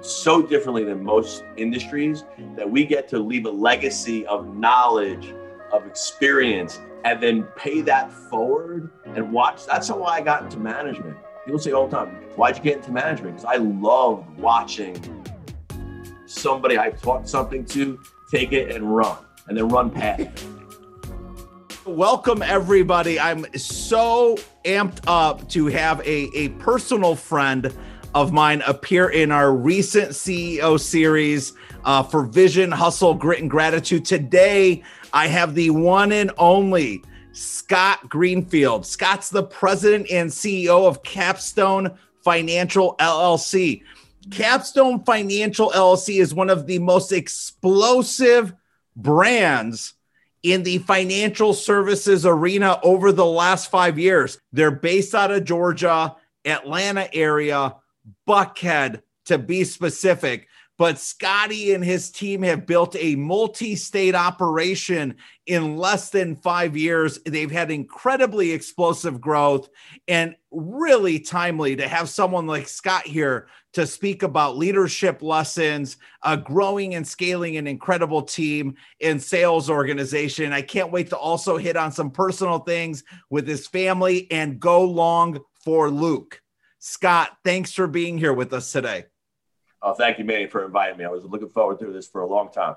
so 0.00 0.42
differently 0.42 0.84
than 0.84 1.02
most 1.02 1.44
industries 1.56 2.24
that 2.56 2.68
we 2.68 2.84
get 2.84 3.08
to 3.08 3.18
leave 3.18 3.46
a 3.46 3.50
legacy 3.50 4.26
of 4.26 4.54
knowledge, 4.54 5.34
of 5.72 5.86
experience, 5.86 6.80
and 7.04 7.22
then 7.22 7.42
pay 7.56 7.80
that 7.82 8.12
forward 8.12 8.90
and 9.04 9.32
watch. 9.32 9.66
That's 9.66 9.88
how 9.88 10.04
I 10.04 10.20
got 10.20 10.44
into 10.44 10.58
management. 10.58 11.16
People 11.44 11.58
say 11.58 11.72
all 11.72 11.88
the 11.88 11.96
time, 11.96 12.08
why'd 12.36 12.56
you 12.56 12.62
get 12.62 12.76
into 12.78 12.92
management? 12.92 13.36
Because 13.36 13.44
I 13.44 13.56
loved 13.56 14.38
watching 14.38 14.96
somebody 16.26 16.78
I 16.78 16.90
taught 16.90 17.28
something 17.28 17.64
to 17.66 17.98
take 18.30 18.52
it 18.52 18.74
and 18.74 18.94
run 18.94 19.16
and 19.46 19.56
then 19.56 19.68
run 19.68 19.90
past. 19.90 20.46
Welcome, 21.86 22.42
everybody. 22.42 23.18
I'm 23.18 23.46
so 23.54 24.36
amped 24.64 25.00
up 25.06 25.48
to 25.50 25.66
have 25.68 26.00
a, 26.00 26.28
a 26.36 26.50
personal 26.50 27.14
friend 27.14 27.74
of 28.22 28.32
mine 28.32 28.62
appear 28.66 29.10
in 29.10 29.30
our 29.30 29.54
recent 29.54 30.10
CEO 30.10 30.78
series 30.80 31.52
uh, 31.84 32.02
for 32.02 32.24
Vision, 32.24 32.72
Hustle, 32.72 33.14
Grit, 33.14 33.40
and 33.40 33.48
Gratitude. 33.48 34.04
Today, 34.04 34.82
I 35.12 35.28
have 35.28 35.54
the 35.54 35.70
one 35.70 36.10
and 36.10 36.32
only 36.36 37.04
Scott 37.30 38.08
Greenfield. 38.08 38.84
Scott's 38.84 39.30
the 39.30 39.44
president 39.44 40.10
and 40.10 40.28
CEO 40.30 40.88
of 40.88 41.04
Capstone 41.04 41.96
Financial 42.24 42.96
LLC. 42.98 43.82
Capstone 44.32 45.04
Financial 45.04 45.70
LLC 45.70 46.20
is 46.20 46.34
one 46.34 46.50
of 46.50 46.66
the 46.66 46.80
most 46.80 47.12
explosive 47.12 48.52
brands 48.96 49.94
in 50.42 50.64
the 50.64 50.78
financial 50.78 51.54
services 51.54 52.26
arena 52.26 52.80
over 52.82 53.12
the 53.12 53.24
last 53.24 53.70
five 53.70 53.96
years. 53.96 54.40
They're 54.52 54.72
based 54.72 55.14
out 55.14 55.30
of 55.30 55.44
Georgia, 55.44 56.16
Atlanta 56.44 57.14
area, 57.14 57.76
Buckhead 58.26 59.02
to 59.26 59.38
be 59.38 59.64
specific. 59.64 60.48
But 60.78 61.00
Scotty 61.00 61.74
and 61.74 61.84
his 61.84 62.08
team 62.08 62.42
have 62.44 62.64
built 62.64 62.94
a 62.96 63.16
multi 63.16 63.74
state 63.74 64.14
operation 64.14 65.16
in 65.46 65.76
less 65.76 66.10
than 66.10 66.36
five 66.36 66.76
years. 66.76 67.18
They've 67.26 67.50
had 67.50 67.72
incredibly 67.72 68.52
explosive 68.52 69.20
growth 69.20 69.68
and 70.06 70.36
really 70.52 71.18
timely 71.18 71.74
to 71.74 71.88
have 71.88 72.08
someone 72.08 72.46
like 72.46 72.68
Scott 72.68 73.04
here 73.04 73.48
to 73.72 73.88
speak 73.88 74.22
about 74.22 74.56
leadership 74.56 75.20
lessons, 75.20 75.96
growing 76.44 76.94
and 76.94 77.06
scaling 77.06 77.56
an 77.56 77.66
incredible 77.66 78.22
team 78.22 78.76
and 79.00 79.20
sales 79.20 79.68
organization. 79.68 80.52
I 80.52 80.62
can't 80.62 80.92
wait 80.92 81.10
to 81.10 81.16
also 81.16 81.56
hit 81.56 81.76
on 81.76 81.90
some 81.90 82.12
personal 82.12 82.60
things 82.60 83.02
with 83.30 83.48
his 83.48 83.66
family 83.66 84.30
and 84.30 84.60
go 84.60 84.84
long 84.84 85.40
for 85.64 85.90
Luke. 85.90 86.40
Scott, 86.78 87.36
thanks 87.44 87.72
for 87.72 87.86
being 87.86 88.18
here 88.18 88.32
with 88.32 88.52
us 88.52 88.70
today. 88.70 89.06
Oh, 89.82 89.94
thank 89.94 90.18
you, 90.18 90.24
Manny, 90.24 90.46
for 90.46 90.64
inviting 90.64 90.98
me. 90.98 91.04
I 91.04 91.08
was 91.08 91.24
looking 91.24 91.48
forward 91.48 91.78
to 91.80 91.92
this 91.92 92.08
for 92.08 92.20
a 92.20 92.26
long 92.26 92.50
time. 92.50 92.76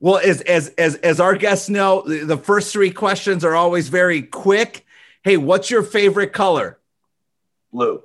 Well, 0.00 0.18
as 0.18 0.40
as 0.42 0.68
as 0.70 0.96
as 0.96 1.20
our 1.20 1.36
guests 1.36 1.68
know, 1.68 2.02
the 2.02 2.36
first 2.36 2.72
three 2.72 2.90
questions 2.90 3.44
are 3.44 3.54
always 3.54 3.88
very 3.88 4.22
quick. 4.22 4.84
Hey, 5.22 5.36
what's 5.36 5.70
your 5.70 5.82
favorite 5.82 6.32
color? 6.32 6.78
Blue. 7.72 8.02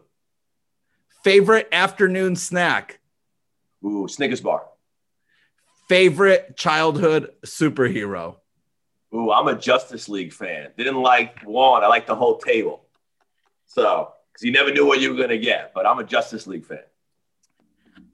Favorite 1.24 1.68
afternoon 1.72 2.36
snack? 2.36 3.00
Ooh, 3.84 4.08
Snickers 4.08 4.42
bar. 4.42 4.68
Favorite 5.90 6.56
childhood 6.56 7.32
superhero? 7.46 8.36
Ooh, 9.14 9.32
I'm 9.32 9.48
a 9.48 9.56
Justice 9.56 10.08
League 10.08 10.34
fan. 10.34 10.70
Didn't 10.78 11.02
like 11.02 11.42
one. 11.44 11.84
I 11.84 11.88
like 11.88 12.06
the 12.06 12.16
whole 12.16 12.38
table. 12.38 12.86
So, 13.66 14.14
because 14.38 14.46
you 14.46 14.52
never 14.52 14.72
knew 14.72 14.86
what 14.86 15.02
you 15.02 15.10
were 15.10 15.18
going 15.18 15.30
to 15.30 15.40
get, 15.40 15.74
but 15.74 15.88
I'm 15.88 15.98
a 15.98 16.04
Justice 16.04 16.46
League 16.46 16.64
fan. 16.64 16.78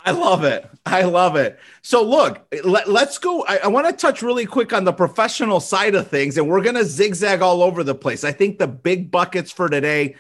I 0.06 0.12
love 0.12 0.46
it. 0.46 0.70
I 0.86 1.04
love 1.04 1.36
it. 1.36 1.60
So, 1.82 2.02
look, 2.02 2.46
let, 2.64 2.88
us 2.88 3.18
go. 3.18 3.44
I, 3.46 3.58
I 3.66 3.68
want 3.68 3.88
to 3.88 3.94
touch 3.94 4.22
really 4.22 4.46
quick 4.46 4.72
on 4.72 4.86
the 4.86 4.94
professional 4.94 5.60
side 5.60 5.96
of 5.96 6.08
things, 6.08 6.38
and 6.38 6.48
we're 6.48 6.62
going 6.62 6.76
to 6.76 6.86
zigzag 6.86 7.42
all 7.42 7.62
over 7.62 7.84
the 7.84 7.96
place. 7.96 8.24
I 8.24 8.32
think 8.32 8.58
the 8.58 8.68
big 8.68 9.12
buckets 9.12 9.52
for 9.52 9.68
today, 9.68 10.16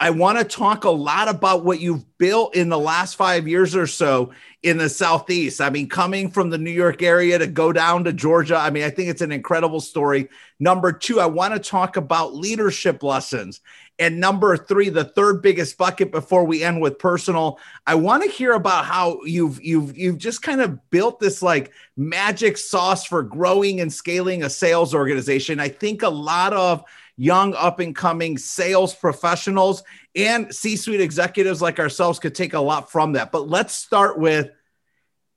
I 0.00 0.10
want 0.10 0.38
to 0.38 0.44
talk 0.44 0.84
a 0.84 0.90
lot 0.90 1.28
about 1.28 1.64
what 1.64 1.78
you've 1.78 2.18
built 2.18 2.56
in 2.56 2.68
the 2.68 2.78
last 2.78 3.14
five 3.14 3.46
years 3.46 3.76
or 3.76 3.86
so 3.86 4.32
in 4.64 4.78
the 4.78 4.88
Southeast. 4.88 5.60
I 5.60 5.70
mean, 5.70 5.88
coming 5.88 6.30
from 6.30 6.50
the 6.50 6.58
New 6.58 6.70
York 6.70 7.00
area 7.00 7.38
to 7.38 7.46
go 7.46 7.72
down 7.72 8.04
to 8.04 8.12
Georgia, 8.12 8.56
I 8.56 8.70
mean, 8.70 8.82
I 8.82 8.90
think 8.90 9.08
it's 9.08 9.22
an 9.22 9.30
incredible 9.30 9.80
story. 9.80 10.28
Number 10.58 10.92
two, 10.92 11.20
I 11.20 11.26
want 11.26 11.54
to 11.54 11.60
talk 11.60 11.96
about 11.96 12.34
leadership 12.34 13.04
lessons 13.04 13.60
and 13.98 14.18
number 14.18 14.56
three, 14.56 14.88
the 14.88 15.04
third 15.04 15.40
biggest 15.40 15.78
bucket 15.78 16.10
before 16.10 16.44
we 16.44 16.64
end 16.64 16.80
with 16.80 16.98
personal, 16.98 17.60
I 17.86 17.94
want 17.94 18.24
to 18.24 18.28
hear 18.30 18.52
about 18.52 18.84
how 18.84 19.22
you've 19.24 19.62
you've 19.62 19.96
you've 19.96 20.18
just 20.18 20.42
kind 20.42 20.60
of 20.60 20.90
built 20.90 21.20
this 21.20 21.42
like 21.42 21.72
magic 21.96 22.56
sauce 22.56 23.04
for 23.04 23.22
growing 23.22 23.80
and 23.80 23.92
scaling 23.92 24.42
a 24.42 24.50
sales 24.50 24.94
organization. 24.94 25.60
I 25.60 25.68
think 25.68 26.02
a 26.02 26.08
lot 26.08 26.52
of 26.52 26.84
young 27.16 27.54
up 27.54 27.78
and 27.78 27.94
coming 27.94 28.36
sales 28.36 28.92
professionals 28.92 29.84
and 30.16 30.52
C-suite 30.52 31.00
executives 31.00 31.62
like 31.62 31.78
ourselves 31.78 32.18
could 32.18 32.34
take 32.34 32.54
a 32.54 32.60
lot 32.60 32.90
from 32.90 33.12
that. 33.12 33.30
But 33.30 33.48
let's 33.48 33.74
start 33.74 34.18
with 34.18 34.50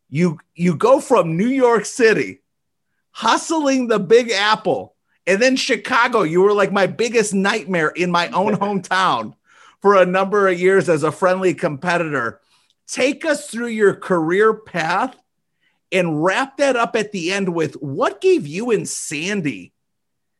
you 0.09 0.39
you 0.55 0.75
go 0.75 0.99
from 0.99 1.37
New 1.37 1.47
York 1.47 1.85
City 1.85 2.41
hustling 3.11 3.87
the 3.87 3.99
big 3.99 4.31
apple 4.31 4.95
and 5.27 5.41
then 5.41 5.57
Chicago, 5.57 6.23
you 6.23 6.41
were 6.41 6.53
like 6.53 6.71
my 6.71 6.87
biggest 6.87 7.33
nightmare 7.33 7.89
in 7.89 8.09
my 8.09 8.29
own 8.29 8.53
hometown 8.53 9.35
for 9.81 9.95
a 9.95 10.05
number 10.05 10.47
of 10.47 10.59
years 10.59 10.87
as 10.87 11.03
a 11.03 11.11
friendly 11.11 11.53
competitor. 11.53 12.39
Take 12.87 13.25
us 13.25 13.49
through 13.49 13.67
your 13.67 13.93
career 13.93 14.53
path 14.53 15.15
and 15.91 16.23
wrap 16.23 16.57
that 16.57 16.77
up 16.77 16.95
at 16.95 17.11
the 17.11 17.33
end 17.33 17.53
with 17.53 17.73
what 17.75 18.21
gave 18.21 18.47
you 18.47 18.71
and 18.71 18.87
Sandy 18.87 19.73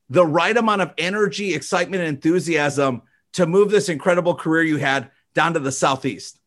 the 0.09 0.25
right 0.25 0.55
amount 0.55 0.81
of 0.81 0.93
energy, 0.97 1.53
excitement, 1.53 2.01
and 2.01 2.15
enthusiasm 2.15 3.01
to 3.33 3.45
move 3.45 3.69
this 3.69 3.89
incredible 3.89 4.35
career 4.35 4.63
you 4.63 4.77
had 4.77 5.11
down 5.33 5.53
to 5.53 5.59
the 5.59 5.71
Southeast? 5.71 6.39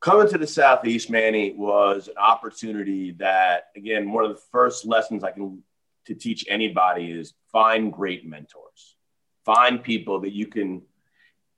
Coming 0.00 0.28
to 0.28 0.38
the 0.38 0.46
Southeast, 0.46 1.08
Manny, 1.08 1.54
was 1.56 2.08
an 2.08 2.18
opportunity 2.18 3.12
that, 3.12 3.68
again, 3.74 4.12
one 4.12 4.24
of 4.24 4.30
the 4.30 4.42
first 4.52 4.84
lessons 4.84 5.24
I 5.24 5.30
can 5.30 5.62
to 6.06 6.14
teach 6.14 6.44
anybody 6.48 7.10
is 7.10 7.34
find 7.52 7.92
great 7.92 8.26
mentors, 8.26 8.96
find 9.44 9.82
people 9.82 10.20
that 10.20 10.32
you 10.32 10.46
can 10.46 10.82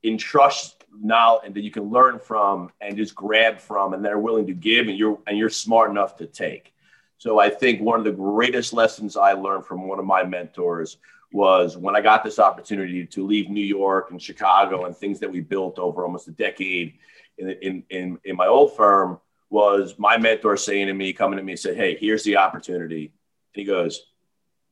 entrust 0.04 0.84
knowledge 1.00 1.42
and 1.44 1.54
that 1.54 1.62
you 1.62 1.70
can 1.70 1.84
learn 1.84 2.18
from 2.18 2.70
and 2.80 2.96
just 2.96 3.14
grab 3.14 3.58
from 3.58 3.94
and 3.94 4.04
they're 4.04 4.18
willing 4.18 4.46
to 4.46 4.54
give 4.54 4.86
and 4.88 4.96
you're 4.96 5.18
and 5.26 5.36
you're 5.36 5.50
smart 5.50 5.90
enough 5.90 6.16
to 6.16 6.26
take. 6.26 6.72
So 7.18 7.38
I 7.38 7.50
think 7.50 7.80
one 7.80 7.98
of 7.98 8.04
the 8.04 8.12
greatest 8.12 8.72
lessons 8.72 9.16
I 9.16 9.32
learned 9.32 9.66
from 9.66 9.88
one 9.88 9.98
of 9.98 10.04
my 10.04 10.22
mentors 10.22 10.98
was 11.32 11.76
when 11.76 11.96
I 11.96 12.00
got 12.00 12.24
this 12.24 12.38
opportunity 12.38 13.04
to 13.04 13.26
leave 13.26 13.50
New 13.50 13.64
York 13.64 14.10
and 14.10 14.22
Chicago 14.22 14.84
and 14.84 14.96
things 14.96 15.20
that 15.20 15.30
we 15.30 15.40
built 15.40 15.78
over 15.78 16.04
almost 16.04 16.28
a 16.28 16.32
decade 16.32 16.94
in, 17.36 17.50
in, 17.50 17.82
in, 17.90 18.18
in 18.24 18.36
my 18.36 18.46
old 18.46 18.76
firm 18.76 19.20
was 19.50 19.98
my 19.98 20.16
mentor 20.16 20.56
saying 20.56 20.86
to 20.86 20.94
me, 20.94 21.12
coming 21.12 21.38
to 21.38 21.42
me 21.42 21.52
and 21.52 21.58
said, 21.58 21.76
Hey, 21.76 21.96
here's 21.96 22.22
the 22.22 22.36
opportunity. 22.36 23.12
And 23.54 23.60
he 23.60 23.64
goes, 23.64 24.02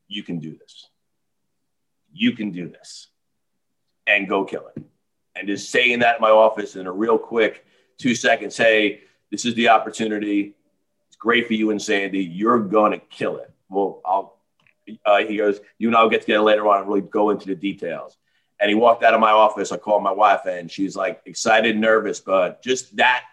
you 0.09 0.23
can 0.23 0.39
do 0.39 0.57
this. 0.57 0.89
You 2.13 2.33
can 2.33 2.51
do 2.51 2.69
this 2.69 3.09
and 4.07 4.29
go 4.29 4.45
kill 4.45 4.69
it. 4.75 4.83
And 5.35 5.47
just 5.47 5.71
saying 5.71 5.99
that 6.01 6.17
in 6.17 6.23
my 6.23 6.31
office 6.31 6.77
in 6.77 6.87
a 6.87 6.93
real 6.93 7.19
quick 7.19 7.65
two 7.99 8.15
seconds, 8.15 8.57
hey, 8.57 9.03
this 9.31 9.45
is 9.45 9.55
the 9.55 9.69
opportunity. 9.69 10.55
It's 11.09 11.17
great 11.17 11.47
for 11.47 11.55
you 11.55 11.71
and 11.71 11.81
Sandy. 11.81 12.25
You're 12.25 12.61
going 12.61 12.93
to 12.93 12.99
kill 12.99 13.39
it. 13.39 13.53
Well, 13.69 14.01
I'll, 14.05 14.39
uh, 15.05 15.19
he 15.19 15.37
goes, 15.37 15.61
you 15.79 15.89
and 15.89 15.97
I 15.97 16.03
will 16.03 16.11
get 16.11 16.23
together 16.23 16.43
later 16.43 16.67
on 16.69 16.81
and 16.81 16.89
really 16.89 17.01
go 17.03 17.31
into 17.31 17.47
the 17.47 17.55
details. 17.55 18.17
And 18.59 18.71
he 18.71 18.75
walked 18.75 19.03
out 19.03 19.13
of 19.13 19.21
my 19.21 19.33
office. 19.33 19.73
I 19.73 19.77
called 19.77 20.03
my 20.03 20.13
wife 20.13 20.47
and 20.47 20.71
she's 20.71 20.97
like 20.97 21.21
excited, 21.27 21.77
nervous, 21.77 22.21
but 22.21 22.63
just 22.63 22.97
that 22.97 23.25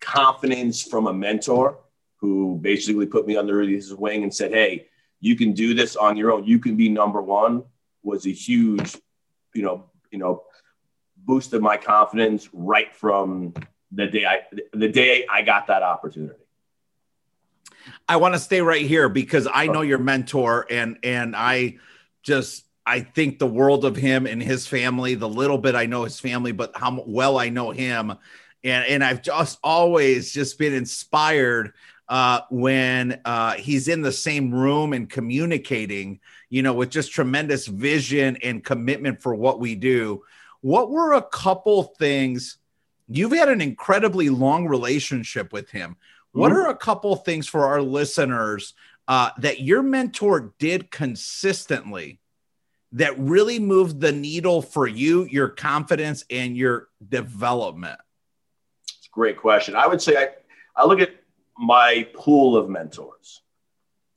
confidence 0.00 0.82
from 0.82 1.06
a 1.06 1.12
mentor 1.12 1.78
who 2.16 2.58
basically 2.60 3.06
put 3.06 3.26
me 3.26 3.36
under 3.36 3.60
his 3.60 3.94
wing 3.94 4.22
and 4.22 4.34
said, 4.34 4.52
Hey, 4.52 4.86
you 5.26 5.34
can 5.34 5.52
do 5.52 5.74
this 5.74 5.96
on 5.96 6.16
your 6.16 6.30
own. 6.30 6.44
You 6.44 6.60
can 6.60 6.76
be 6.76 6.88
number 6.88 7.20
one 7.20 7.64
was 8.04 8.26
a 8.26 8.30
huge, 8.30 8.96
you 9.54 9.62
know, 9.62 9.84
you 10.12 10.18
know, 10.18 10.44
boosted 11.16 11.60
my 11.60 11.76
confidence 11.76 12.48
right 12.52 12.94
from 12.94 13.52
the 13.90 14.06
day 14.06 14.24
I 14.24 14.42
the 14.72 14.88
day 14.88 15.26
I 15.30 15.42
got 15.42 15.66
that 15.66 15.82
opportunity. 15.82 16.38
I 18.08 18.16
want 18.16 18.34
to 18.34 18.40
stay 18.40 18.60
right 18.60 18.86
here 18.86 19.08
because 19.08 19.48
I 19.52 19.66
know 19.66 19.82
your 19.82 19.98
mentor 19.98 20.64
and 20.70 20.98
and 21.02 21.34
I 21.34 21.78
just 22.22 22.64
I 22.86 23.00
think 23.00 23.40
the 23.40 23.48
world 23.48 23.84
of 23.84 23.96
him 23.96 24.26
and 24.26 24.40
his 24.40 24.68
family, 24.68 25.16
the 25.16 25.28
little 25.28 25.58
bit 25.58 25.74
I 25.74 25.86
know 25.86 26.04
his 26.04 26.20
family, 26.20 26.52
but 26.52 26.76
how 26.76 27.02
well 27.04 27.36
I 27.36 27.48
know 27.48 27.72
him. 27.72 28.14
And, 28.62 28.86
and 28.86 29.04
I've 29.04 29.22
just 29.22 29.58
always 29.62 30.32
just 30.32 30.56
been 30.56 30.72
inspired 30.72 31.72
uh, 32.08 32.40
when 32.50 33.20
uh, 33.24 33.52
he's 33.54 33.88
in 33.88 34.02
the 34.02 34.12
same 34.12 34.54
room 34.54 34.92
and 34.92 35.10
communicating, 35.10 36.20
you 36.48 36.62
know, 36.62 36.72
with 36.72 36.90
just 36.90 37.12
tremendous 37.12 37.66
vision 37.66 38.36
and 38.42 38.64
commitment 38.64 39.20
for 39.20 39.34
what 39.34 39.58
we 39.58 39.74
do. 39.74 40.22
What 40.60 40.90
were 40.90 41.14
a 41.14 41.22
couple 41.22 41.82
things 41.82 42.58
you've 43.08 43.32
had 43.32 43.48
an 43.48 43.60
incredibly 43.60 44.30
long 44.30 44.66
relationship 44.66 45.52
with 45.52 45.70
him. 45.70 45.96
What 46.32 46.52
mm-hmm. 46.52 46.60
are 46.60 46.68
a 46.68 46.76
couple 46.76 47.14
things 47.16 47.46
for 47.46 47.66
our 47.66 47.80
listeners 47.80 48.74
uh, 49.08 49.30
that 49.38 49.60
your 49.60 49.82
mentor 49.82 50.52
did 50.58 50.90
consistently 50.90 52.20
that 52.92 53.18
really 53.18 53.58
moved 53.58 54.00
the 54.00 54.12
needle 54.12 54.62
for 54.62 54.86
you, 54.86 55.24
your 55.24 55.48
confidence, 55.48 56.24
and 56.30 56.56
your 56.56 56.88
development? 57.06 57.98
It's 58.84 59.08
a 59.08 59.14
great 59.14 59.38
question. 59.38 59.76
I 59.76 59.86
would 59.86 60.02
say 60.02 60.16
I, 60.16 60.28
I 60.74 60.86
look 60.86 61.00
at 61.00 61.10
my 61.58 62.08
pool 62.14 62.56
of 62.56 62.68
mentors 62.68 63.42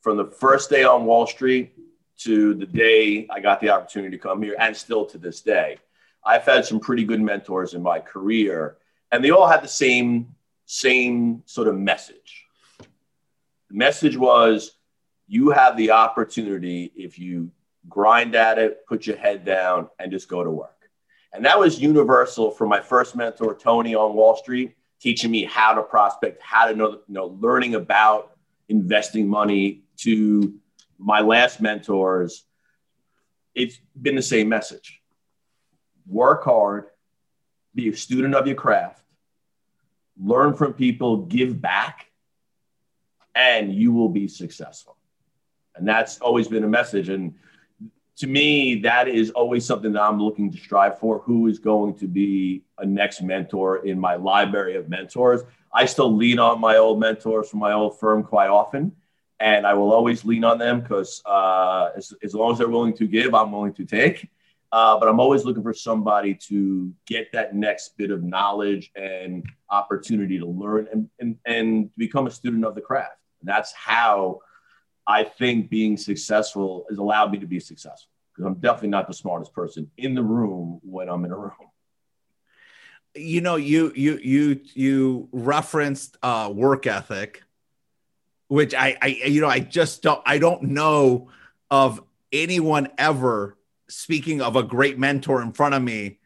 from 0.00 0.16
the 0.16 0.26
first 0.26 0.70
day 0.70 0.84
on 0.84 1.04
Wall 1.04 1.26
Street 1.26 1.72
to 2.18 2.54
the 2.54 2.66
day 2.66 3.26
I 3.30 3.40
got 3.40 3.60
the 3.60 3.70
opportunity 3.70 4.16
to 4.16 4.22
come 4.22 4.42
here, 4.42 4.56
and 4.58 4.76
still 4.76 5.06
to 5.06 5.18
this 5.18 5.40
day. 5.40 5.78
I've 6.24 6.44
had 6.44 6.66
some 6.66 6.80
pretty 6.80 7.04
good 7.04 7.20
mentors 7.20 7.72
in 7.74 7.82
my 7.82 7.98
career, 7.98 8.76
and 9.10 9.24
they 9.24 9.30
all 9.30 9.48
had 9.48 9.62
the 9.62 9.68
same 9.68 10.34
same 10.66 11.42
sort 11.46 11.66
of 11.66 11.76
message. 11.76 12.46
The 12.78 13.76
message 13.76 14.16
was 14.16 14.72
you 15.26 15.50
have 15.50 15.76
the 15.76 15.92
opportunity 15.92 16.92
if 16.94 17.18
you 17.18 17.50
grind 17.88 18.34
at 18.34 18.58
it, 18.58 18.86
put 18.86 19.06
your 19.06 19.16
head 19.16 19.44
down, 19.44 19.88
and 19.98 20.12
just 20.12 20.28
go 20.28 20.44
to 20.44 20.50
work. 20.50 20.90
And 21.32 21.44
that 21.44 21.58
was 21.58 21.80
universal 21.80 22.50
for 22.50 22.66
my 22.66 22.80
first 22.80 23.16
mentor, 23.16 23.54
Tony, 23.54 23.94
on 23.94 24.14
Wall 24.14 24.36
Street, 24.36 24.76
teaching 25.00 25.30
me 25.30 25.44
how 25.44 25.74
to 25.74 25.82
prospect, 25.82 26.42
how 26.42 26.66
to 26.66 26.74
know, 26.74 26.90
you 26.90 27.02
know 27.08 27.38
learning 27.40 27.74
about 27.74 28.36
investing 28.68 29.28
money 29.28 29.82
to 29.96 30.54
my 30.98 31.20
last 31.20 31.60
mentors. 31.60 32.44
It's 33.54 33.78
been 34.00 34.14
the 34.14 34.22
same 34.22 34.48
message 34.48 35.00
work 36.06 36.44
hard, 36.44 36.86
be 37.74 37.88
a 37.88 37.96
student 37.96 38.34
of 38.34 38.46
your 38.46 38.56
craft, 38.56 39.02
learn 40.20 40.54
from 40.54 40.74
people, 40.74 41.18
give 41.18 41.60
back, 41.60 42.06
and 43.34 43.72
you 43.72 43.92
will 43.92 44.08
be 44.08 44.26
successful. 44.26 44.96
And 45.76 45.86
that's 45.86 46.20
always 46.20 46.48
been 46.48 46.64
a 46.64 46.68
message. 46.68 47.08
And 47.08 47.34
to 48.20 48.26
me, 48.26 48.74
that 48.80 49.08
is 49.08 49.30
always 49.30 49.64
something 49.64 49.94
that 49.94 50.02
I'm 50.02 50.20
looking 50.20 50.52
to 50.52 50.58
strive 50.58 50.98
for. 50.98 51.20
Who 51.20 51.46
is 51.46 51.58
going 51.58 51.94
to 52.00 52.06
be 52.06 52.62
a 52.76 52.84
next 52.84 53.22
mentor 53.22 53.86
in 53.86 53.98
my 53.98 54.16
library 54.16 54.76
of 54.76 54.90
mentors? 54.90 55.40
I 55.72 55.86
still 55.86 56.14
lean 56.14 56.38
on 56.38 56.60
my 56.60 56.76
old 56.76 57.00
mentors 57.00 57.48
from 57.48 57.60
my 57.60 57.72
old 57.72 57.98
firm 57.98 58.22
quite 58.22 58.50
often. 58.50 58.92
And 59.38 59.66
I 59.66 59.72
will 59.72 59.90
always 59.90 60.22
lean 60.22 60.44
on 60.44 60.58
them 60.58 60.82
because 60.82 61.22
uh, 61.24 61.92
as, 61.96 62.12
as 62.22 62.34
long 62.34 62.52
as 62.52 62.58
they're 62.58 62.68
willing 62.68 62.94
to 62.98 63.06
give, 63.06 63.34
I'm 63.34 63.52
willing 63.52 63.72
to 63.74 63.86
take. 63.86 64.28
Uh, 64.70 64.98
but 64.98 65.08
I'm 65.08 65.18
always 65.18 65.46
looking 65.46 65.62
for 65.62 65.72
somebody 65.72 66.34
to 66.48 66.92
get 67.06 67.32
that 67.32 67.54
next 67.54 67.96
bit 67.96 68.10
of 68.10 68.22
knowledge 68.22 68.92
and 68.96 69.46
opportunity 69.70 70.38
to 70.38 70.46
learn 70.46 70.88
and, 70.92 71.08
and, 71.20 71.38
and 71.46 71.90
become 71.96 72.26
a 72.26 72.30
student 72.30 72.66
of 72.66 72.74
the 72.74 72.82
craft. 72.82 73.16
And 73.40 73.48
that's 73.48 73.72
how 73.72 74.40
I 75.06 75.24
think 75.24 75.70
being 75.70 75.96
successful 75.96 76.84
has 76.90 76.98
allowed 76.98 77.32
me 77.32 77.38
to 77.38 77.46
be 77.46 77.60
successful 77.60 78.09
because 78.40 78.54
I'm 78.54 78.60
definitely 78.60 78.88
not 78.88 79.06
the 79.06 79.14
smartest 79.14 79.52
person 79.52 79.90
in 79.98 80.14
the 80.14 80.22
room 80.22 80.80
when 80.82 81.08
I'm 81.08 81.24
in 81.24 81.30
a 81.30 81.36
room. 81.36 81.52
You 83.14 83.40
know, 83.40 83.56
you 83.56 83.92
you 83.94 84.18
you 84.22 84.60
you 84.72 85.28
referenced 85.32 86.16
uh, 86.22 86.50
work 86.54 86.86
ethic, 86.86 87.42
which 88.48 88.72
I 88.74 88.96
I 89.02 89.06
you 89.08 89.40
know 89.40 89.48
I 89.48 89.60
just 89.60 90.02
don't 90.02 90.22
I 90.24 90.38
don't 90.38 90.62
know 90.62 91.28
of 91.70 92.02
anyone 92.32 92.88
ever 92.96 93.58
speaking 93.88 94.40
of 94.40 94.56
a 94.56 94.62
great 94.62 94.98
mentor 94.98 95.42
in 95.42 95.52
front 95.52 95.74
of 95.74 95.82
me 95.82 96.20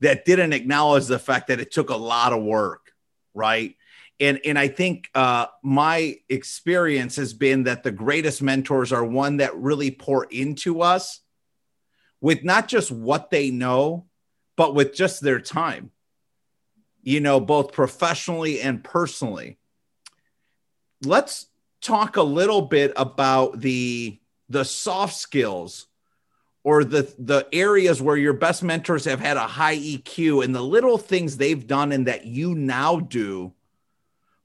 that 0.00 0.24
didn't 0.24 0.52
acknowledge 0.52 1.06
the 1.06 1.18
fact 1.18 1.48
that 1.48 1.60
it 1.60 1.70
took 1.70 1.90
a 1.90 1.96
lot 1.96 2.32
of 2.32 2.42
work, 2.42 2.92
right? 3.32 3.76
And 4.18 4.40
and 4.44 4.58
I 4.58 4.68
think 4.68 5.08
uh, 5.14 5.46
my 5.62 6.16
experience 6.28 7.16
has 7.16 7.32
been 7.32 7.64
that 7.64 7.84
the 7.84 7.92
greatest 7.92 8.42
mentors 8.42 8.92
are 8.92 9.04
one 9.04 9.38
that 9.38 9.56
really 9.56 9.92
pour 9.92 10.24
into 10.24 10.82
us 10.82 11.20
with 12.26 12.42
not 12.42 12.66
just 12.66 12.90
what 12.90 13.30
they 13.30 13.52
know, 13.52 14.04
but 14.56 14.74
with 14.74 14.92
just 14.92 15.20
their 15.20 15.38
time. 15.38 15.92
You 17.04 17.20
know, 17.20 17.38
both 17.38 17.70
professionally 17.70 18.60
and 18.60 18.82
personally. 18.82 19.58
Let's 21.04 21.46
talk 21.80 22.16
a 22.16 22.24
little 22.24 22.62
bit 22.62 22.92
about 22.96 23.60
the 23.60 24.18
the 24.48 24.64
soft 24.64 25.14
skills 25.14 25.86
or 26.64 26.82
the 26.82 27.14
the 27.16 27.46
areas 27.52 28.02
where 28.02 28.16
your 28.16 28.32
best 28.32 28.64
mentors 28.64 29.04
have 29.04 29.20
had 29.20 29.36
a 29.36 29.46
high 29.46 29.76
EQ 29.76 30.44
and 30.44 30.52
the 30.52 30.60
little 30.60 30.98
things 30.98 31.36
they've 31.36 31.64
done 31.64 31.92
and 31.92 32.08
that 32.08 32.26
you 32.26 32.56
now 32.56 32.98
do 32.98 33.52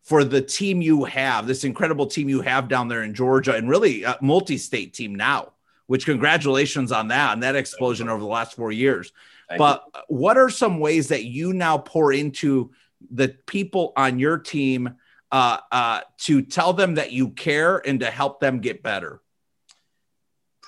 for 0.04 0.24
the 0.24 0.44
team 0.44 0.84
you 0.84 1.06
have, 1.06 1.48
this 1.48 1.64
incredible 1.64 2.06
team 2.06 2.30
you 2.30 2.42
have 2.42 2.68
down 2.68 2.90
there 2.90 3.02
in 3.02 3.16
Georgia, 3.16 3.56
and 3.56 3.68
really 3.68 4.04
a 4.04 4.20
multi-state 4.22 4.94
team 4.94 5.16
now. 5.16 5.54
Which 5.92 6.06
congratulations 6.06 6.92
on 6.92 7.10
that 7.10 7.34
and 7.34 7.44
that 7.44 7.56
explosion 7.56 8.08
over 8.10 8.20
the 8.20 8.28
last 8.28 8.56
four 8.56 8.72
years. 8.72 9.12
Thank 9.50 9.60
but 9.60 9.84
you. 9.94 10.02
what 10.08 10.38
are 10.38 10.50
some 10.50 10.80
ways 10.80 11.10
that 11.10 11.26
you 11.26 11.54
now 11.54 11.78
pour 11.78 12.14
into 12.14 12.72
the 13.12 13.36
people 13.46 13.92
on 13.98 14.18
your 14.18 14.38
team 14.38 14.96
uh, 15.32 15.58
uh, 15.72 16.02
to 16.20 16.42
tell 16.42 16.74
them 16.74 16.96
that 16.96 17.12
you 17.12 17.30
care 17.30 17.78
and 17.78 18.00
to 18.00 18.06
help 18.06 18.40
them 18.40 18.60
get 18.60 18.82
better? 18.84 19.22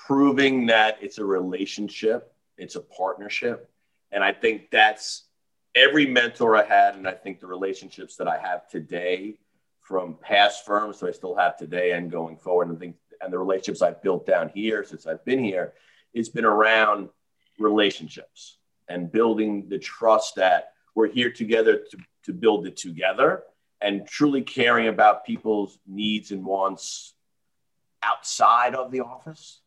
proving 0.06 0.66
that 0.66 0.98
it's 1.00 1.18
a 1.18 1.24
relationship, 1.24 2.34
it's 2.58 2.76
a 2.76 2.80
partnership. 2.80 3.70
And 4.12 4.22
I 4.22 4.32
think 4.32 4.70
that's 4.70 5.24
every 5.74 6.06
mentor 6.06 6.56
I 6.56 6.64
had, 6.64 6.94
and 6.94 7.08
I 7.08 7.12
think 7.12 7.40
the 7.40 7.46
relationships 7.46 8.16
that 8.16 8.28
I 8.28 8.38
have 8.38 8.68
today 8.68 9.38
from 9.80 10.16
past 10.20 10.64
firms 10.66 11.00
that 11.00 11.08
I 11.08 11.12
still 11.12 11.34
have 11.36 11.56
today 11.56 11.92
and 11.92 12.10
going 12.10 12.36
forward, 12.36 12.68
and 12.68 12.76
I 12.76 12.80
think 12.80 12.96
and 13.24 13.32
the 13.32 13.38
relationships 13.38 13.82
I've 13.82 14.02
built 14.02 14.26
down 14.26 14.50
here 14.54 14.84
since 14.84 15.06
I've 15.06 15.24
been 15.24 15.42
here, 15.42 15.74
it's 16.12 16.28
been 16.28 16.44
around 16.44 17.08
relationships 17.58 18.58
and 18.88 19.10
building 19.10 19.68
the 19.68 19.78
trust 19.78 20.36
that 20.36 20.72
we're 20.94 21.08
here 21.08 21.30
together 21.30 21.84
to, 21.90 21.98
to 22.24 22.32
build 22.32 22.66
it 22.66 22.76
together 22.76 23.42
and 23.80 24.06
truly 24.06 24.42
caring 24.42 24.88
about 24.88 25.24
people's 25.24 25.78
needs 25.86 26.30
and 26.30 26.44
wants 26.44 27.14
outside 28.02 28.74
of 28.74 28.90
the 28.90 29.00
office 29.00 29.60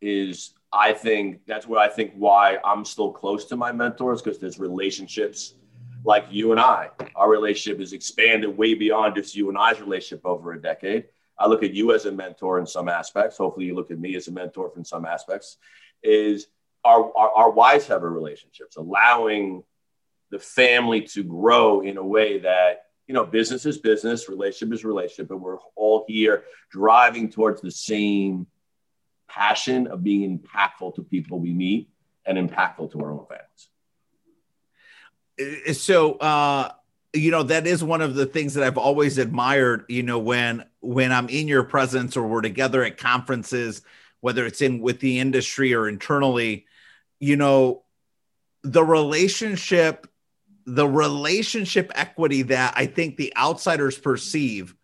is 0.00 0.54
I 0.72 0.92
think 0.92 1.40
that's 1.46 1.66
where 1.66 1.80
I 1.80 1.88
think 1.88 2.12
why 2.16 2.58
I'm 2.64 2.84
still 2.84 3.12
close 3.12 3.44
to 3.46 3.56
my 3.56 3.72
mentors 3.72 4.22
because 4.22 4.38
there's 4.38 4.58
relationships 4.58 5.54
like 6.04 6.26
you 6.30 6.52
and 6.52 6.60
I. 6.60 6.90
Our 7.14 7.30
relationship 7.30 7.80
is 7.80 7.92
expanded 7.92 8.56
way 8.56 8.74
beyond 8.74 9.16
just 9.16 9.34
you 9.34 9.48
and 9.48 9.58
I's 9.58 9.80
relationship 9.80 10.24
over 10.24 10.52
a 10.52 10.60
decade. 10.60 11.06
I 11.38 11.46
look 11.46 11.62
at 11.62 11.74
you 11.74 11.92
as 11.92 12.06
a 12.06 12.12
mentor 12.12 12.58
in 12.58 12.66
some 12.66 12.88
aspects. 12.88 13.36
Hopefully, 13.36 13.66
you 13.66 13.74
look 13.74 13.90
at 13.90 13.98
me 13.98 14.16
as 14.16 14.28
a 14.28 14.32
mentor 14.32 14.72
in 14.76 14.84
some 14.84 15.04
aspects. 15.04 15.58
Is 16.02 16.46
our, 16.84 17.10
our, 17.16 17.30
our 17.30 17.50
wives 17.50 17.86
have 17.88 18.02
a 18.02 18.08
relationships, 18.08 18.76
allowing 18.76 19.64
the 20.30 20.38
family 20.38 21.02
to 21.02 21.22
grow 21.22 21.80
in 21.80 21.96
a 21.96 22.04
way 22.04 22.38
that 22.40 22.86
you 23.06 23.14
know 23.14 23.24
business 23.24 23.66
is 23.66 23.78
business, 23.78 24.28
relationship 24.28 24.74
is 24.74 24.84
relationship, 24.84 25.28
but 25.28 25.38
we're 25.38 25.58
all 25.74 26.04
here 26.08 26.44
driving 26.70 27.28
towards 27.30 27.60
the 27.60 27.70
same 27.70 28.46
passion 29.28 29.86
of 29.88 30.02
being 30.02 30.38
impactful 30.38 30.94
to 30.94 31.02
people 31.02 31.38
we 31.38 31.52
meet 31.52 31.90
and 32.24 32.38
impactful 32.38 32.90
to 32.92 33.00
our 33.00 33.12
own 33.12 33.26
families. 35.38 35.78
So, 35.78 36.14
uh, 36.14 36.72
you 37.12 37.30
know, 37.30 37.42
that 37.44 37.66
is 37.66 37.84
one 37.84 38.00
of 38.00 38.14
the 38.14 38.26
things 38.26 38.54
that 38.54 38.64
I've 38.64 38.78
always 38.78 39.18
admired, 39.18 39.84
you 39.88 40.02
know, 40.02 40.18
when 40.18 40.64
when 40.86 41.12
I'm 41.12 41.28
in 41.28 41.48
your 41.48 41.64
presence 41.64 42.16
or 42.16 42.26
we're 42.26 42.42
together 42.42 42.82
at 42.84 42.98
conferences, 42.98 43.82
whether 44.20 44.46
it's 44.46 44.62
in 44.62 44.80
with 44.80 45.00
the 45.00 45.18
industry 45.18 45.74
or 45.74 45.88
internally, 45.88 46.66
you 47.18 47.36
know, 47.36 47.82
the 48.62 48.84
relationship 48.84 50.06
the 50.66 50.86
relationship 50.86 51.92
equity 51.94 52.42
that 52.42 52.74
I 52.76 52.86
think 52.86 53.16
the 53.16 53.32
outsiders 53.36 53.96
perceive 53.96 54.74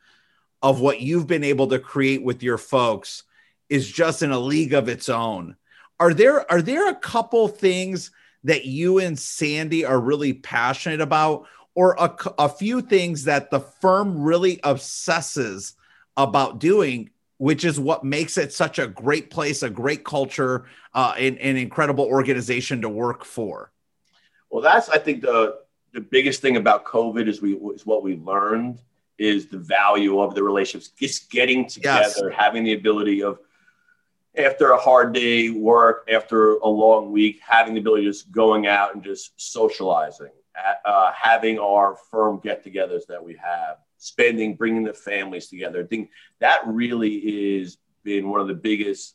of 0.62 0.80
what 0.80 1.00
you've 1.00 1.26
been 1.26 1.42
able 1.42 1.66
to 1.68 1.80
create 1.80 2.22
with 2.22 2.42
your 2.42 2.56
folks 2.56 3.24
is 3.68 3.90
just 3.90 4.22
in 4.22 4.30
a 4.30 4.38
league 4.38 4.74
of 4.74 4.88
its 4.88 5.08
own. 5.08 5.56
Are 5.98 6.14
there 6.14 6.50
are 6.50 6.62
there 6.62 6.88
a 6.88 6.94
couple 6.94 7.48
things 7.48 8.12
that 8.44 8.64
you 8.64 8.98
and 8.98 9.18
Sandy 9.18 9.84
are 9.84 10.00
really 10.00 10.32
passionate 10.32 11.00
about, 11.00 11.46
or 11.74 11.96
a, 11.98 12.14
a 12.38 12.48
few 12.48 12.80
things 12.80 13.24
that 13.24 13.50
the 13.50 13.60
firm 13.60 14.22
really 14.22 14.60
obsesses 14.62 15.74
about 16.16 16.58
doing, 16.58 17.10
which 17.38 17.64
is 17.64 17.78
what 17.78 18.04
makes 18.04 18.38
it 18.38 18.52
such 18.52 18.78
a 18.78 18.86
great 18.86 19.30
place, 19.30 19.62
a 19.62 19.70
great 19.70 20.04
culture, 20.04 20.66
uh, 20.94 21.14
and 21.18 21.38
an 21.38 21.56
incredible 21.56 22.04
organization 22.04 22.82
to 22.82 22.88
work 22.88 23.24
for? 23.24 23.72
Well, 24.50 24.62
that's 24.62 24.88
I 24.88 24.98
think 24.98 25.22
the 25.22 25.60
the 25.92 26.00
biggest 26.00 26.40
thing 26.40 26.56
about 26.56 26.84
COVID 26.84 27.28
is 27.28 27.42
we 27.42 27.54
is 27.54 27.86
what 27.86 28.02
we 28.02 28.16
learned 28.16 28.80
is 29.18 29.46
the 29.46 29.58
value 29.58 30.20
of 30.20 30.34
the 30.34 30.42
relationships, 30.42 30.88
just 30.98 31.30
getting 31.30 31.68
together, 31.68 32.28
yes. 32.28 32.34
having 32.36 32.64
the 32.64 32.72
ability 32.72 33.22
of 33.22 33.38
after 34.36 34.70
a 34.70 34.78
hard 34.78 35.12
day 35.12 35.50
work, 35.50 36.08
after 36.12 36.54
a 36.54 36.68
long 36.68 37.12
week, 37.12 37.40
having 37.46 37.74
the 37.74 37.80
ability 37.80 38.06
of 38.06 38.12
just 38.12 38.32
going 38.32 38.66
out 38.66 38.94
and 38.94 39.04
just 39.04 39.32
socializing 39.36 40.30
uh, 40.84 41.12
having 41.12 41.58
our 41.58 41.96
firm 42.10 42.40
get-togethers 42.42 43.06
that 43.08 43.22
we 43.22 43.36
have, 43.42 43.78
spending, 44.02 44.56
bringing 44.56 44.82
the 44.82 44.92
families 44.92 45.46
together. 45.46 45.80
I 45.80 45.86
think 45.86 46.10
that 46.40 46.60
really 46.66 47.14
is 47.14 47.78
been 48.02 48.28
one 48.28 48.40
of 48.40 48.48
the 48.48 48.54
biggest, 48.54 49.14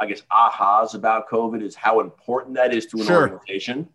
I 0.00 0.06
guess, 0.06 0.22
ahas 0.32 0.94
about 0.94 1.28
COVID 1.28 1.62
is 1.62 1.76
how 1.76 2.00
important 2.00 2.56
that 2.56 2.74
is 2.74 2.86
to 2.86 2.98
an 2.98 3.06
sure. 3.06 3.20
organization 3.22 3.88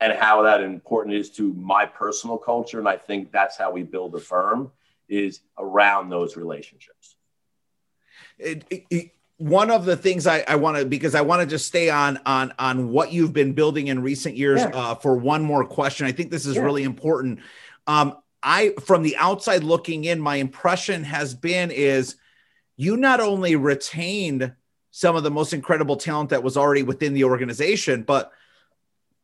and 0.00 0.12
how 0.12 0.42
that 0.42 0.60
important 0.60 1.14
is 1.14 1.30
to 1.30 1.54
my 1.54 1.86
personal 1.86 2.36
culture. 2.36 2.80
And 2.80 2.88
I 2.88 2.96
think 2.96 3.30
that's 3.30 3.56
how 3.56 3.70
we 3.70 3.84
build 3.84 4.14
a 4.16 4.18
firm 4.18 4.72
is 5.08 5.40
around 5.56 6.10
those 6.10 6.36
relationships. 6.36 7.16
It, 8.38 8.64
it, 8.90 9.12
one 9.36 9.70
of 9.70 9.84
the 9.84 9.96
things 9.96 10.26
I, 10.26 10.44
I 10.48 10.56
want 10.56 10.78
to 10.78 10.84
because 10.84 11.14
I 11.14 11.20
want 11.20 11.42
to 11.42 11.46
just 11.46 11.66
stay 11.66 11.90
on 11.90 12.18
on 12.26 12.52
on 12.58 12.90
what 12.90 13.12
you've 13.12 13.32
been 13.32 13.52
building 13.52 13.86
in 13.86 14.02
recent 14.02 14.36
years 14.36 14.60
yeah. 14.60 14.70
uh, 14.74 14.94
for 14.96 15.16
one 15.16 15.42
more 15.42 15.64
question. 15.64 16.06
I 16.06 16.12
think 16.12 16.32
this 16.32 16.44
is 16.44 16.56
yeah. 16.56 16.62
really 16.62 16.82
important. 16.82 17.38
Um, 17.86 18.16
I 18.46 18.74
from 18.80 19.02
the 19.02 19.16
outside 19.16 19.64
looking 19.64 20.04
in, 20.04 20.20
my 20.20 20.36
impression 20.36 21.02
has 21.02 21.34
been 21.34 21.72
is 21.72 22.14
you 22.76 22.96
not 22.96 23.18
only 23.18 23.56
retained 23.56 24.52
some 24.92 25.16
of 25.16 25.24
the 25.24 25.30
most 25.32 25.52
incredible 25.52 25.96
talent 25.96 26.30
that 26.30 26.44
was 26.44 26.56
already 26.56 26.84
within 26.84 27.12
the 27.12 27.24
organization, 27.24 28.04
but 28.04 28.30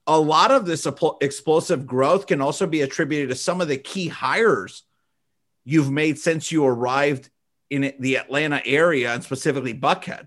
a 0.09 0.19
lot 0.19 0.51
of 0.51 0.67
this 0.67 0.89
explosive 1.21 1.87
growth 1.87 2.27
can 2.27 2.41
also 2.41 2.67
be 2.67 2.81
attributed 2.81 3.29
to 3.29 3.37
some 3.37 3.61
of 3.61 3.69
the 3.69 3.77
key 3.77 4.09
hires 4.09 4.83
you've 5.65 5.91
made 5.91 6.19
since 6.19 6.51
you 6.51 6.67
arrived 6.67 7.31
in 7.71 7.95
the 8.01 8.17
Atlanta 8.17 8.61
area 8.67 9.15
and 9.15 9.23
specifically 9.23 9.73
Buckhead. 9.73 10.27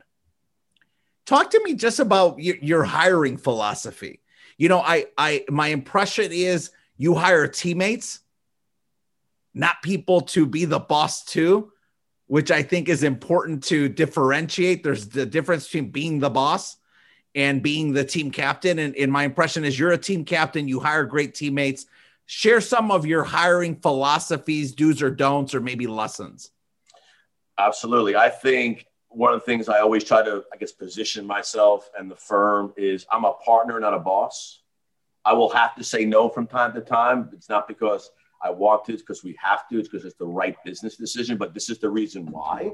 Talk 1.26 1.50
to 1.50 1.62
me 1.64 1.74
just 1.74 2.00
about 2.00 2.40
your, 2.40 2.84
hiring 2.86 3.36
philosophy. 3.36 4.22
You 4.58 4.70
know, 4.70 4.80
I, 4.80 5.08
I, 5.18 5.44
my 5.50 5.68
impression 5.68 6.32
is 6.32 6.72
you 6.98 7.14
hire 7.14 7.48
teammates, 7.48 8.22
not 9.56 9.82
people 9.82 10.22
to 10.22 10.46
be 10.46 10.66
the 10.66 10.80
boss 10.80 11.24
too, 11.24 11.72
which 12.28 12.52
I 12.52 12.62
think 12.62 12.90
is 12.90 13.04
important 13.04 13.64
to 13.66 13.88
differentiate. 13.88 14.84
There's 14.84 15.08
the 15.08 15.26
difference 15.26 15.66
between 15.66 15.90
being 15.90 16.20
the 16.20 16.30
boss 16.30 16.76
and 17.34 17.64
being 17.64 17.94
the 17.94 18.04
team 18.04 18.32
captain. 18.32 18.78
And, 18.80 18.96
and 18.96 19.12
my 19.12 19.24
impression 19.24 19.64
is 19.64 19.80
you're 19.80 19.94
a 19.94 19.98
team 19.98 20.26
captain, 20.26 20.68
you 20.68 20.80
hire 20.82 21.06
great 21.06 21.34
teammates. 21.34 21.86
Share 22.28 22.60
some 22.60 22.92
of 22.92 23.06
your 23.06 23.24
hiring 23.24 23.76
philosophies, 23.76 24.74
do's 24.74 25.02
or 25.02 25.12
don'ts, 25.12 25.54
or 25.54 25.62
maybe 25.62 25.88
lessons. 25.88 26.52
Absolutely. 27.58 28.16
I 28.16 28.30
think 28.30 28.88
one 29.10 29.34
of 29.34 29.40
the 29.40 29.46
things 29.46 29.70
I 29.70 29.80
always 29.80 30.04
try 30.04 30.24
to, 30.24 30.44
I 30.52 30.58
guess, 30.58 30.74
position 30.74 31.26
myself 31.26 31.90
and 31.98 32.12
the 32.12 32.16
firm 32.16 32.74
is 32.76 33.06
I'm 33.12 33.24
a 33.24 33.34
partner, 33.34 33.80
not 33.80 33.94
a 33.94 34.00
boss. 34.00 34.62
I 35.24 35.34
will 35.34 35.50
have 35.50 35.76
to 35.76 35.84
say 35.84 36.04
no 36.04 36.28
from 36.28 36.48
time 36.48 36.74
to 36.74 36.82
time. 36.82 37.30
It's 37.32 37.48
not 37.48 37.68
because 37.68 38.12
I 38.42 38.50
want 38.50 38.86
to, 38.86 38.94
it's 38.94 39.02
because 39.02 39.24
we 39.24 39.36
have 39.42 39.68
to, 39.70 39.80
it's 39.80 39.88
because 39.88 40.06
it's 40.06 40.18
the 40.18 40.28
right 40.28 40.56
business 40.64 40.98
decision, 40.98 41.38
but 41.38 41.54
this 41.54 41.70
is 41.70 41.80
the 41.80 41.90
reason 41.90 42.26
why. 42.28 42.74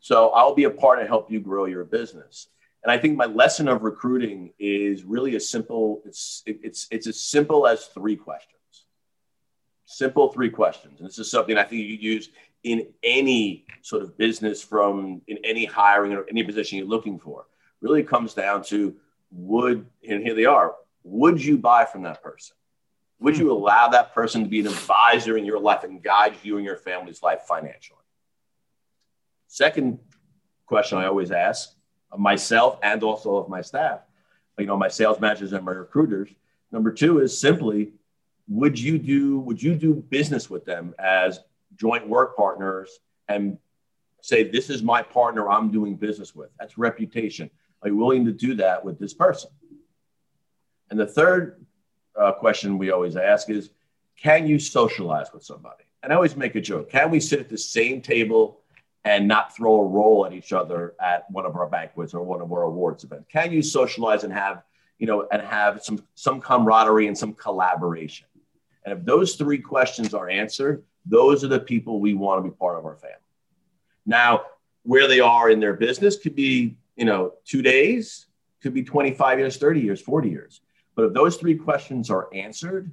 So 0.00 0.30
I'll 0.30 0.54
be 0.54 0.64
a 0.64 0.70
part 0.70 1.00
to 1.00 1.06
help 1.06 1.30
you 1.30 1.40
grow 1.40 1.64
your 1.64 1.84
business. 1.84 2.48
And 2.82 2.92
I 2.92 2.98
think 2.98 3.16
my 3.16 3.26
lesson 3.26 3.68
of 3.68 3.82
recruiting 3.82 4.52
is 4.58 5.04
really 5.04 5.34
a 5.34 5.40
simple, 5.40 6.02
it's, 6.04 6.42
it's, 6.46 6.86
it's 6.90 7.06
as 7.06 7.20
simple 7.20 7.66
as 7.66 7.86
three 7.86 8.16
questions. 8.16 8.52
Simple 9.86 10.32
three 10.32 10.50
questions. 10.50 11.00
And 11.00 11.08
this 11.08 11.18
is 11.18 11.30
something 11.30 11.56
I 11.56 11.64
think 11.64 11.82
you 11.82 11.96
use 11.96 12.30
in 12.62 12.86
any 13.02 13.64
sort 13.82 14.02
of 14.02 14.16
business 14.18 14.62
from 14.62 15.22
in 15.28 15.38
any 15.44 15.64
hiring 15.64 16.12
or 16.12 16.26
any 16.28 16.42
position 16.42 16.78
you're 16.78 16.86
looking 16.86 17.18
for. 17.18 17.46
Really 17.80 18.02
comes 18.02 18.34
down 18.34 18.64
to 18.64 18.96
would, 19.30 19.86
and 20.08 20.22
here 20.22 20.34
they 20.34 20.46
are, 20.46 20.74
would 21.04 21.42
you 21.42 21.56
buy 21.58 21.84
from 21.84 22.02
that 22.02 22.22
person? 22.22 22.56
Would 23.20 23.36
hmm. 23.36 23.42
you 23.42 23.52
allow 23.52 23.88
that 23.88 24.14
person 24.14 24.42
to 24.42 24.48
be 24.48 24.60
an 24.60 24.66
advisor 24.66 25.36
in 25.36 25.44
your 25.44 25.58
life 25.58 25.84
and 25.84 26.02
guide 26.02 26.36
you 26.42 26.56
and 26.56 26.64
your 26.64 26.76
family's 26.76 27.22
life 27.22 27.42
financially? 27.42 28.00
Second 29.48 29.98
question 30.66 30.98
I 30.98 31.06
always 31.06 31.30
ask 31.30 31.74
of 32.10 32.18
myself 32.18 32.78
and 32.82 33.02
also 33.02 33.36
of 33.36 33.48
my 33.48 33.62
staff, 33.62 34.00
you 34.58 34.66
know, 34.66 34.76
my 34.76 34.88
sales 34.88 35.20
managers 35.20 35.52
and 35.52 35.64
my 35.64 35.72
recruiters. 35.72 36.30
Number 36.72 36.92
two 36.92 37.20
is 37.20 37.38
simply, 37.38 37.92
would 38.48 38.78
you 38.78 38.98
do 38.98 39.38
would 39.40 39.62
you 39.62 39.74
do 39.74 39.94
business 39.94 40.48
with 40.48 40.64
them 40.64 40.94
as 40.98 41.40
joint 41.76 42.08
work 42.08 42.36
partners 42.36 42.98
and 43.28 43.58
say 44.22 44.48
this 44.48 44.70
is 44.70 44.82
my 44.82 45.02
partner 45.02 45.48
I'm 45.48 45.70
doing 45.70 45.96
business 45.96 46.34
with? 46.34 46.50
That's 46.58 46.78
reputation. 46.78 47.50
Are 47.82 47.88
you 47.88 47.96
willing 47.96 48.24
to 48.24 48.32
do 48.32 48.54
that 48.54 48.84
with 48.84 48.98
this 48.98 49.14
person? 49.14 49.50
And 50.90 50.98
the 50.98 51.06
third 51.06 51.65
uh, 52.18 52.32
question 52.32 52.78
we 52.78 52.90
always 52.90 53.16
ask 53.16 53.50
is, 53.50 53.70
can 54.16 54.46
you 54.46 54.58
socialize 54.58 55.32
with 55.32 55.44
somebody? 55.44 55.84
And 56.02 56.12
I 56.12 56.16
always 56.16 56.36
make 56.36 56.54
a 56.54 56.60
joke. 56.60 56.90
Can 56.90 57.10
we 57.10 57.20
sit 57.20 57.40
at 57.40 57.48
the 57.48 57.58
same 57.58 58.00
table 58.00 58.60
and 59.04 59.28
not 59.28 59.54
throw 59.54 59.80
a 59.80 59.86
roll 59.86 60.26
at 60.26 60.32
each 60.32 60.52
other 60.52 60.94
at 61.00 61.30
one 61.30 61.46
of 61.46 61.56
our 61.56 61.66
banquets 61.66 62.14
or 62.14 62.22
one 62.22 62.40
of 62.40 62.52
our 62.52 62.62
awards 62.62 63.04
events? 63.04 63.26
Can 63.30 63.52
you 63.52 63.62
socialize 63.62 64.24
and 64.24 64.32
have, 64.32 64.62
you 64.98 65.06
know, 65.06 65.26
and 65.30 65.42
have 65.42 65.82
some 65.82 66.02
some 66.14 66.40
camaraderie 66.40 67.06
and 67.06 67.16
some 67.16 67.32
collaboration? 67.34 68.26
And 68.84 68.98
if 68.98 69.04
those 69.04 69.34
three 69.34 69.58
questions 69.58 70.14
are 70.14 70.28
answered, 70.28 70.84
those 71.04 71.44
are 71.44 71.48
the 71.48 71.60
people 71.60 72.00
we 72.00 72.14
want 72.14 72.44
to 72.44 72.50
be 72.50 72.56
part 72.56 72.78
of 72.78 72.84
our 72.84 72.96
family. 72.96 73.16
Now, 74.06 74.42
where 74.84 75.08
they 75.08 75.20
are 75.20 75.50
in 75.50 75.58
their 75.58 75.74
business 75.74 76.16
could 76.16 76.36
be, 76.36 76.76
you 76.94 77.04
know, 77.04 77.34
two 77.44 77.62
days, 77.62 78.26
could 78.62 78.72
be 78.72 78.84
25 78.84 79.38
years, 79.40 79.56
30 79.56 79.80
years, 79.80 80.00
40 80.00 80.30
years. 80.30 80.60
But 80.96 81.04
if 81.04 81.12
those 81.12 81.36
three 81.36 81.54
questions 81.54 82.10
are 82.10 82.28
answered, 82.34 82.90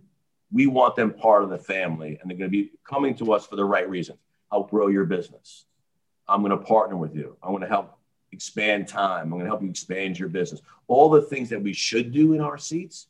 we 0.52 0.68
want 0.68 0.96
them 0.96 1.14
part 1.14 1.44
of 1.44 1.50
the 1.50 1.58
family 1.58 2.20
and 2.22 2.30
they're 2.30 2.38
going 2.38 2.52
to 2.52 2.56
be 2.56 2.72
coming 2.88 3.16
to 3.16 3.34
us 3.34 3.48
for 3.48 3.56
the 3.56 3.66
right 3.66 3.90
reasons. 3.90 4.20
Help 4.52 4.70
grow 4.70 4.88
your 4.88 5.06
business, 5.06 5.66
I'm 6.28 6.42
going 6.42 6.52
to 6.52 6.64
partner 6.64 6.96
with 6.96 7.16
you. 7.16 7.36
I'm 7.42 7.50
going 7.50 7.64
to 7.64 7.68
help 7.68 7.98
expand 8.32 8.88
time. 8.88 9.24
I'm 9.24 9.30
going 9.32 9.44
to 9.44 9.48
help 9.48 9.64
you 9.64 9.70
expand 9.70 10.20
your 10.20 10.30
business. 10.30 10.62
All 10.88 11.10
the 11.10 11.22
things 11.22 11.50
that 11.50 11.62
we 11.62 11.74
should 11.74 12.12
do 12.12 12.34
in 12.34 12.42
our 12.42 12.58
seats 12.58 13.08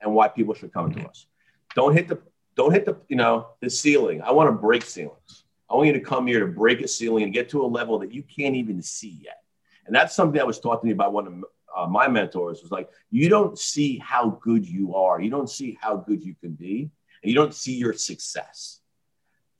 and 0.00 0.12
why 0.12 0.28
people 0.28 0.54
should 0.54 0.72
come 0.72 0.92
to 0.92 1.08
us. 1.08 1.26
Don't 1.74 1.94
hit 1.94 2.08
the 2.08 2.18
don't 2.54 2.72
hit 2.72 2.84
the 2.84 2.96
you 3.08 3.16
know 3.16 3.48
the 3.60 3.70
ceiling. 3.70 4.22
I 4.22 4.32
want 4.32 4.48
to 4.48 4.52
break 4.52 4.84
ceilings. 4.84 5.44
I 5.70 5.74
want 5.74 5.86
you 5.86 5.94
to 5.94 6.00
come 6.00 6.26
here 6.26 6.40
to 6.40 6.46
break 6.46 6.82
a 6.82 6.88
ceiling 6.88 7.24
and 7.24 7.32
get 7.32 7.48
to 7.50 7.62
a 7.62 7.66
level 7.66 7.98
that 8.00 8.12
you 8.12 8.22
can't 8.22 8.56
even 8.56 8.82
see 8.82 9.20
yet. 9.22 9.42
And 9.86 9.94
that's 9.94 10.14
something 10.14 10.36
that 10.36 10.46
was 10.46 10.60
taught 10.60 10.82
to 10.82 10.86
me 10.86 10.92
by 10.92 11.08
one 11.08 11.26
of 11.26 11.44
uh, 11.76 11.86
my 11.86 12.08
mentors. 12.08 12.62
Was 12.62 12.70
like 12.70 12.90
you 13.10 13.28
don't 13.28 13.58
see 13.58 13.98
how 13.98 14.38
good 14.42 14.66
you 14.66 14.94
are. 14.94 15.20
You 15.20 15.30
don't 15.30 15.50
see 15.50 15.78
how 15.80 15.96
good 15.96 16.22
you 16.22 16.34
can 16.40 16.52
be, 16.52 16.90
and 17.22 17.30
you 17.30 17.34
don't 17.34 17.54
see 17.54 17.74
your 17.74 17.92
success 17.92 18.82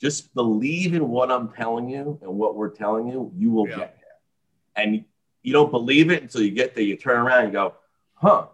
just 0.02 0.34
believe 0.34 0.94
in 0.94 1.08
what 1.08 1.30
I'm 1.30 1.48
telling 1.48 1.88
you 1.88 2.18
and 2.22 2.34
what 2.34 2.56
we're 2.56 2.70
telling 2.70 3.06
you, 3.06 3.30
you 3.36 3.52
will 3.52 3.68
yeah. 3.68 3.76
get 3.76 4.00
there. 4.00 4.84
And 4.84 5.04
you 5.42 5.52
don't 5.52 5.70
believe 5.70 6.10
it 6.10 6.22
until 6.22 6.42
you 6.42 6.50
get 6.50 6.74
there. 6.74 6.82
You 6.82 6.96
turn 6.96 7.20
around 7.20 7.44
and 7.44 7.52
go, 7.52 7.74
huh, 8.14 8.46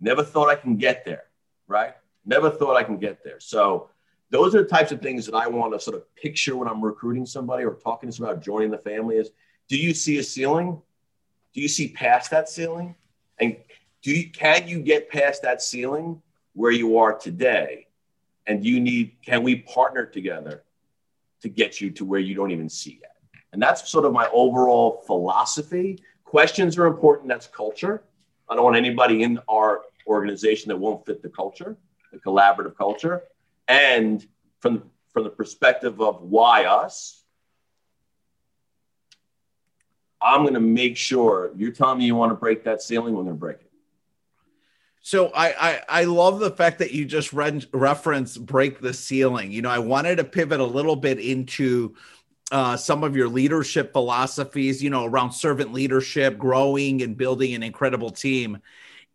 never 0.00 0.24
thought 0.24 0.48
I 0.48 0.56
can 0.56 0.76
get 0.76 1.04
there, 1.04 1.22
right? 1.68 1.94
Never 2.26 2.50
thought 2.50 2.76
I 2.76 2.82
can 2.82 2.98
get 2.98 3.22
there. 3.22 3.38
So 3.38 3.90
those 4.30 4.56
are 4.56 4.64
the 4.64 4.68
types 4.68 4.90
of 4.90 5.00
things 5.00 5.24
that 5.26 5.36
I 5.36 5.46
want 5.46 5.72
to 5.72 5.78
sort 5.78 5.96
of 5.96 6.12
picture 6.16 6.56
when 6.56 6.66
I'm 6.66 6.82
recruiting 6.82 7.26
somebody 7.26 7.64
or 7.64 7.74
talking 7.74 8.10
to 8.10 8.16
somebody 8.16 8.32
about 8.32 8.44
joining 8.44 8.72
the 8.72 8.78
family 8.78 9.18
is 9.18 9.30
do 9.68 9.76
you 9.76 9.94
see 9.94 10.18
a 10.18 10.22
ceiling? 10.24 10.82
Do 11.54 11.60
you 11.60 11.68
see 11.68 11.88
past 11.88 12.30
that 12.30 12.48
ceiling? 12.48 12.94
And 13.38 13.56
do 14.02 14.10
you, 14.10 14.30
can 14.30 14.68
you 14.68 14.80
get 14.80 15.10
past 15.10 15.42
that 15.42 15.62
ceiling 15.62 16.22
where 16.54 16.72
you 16.72 16.98
are 16.98 17.16
today? 17.16 17.86
And 18.46 18.64
you 18.64 18.80
need, 18.80 19.16
can 19.24 19.42
we 19.42 19.56
partner 19.56 20.04
together 20.04 20.64
to 21.42 21.48
get 21.48 21.80
you 21.80 21.90
to 21.90 22.04
where 22.04 22.20
you 22.20 22.34
don't 22.34 22.50
even 22.50 22.68
see 22.68 23.00
yet. 23.02 23.16
And 23.52 23.60
that's 23.60 23.88
sort 23.90 24.04
of 24.04 24.12
my 24.12 24.28
overall 24.32 25.02
philosophy. 25.06 25.98
Questions 26.24 26.78
are 26.78 26.86
important. 26.86 27.28
That's 27.28 27.48
culture. 27.48 28.02
I 28.48 28.54
don't 28.54 28.64
want 28.64 28.76
anybody 28.76 29.22
in 29.22 29.38
our 29.48 29.82
organization 30.06 30.68
that 30.68 30.76
won't 30.76 31.04
fit 31.04 31.20
the 31.20 31.28
culture, 31.28 31.76
the 32.12 32.18
collaborative 32.18 32.76
culture. 32.76 33.22
And 33.68 34.26
from, 34.60 34.84
from 35.12 35.24
the 35.24 35.30
perspective 35.30 36.00
of 36.00 36.22
why 36.22 36.64
us, 36.64 37.21
I'm 40.22 40.42
going 40.42 40.54
to 40.54 40.60
make 40.60 40.96
sure 40.96 41.50
you're 41.56 41.72
telling 41.72 41.98
me 41.98 42.04
you 42.04 42.14
want 42.14 42.30
to 42.30 42.36
break 42.36 42.64
that 42.64 42.82
ceiling, 42.82 43.14
we're 43.14 43.24
going 43.24 43.34
to 43.34 43.40
break 43.40 43.56
it. 43.56 43.70
So 45.04 45.32
I, 45.34 45.48
I, 45.48 45.80
I 45.88 46.04
love 46.04 46.38
the 46.38 46.52
fact 46.52 46.78
that 46.78 46.92
you 46.92 47.04
just 47.04 47.32
read 47.32 47.66
reference 47.72 48.36
break 48.36 48.80
the 48.80 48.94
ceiling. 48.94 49.50
You 49.50 49.60
know, 49.60 49.70
I 49.70 49.80
wanted 49.80 50.16
to 50.16 50.24
pivot 50.24 50.60
a 50.60 50.64
little 50.64 50.94
bit 50.94 51.18
into 51.18 51.96
uh, 52.52 52.76
some 52.76 53.02
of 53.02 53.16
your 53.16 53.28
leadership 53.28 53.92
philosophies. 53.92 54.80
You 54.80 54.90
know, 54.90 55.04
around 55.04 55.32
servant 55.32 55.72
leadership, 55.72 56.38
growing 56.38 57.02
and 57.02 57.16
building 57.16 57.54
an 57.54 57.64
incredible 57.64 58.10
team. 58.10 58.58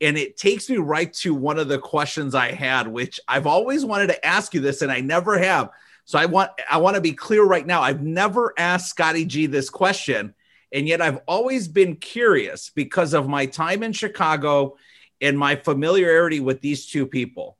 And 0.01 0.17
it 0.17 0.35
takes 0.37 0.69
me 0.69 0.77
right 0.77 1.11
to 1.13 1.33
one 1.33 1.57
of 1.57 1.69
the 1.69 1.79
questions 1.79 2.35
I 2.35 2.51
had, 2.51 2.87
which 2.87 3.19
I've 3.27 3.47
always 3.47 3.85
wanted 3.85 4.07
to 4.07 4.25
ask 4.25 4.53
you 4.53 4.59
this, 4.59 4.81
and 4.81 4.91
I 4.91 4.99
never 4.99 5.39
have. 5.39 5.69
So 6.03 6.19
I 6.19 6.25
want 6.25 6.51
I 6.69 6.77
want 6.77 6.95
to 6.95 7.01
be 7.01 7.13
clear 7.13 7.43
right 7.43 7.65
now. 7.65 7.81
I've 7.81 8.03
never 8.03 8.53
asked 8.57 8.89
Scotty 8.89 9.25
G 9.25 9.45
this 9.45 9.69
question, 9.69 10.33
and 10.71 10.88
yet 10.88 11.01
I've 11.01 11.19
always 11.27 11.67
been 11.67 11.95
curious 11.95 12.69
because 12.69 13.13
of 13.13 13.27
my 13.27 13.45
time 13.45 13.83
in 13.83 13.93
Chicago 13.93 14.77
and 15.21 15.38
my 15.38 15.55
familiarity 15.55 16.39
with 16.39 16.62
these 16.62 16.86
two 16.86 17.05
people. 17.07 17.57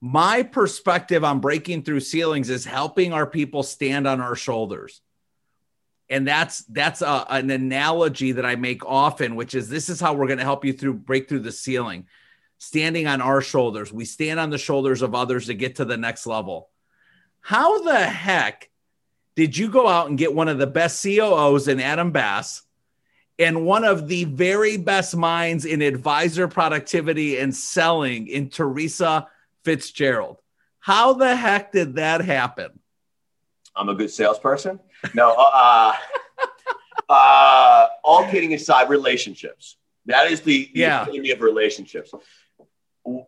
my 0.00 0.44
perspective 0.44 1.24
on 1.24 1.40
breaking 1.40 1.82
through 1.82 2.00
ceilings 2.00 2.50
is 2.50 2.64
helping 2.64 3.12
our 3.12 3.26
people 3.26 3.62
stand 3.64 4.06
on 4.06 4.20
our 4.20 4.36
shoulders. 4.36 5.00
And 6.08 6.26
that's 6.26 6.60
that's 6.66 7.02
a, 7.02 7.26
an 7.28 7.50
analogy 7.50 8.32
that 8.32 8.46
i 8.46 8.54
make 8.56 8.86
often 8.86 9.34
which 9.36 9.54
is 9.54 9.68
this 9.68 9.88
is 9.88 10.00
how 10.00 10.14
we're 10.14 10.26
going 10.28 10.38
to 10.38 10.44
help 10.44 10.64
you 10.64 10.72
through 10.72 10.94
break 10.94 11.28
through 11.28 11.40
the 11.40 11.52
ceiling. 11.52 12.06
Standing 12.58 13.06
on 13.06 13.20
our 13.20 13.40
shoulders. 13.40 13.92
We 13.92 14.04
stand 14.04 14.40
on 14.40 14.50
the 14.50 14.58
shoulders 14.58 15.02
of 15.02 15.14
others 15.14 15.46
to 15.46 15.54
get 15.54 15.76
to 15.76 15.84
the 15.84 15.96
next 15.96 16.26
level. 16.26 16.70
How 17.40 17.82
the 17.82 18.04
heck 18.04 18.67
did 19.38 19.56
you 19.56 19.70
go 19.70 19.86
out 19.86 20.08
and 20.08 20.18
get 20.18 20.34
one 20.34 20.48
of 20.48 20.58
the 20.58 20.66
best 20.66 21.02
COOs 21.02 21.68
in 21.68 21.80
adam 21.80 22.10
bass 22.10 22.62
and 23.38 23.64
one 23.64 23.84
of 23.84 24.08
the 24.08 24.24
very 24.24 24.76
best 24.76 25.16
minds 25.16 25.64
in 25.64 25.80
advisor 25.80 26.48
productivity 26.48 27.38
and 27.38 27.54
selling 27.54 28.26
in 28.26 28.50
teresa 28.50 29.28
fitzgerald 29.64 30.38
how 30.80 31.12
the 31.14 31.36
heck 31.36 31.72
did 31.72 31.94
that 31.94 32.20
happen 32.20 32.78
i'm 33.76 33.88
a 33.88 33.94
good 33.94 34.10
salesperson 34.10 34.80
no, 35.14 35.34
uh, 35.36 35.50
uh, 35.54 35.92
uh, 37.12 37.88
all 38.04 38.28
kidding 38.30 38.54
aside, 38.54 38.88
relationships. 38.88 39.76
That 40.06 40.30
is 40.30 40.40
the, 40.40 40.70
the 40.72 40.80
yeah. 40.80 41.02
epitome 41.02 41.30
of 41.30 41.40
relationships. 41.40 42.12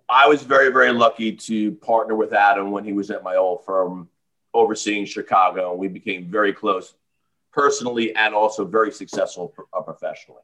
I 0.08 0.28
was 0.28 0.42
very, 0.42 0.70
very 0.70 0.92
lucky 0.92 1.32
to 1.32 1.72
partner 1.72 2.14
with 2.14 2.32
Adam 2.32 2.70
when 2.70 2.84
he 2.84 2.92
was 2.92 3.10
at 3.10 3.22
my 3.22 3.36
old 3.36 3.64
firm 3.64 4.08
overseeing 4.52 5.04
Chicago, 5.04 5.70
and 5.70 5.78
we 5.78 5.88
became 5.88 6.30
very 6.30 6.52
close 6.52 6.94
personally 7.52 8.14
and 8.14 8.34
also 8.34 8.64
very 8.64 8.92
successful 8.92 9.54
uh, 9.72 9.80
professionally. 9.80 10.42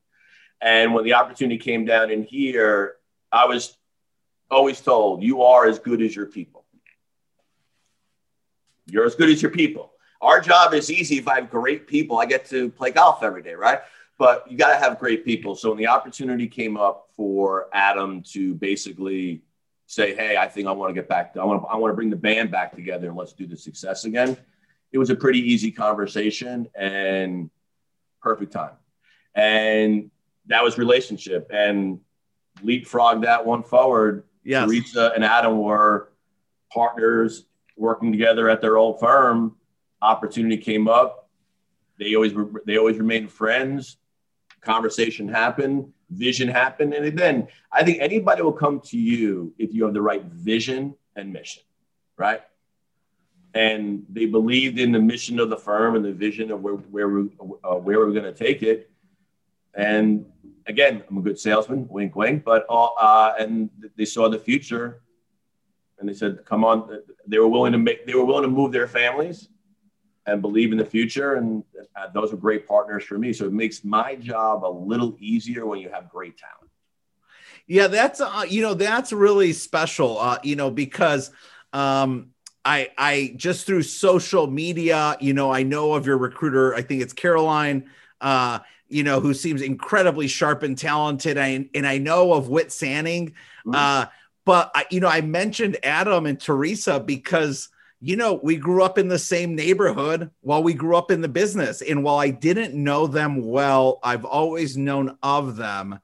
And 0.60 0.94
when 0.94 1.04
the 1.04 1.14
opportunity 1.14 1.58
came 1.58 1.84
down 1.84 2.10
in 2.10 2.22
here, 2.22 2.96
I 3.30 3.46
was 3.46 3.76
always 4.50 4.80
told, 4.80 5.22
you 5.22 5.42
are 5.42 5.66
as 5.66 5.78
good 5.78 6.00
as 6.00 6.14
your 6.14 6.26
people. 6.26 6.64
You're 8.86 9.04
as 9.04 9.14
good 9.14 9.30
as 9.30 9.42
your 9.42 9.50
people. 9.50 9.92
Our 10.20 10.40
job 10.40 10.72
is 10.72 10.90
easy 10.90 11.18
if 11.18 11.28
I 11.28 11.36
have 11.36 11.50
great 11.50 11.86
people. 11.86 12.18
I 12.18 12.26
get 12.26 12.46
to 12.46 12.70
play 12.70 12.90
golf 12.90 13.22
every 13.22 13.42
day, 13.42 13.54
right? 13.54 13.80
But 14.18 14.50
you 14.50 14.56
got 14.56 14.72
to 14.72 14.78
have 14.78 14.98
great 14.98 15.24
people. 15.24 15.56
So 15.56 15.70
when 15.70 15.78
the 15.78 15.88
opportunity 15.88 16.46
came 16.46 16.76
up 16.76 17.08
for 17.16 17.68
Adam 17.72 18.22
to 18.32 18.54
basically 18.54 19.42
say, 19.86 20.14
"Hey, 20.14 20.36
I 20.36 20.48
think 20.48 20.68
I 20.68 20.72
want 20.72 20.90
to 20.90 20.94
get 20.94 21.08
back. 21.08 21.32
To, 21.34 21.40
I 21.40 21.44
want 21.44 21.62
to. 21.62 21.68
I 21.68 21.76
want 21.76 21.92
to 21.92 21.96
bring 21.96 22.10
the 22.10 22.16
band 22.16 22.50
back 22.50 22.74
together 22.74 23.08
and 23.08 23.16
let's 23.16 23.32
do 23.32 23.46
the 23.46 23.56
success 23.56 24.04
again." 24.04 24.36
It 24.92 24.98
was 24.98 25.10
a 25.10 25.16
pretty 25.16 25.40
easy 25.40 25.70
conversation 25.70 26.68
and 26.74 27.50
perfect 28.20 28.52
time, 28.52 28.74
and 29.34 30.10
that 30.46 30.62
was 30.62 30.78
relationship 30.78 31.50
and 31.52 32.00
leapfrog 32.62 33.22
that 33.22 33.44
one 33.44 33.62
forward. 33.62 34.24
Yes. 34.44 34.68
Teresa 34.68 35.12
and 35.14 35.24
Adam 35.24 35.58
were 35.58 36.12
partners 36.72 37.46
working 37.76 38.12
together 38.12 38.48
at 38.48 38.60
their 38.60 38.76
old 38.76 39.00
firm 39.00 39.56
opportunity 40.02 40.56
came 40.56 40.88
up. 40.88 41.28
They 41.98 42.14
always 42.14 42.32
they 42.66 42.76
always 42.76 42.98
remained 42.98 43.30
friends. 43.30 43.96
Conversation 44.60 45.28
happened, 45.28 45.92
vision 46.10 46.48
happened, 46.48 46.94
and 46.94 47.18
then 47.18 47.48
I 47.72 47.84
think 47.84 48.00
anybody 48.00 48.42
will 48.42 48.52
come 48.52 48.80
to 48.86 48.98
you 48.98 49.54
if 49.58 49.74
you 49.74 49.84
have 49.84 49.94
the 49.94 50.02
right 50.02 50.24
vision 50.24 50.94
and 51.16 51.32
mission, 51.32 51.62
right? 52.16 52.42
And 53.54 54.04
they 54.08 54.26
believed 54.26 54.78
in 54.78 54.92
the 54.92 55.00
mission 55.00 55.40
of 55.40 55.50
the 55.50 55.56
firm 55.56 55.96
and 55.96 56.04
the 56.04 56.12
vision 56.12 56.50
of 56.50 56.60
where 56.60 56.74
where 56.74 57.08
we 57.08 57.30
uh, 57.64 57.76
where 57.76 57.98
we're 57.98 58.12
going 58.12 58.24
to 58.24 58.34
take 58.34 58.62
it. 58.62 58.90
And 59.74 60.26
again, 60.66 61.02
I'm 61.08 61.18
a 61.18 61.22
good 61.22 61.38
salesman, 61.38 61.88
wink, 61.88 62.14
wink. 62.16 62.44
But 62.44 62.66
uh, 62.68 63.32
and 63.38 63.70
they 63.96 64.04
saw 64.04 64.28
the 64.28 64.38
future, 64.38 65.00
and 65.98 66.08
they 66.08 66.14
said, 66.14 66.44
"Come 66.44 66.64
on." 66.64 67.00
They 67.26 67.38
were 67.38 67.48
willing 67.48 67.72
to 67.72 67.78
make. 67.78 68.06
They 68.06 68.14
were 68.14 68.24
willing 68.24 68.42
to 68.42 68.48
move 68.48 68.72
their 68.72 68.88
families 68.88 69.48
and 70.26 70.42
believe 70.42 70.72
in 70.72 70.78
the 70.78 70.84
future. 70.84 71.34
And 71.34 71.62
uh, 71.96 72.08
those 72.12 72.32
are 72.32 72.36
great 72.36 72.66
partners 72.66 73.04
for 73.04 73.18
me. 73.18 73.32
So 73.32 73.46
it 73.46 73.52
makes 73.52 73.84
my 73.84 74.16
job 74.16 74.64
a 74.64 74.70
little 74.70 75.16
easier 75.18 75.66
when 75.66 75.78
you 75.78 75.88
have 75.88 76.08
great 76.08 76.36
talent. 76.36 76.70
Yeah, 77.68 77.88
that's 77.88 78.20
uh, 78.20 78.44
you 78.48 78.62
know 78.62 78.74
that's 78.74 79.12
really 79.12 79.52
special. 79.52 80.18
Uh, 80.18 80.38
you 80.44 80.54
know 80.54 80.70
because 80.70 81.32
um, 81.72 82.30
I 82.64 82.90
I 82.96 83.34
just 83.36 83.66
through 83.66 83.82
social 83.82 84.46
media, 84.46 85.16
you 85.20 85.32
know, 85.32 85.52
I 85.52 85.64
know 85.64 85.94
of 85.94 86.06
your 86.06 86.18
recruiter. 86.18 86.74
I 86.74 86.82
think 86.82 87.02
it's 87.02 87.12
Caroline. 87.12 87.90
Uh, 88.20 88.60
you 88.88 89.02
know, 89.02 89.20
who 89.20 89.34
seems 89.34 89.62
incredibly 89.62 90.28
sharp 90.28 90.62
and 90.62 90.78
talented. 90.78 91.38
I, 91.38 91.68
and 91.74 91.86
I 91.86 91.98
know 91.98 92.32
of 92.32 92.48
Whit 92.48 92.70
Sanning. 92.70 93.30
Mm-hmm. 93.66 93.74
Uh, 93.74 94.06
but 94.44 94.70
I, 94.74 94.86
you 94.90 95.00
know, 95.00 95.08
I 95.08 95.22
mentioned 95.22 95.76
Adam 95.82 96.24
and 96.24 96.40
Teresa 96.40 97.00
because 97.00 97.68
you 98.00 98.16
know, 98.16 98.38
we 98.42 98.56
grew 98.56 98.82
up 98.82 98.98
in 98.98 99.08
the 99.08 99.18
same 99.18 99.54
neighborhood 99.54 100.30
while 100.40 100.62
we 100.62 100.74
grew 100.74 100.96
up 100.96 101.10
in 101.10 101.22
the 101.22 101.28
business. 101.28 101.80
And 101.80 102.04
while 102.04 102.18
I 102.18 102.30
didn't 102.30 102.74
know 102.74 103.06
them 103.06 103.42
well, 103.42 104.00
I've 104.02 104.24
always 104.24 104.76
known 104.76 105.16
of 105.22 105.56
them 105.56 105.98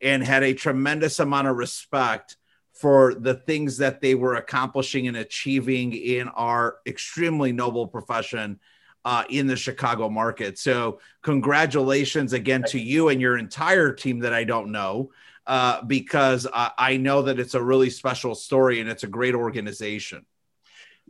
and 0.00 0.24
had 0.24 0.42
a 0.42 0.54
tremendous 0.54 1.20
amount 1.20 1.48
of 1.48 1.56
respect 1.56 2.36
for 2.72 3.14
the 3.14 3.34
things 3.34 3.76
that 3.78 4.00
they 4.00 4.14
were 4.14 4.36
accomplishing 4.36 5.06
and 5.06 5.16
achieving 5.16 5.92
in 5.92 6.28
our 6.28 6.78
extremely 6.86 7.52
noble 7.52 7.86
profession 7.86 8.58
uh, 9.04 9.24
in 9.28 9.46
the 9.46 9.56
Chicago 9.56 10.08
market. 10.08 10.58
So, 10.58 11.00
congratulations 11.22 12.32
again 12.32 12.64
to 12.68 12.78
you 12.78 13.08
and 13.08 13.20
your 13.20 13.38
entire 13.38 13.92
team 13.92 14.20
that 14.20 14.32
I 14.32 14.44
don't 14.44 14.72
know, 14.72 15.10
uh, 15.46 15.82
because 15.82 16.46
I, 16.52 16.70
I 16.76 16.96
know 16.96 17.22
that 17.22 17.38
it's 17.38 17.54
a 17.54 17.62
really 17.62 17.90
special 17.90 18.34
story 18.34 18.80
and 18.80 18.90
it's 18.90 19.04
a 19.04 19.08
great 19.08 19.34
organization. 19.34 20.24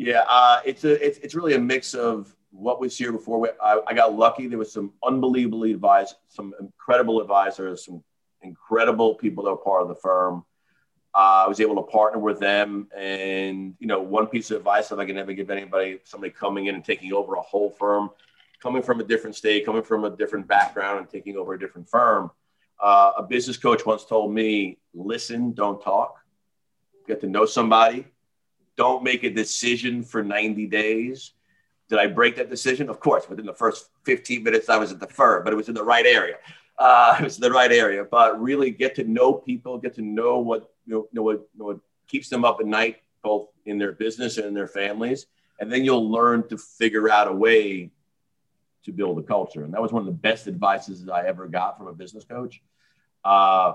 Yeah, 0.01 0.25
uh, 0.31 0.61
it's 0.65 0.85
a 0.85 1.07
it's, 1.07 1.19
it's 1.19 1.35
really 1.35 1.53
a 1.53 1.59
mix 1.59 1.93
of 1.93 2.35
what 2.53 2.81
was 2.81 2.97
here 2.97 3.13
before. 3.13 3.39
We, 3.39 3.51
I, 3.63 3.81
I 3.87 3.93
got 3.93 4.15
lucky. 4.15 4.47
There 4.47 4.59
was 4.59 4.73
some 4.73 4.95
unbelievably 5.05 5.73
advised, 5.73 6.15
some 6.27 6.55
incredible 6.59 7.21
advisors, 7.21 7.85
some 7.85 8.03
incredible 8.41 9.17
people 9.17 9.45
that 9.45 9.51
were 9.51 9.59
part 9.59 9.83
of 9.83 9.89
the 9.89 9.95
firm. 9.95 10.47
Uh, 11.15 11.45
I 11.45 11.49
was 11.49 11.61
able 11.61 11.75
to 11.75 11.83
partner 11.83 12.19
with 12.19 12.41
them, 12.41 12.89
and 12.97 13.75
you 13.79 13.87
know, 13.87 14.01
one 14.01 14.27
piece 14.27 14.51
of 14.51 14.57
advice 14.57 14.89
that 14.89 14.99
I 14.99 15.05
can 15.05 15.17
never 15.17 15.35
give 15.35 15.51
anybody: 15.51 15.99
somebody 16.05 16.33
coming 16.33 16.65
in 16.65 16.75
and 16.75 16.83
taking 16.83 17.13
over 17.13 17.35
a 17.35 17.43
whole 17.43 17.69
firm, 17.69 18.09
coming 18.63 18.83
from 18.83 19.01
a 19.01 19.05
different 19.05 19.37
state, 19.37 19.67
coming 19.67 19.83
from 19.83 20.05
a 20.05 20.17
different 20.17 20.49
background, 20.49 21.01
and 21.01 21.11
taking 21.11 21.37
over 21.37 21.53
a 21.53 21.59
different 21.59 21.91
firm. 21.91 22.31
Uh, 22.83 23.13
a 23.19 23.23
business 23.23 23.59
coach 23.59 23.85
once 23.85 24.07
told 24.07 24.33
me, 24.33 24.79
"Listen, 24.95 25.53
don't 25.53 25.83
talk. 25.83 26.17
Get 27.07 27.21
to 27.21 27.27
know 27.27 27.45
somebody, 27.45 28.07
don't 28.81 29.05
make 29.05 29.25
a 29.25 29.31
decision 29.31 30.03
for 30.03 30.23
90 30.23 30.67
days. 30.69 31.35
Did 31.91 31.99
I 31.99 32.07
break 32.07 32.37
that 32.37 32.49
decision? 32.49 32.89
Of 32.89 32.99
course, 32.99 33.29
within 33.29 33.45
the 33.45 33.53
first 33.53 33.91
15 34.05 34.43
minutes, 34.43 34.71
I 34.71 34.79
was 34.79 34.91
at 34.91 35.01
the 35.01 35.07
firm, 35.07 35.45
but 35.45 35.53
it 35.53 35.57
was 35.57 35.69
in 35.69 35.75
the 35.75 35.85
right 35.85 36.07
area. 36.07 36.37
Uh, 36.79 37.15
it 37.21 37.25
was 37.25 37.37
in 37.37 37.43
the 37.43 37.51
right 37.51 37.71
area. 37.71 38.07
But 38.11 38.41
really 38.41 38.71
get 38.71 38.95
to 38.95 39.05
know 39.05 39.35
people, 39.35 39.77
get 39.77 39.97
to 39.97 40.03
know 40.03 40.39
what 40.39 40.71
you 40.87 41.07
know, 41.13 41.23
what, 41.23 41.47
know 41.55 41.67
what 41.67 41.81
keeps 42.09 42.31
them 42.31 42.43
up 42.43 42.57
at 42.59 42.65
night, 42.65 43.03
both 43.23 43.49
in 43.67 43.77
their 43.77 43.93
business 43.93 44.39
and 44.39 44.47
in 44.47 44.55
their 44.55 44.67
families. 44.67 45.27
And 45.61 45.71
then 45.71 45.85
you'll 45.85 46.11
learn 46.11 46.49
to 46.49 46.57
figure 46.57 47.11
out 47.11 47.29
a 47.29 47.35
way 47.35 47.91
to 48.87 48.93
build 48.93 49.19
a 49.19 49.23
culture. 49.23 49.63
And 49.63 49.75
that 49.75 49.83
was 49.83 49.93
one 49.93 50.01
of 50.01 50.07
the 50.07 50.21
best 50.29 50.49
advices 50.49 51.07
I 51.07 51.27
ever 51.27 51.49
got 51.49 51.77
from 51.77 51.89
a 51.89 51.93
business 51.93 52.25
coach. 52.25 52.63
Uh, 53.23 53.75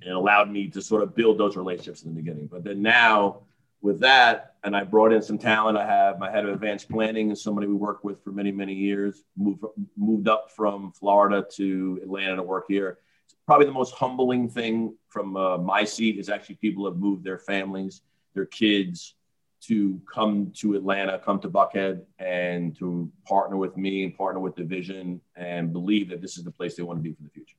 it 0.00 0.10
allowed 0.10 0.50
me 0.50 0.68
to 0.68 0.80
sort 0.80 1.02
of 1.02 1.14
build 1.14 1.36
those 1.36 1.54
relationships 1.54 2.02
in 2.02 2.14
the 2.14 2.16
beginning. 2.22 2.46
But 2.46 2.64
then 2.64 2.80
now, 2.80 3.42
with 3.84 4.00
that, 4.00 4.54
and 4.64 4.74
I 4.74 4.82
brought 4.82 5.12
in 5.12 5.20
some 5.20 5.36
talent. 5.36 5.76
I 5.76 5.86
have 5.86 6.18
my 6.18 6.30
head 6.30 6.46
of 6.46 6.54
advanced 6.54 6.88
planning 6.88 7.28
and 7.28 7.38
somebody 7.38 7.66
we 7.66 7.74
worked 7.74 8.02
with 8.02 8.24
for 8.24 8.30
many, 8.30 8.50
many 8.50 8.72
years, 8.72 9.24
moved, 9.36 9.62
moved 9.94 10.26
up 10.26 10.50
from 10.50 10.90
Florida 10.92 11.46
to 11.56 12.00
Atlanta 12.02 12.36
to 12.36 12.42
work 12.42 12.64
here. 12.66 12.98
It's 13.26 13.36
probably 13.46 13.66
the 13.66 13.72
most 13.72 13.94
humbling 13.94 14.48
thing 14.48 14.96
from 15.08 15.36
uh, 15.36 15.58
my 15.58 15.84
seat 15.84 16.18
is 16.18 16.30
actually 16.30 16.54
people 16.54 16.86
have 16.86 16.96
moved 16.96 17.24
their 17.24 17.38
families, 17.38 18.00
their 18.32 18.46
kids 18.46 19.16
to 19.64 20.00
come 20.12 20.50
to 20.54 20.76
Atlanta, 20.76 21.18
come 21.18 21.38
to 21.40 21.50
Buckhead 21.50 22.00
and 22.18 22.74
to 22.78 23.12
partner 23.28 23.58
with 23.58 23.76
me 23.76 24.04
and 24.04 24.16
partner 24.16 24.40
with 24.40 24.56
the 24.56 24.64
vision 24.64 25.20
and 25.36 25.74
believe 25.74 26.08
that 26.08 26.22
this 26.22 26.38
is 26.38 26.44
the 26.44 26.50
place 26.50 26.74
they 26.74 26.82
want 26.82 26.98
to 26.98 27.02
be 27.02 27.12
for 27.12 27.22
the 27.22 27.28
future. 27.28 27.56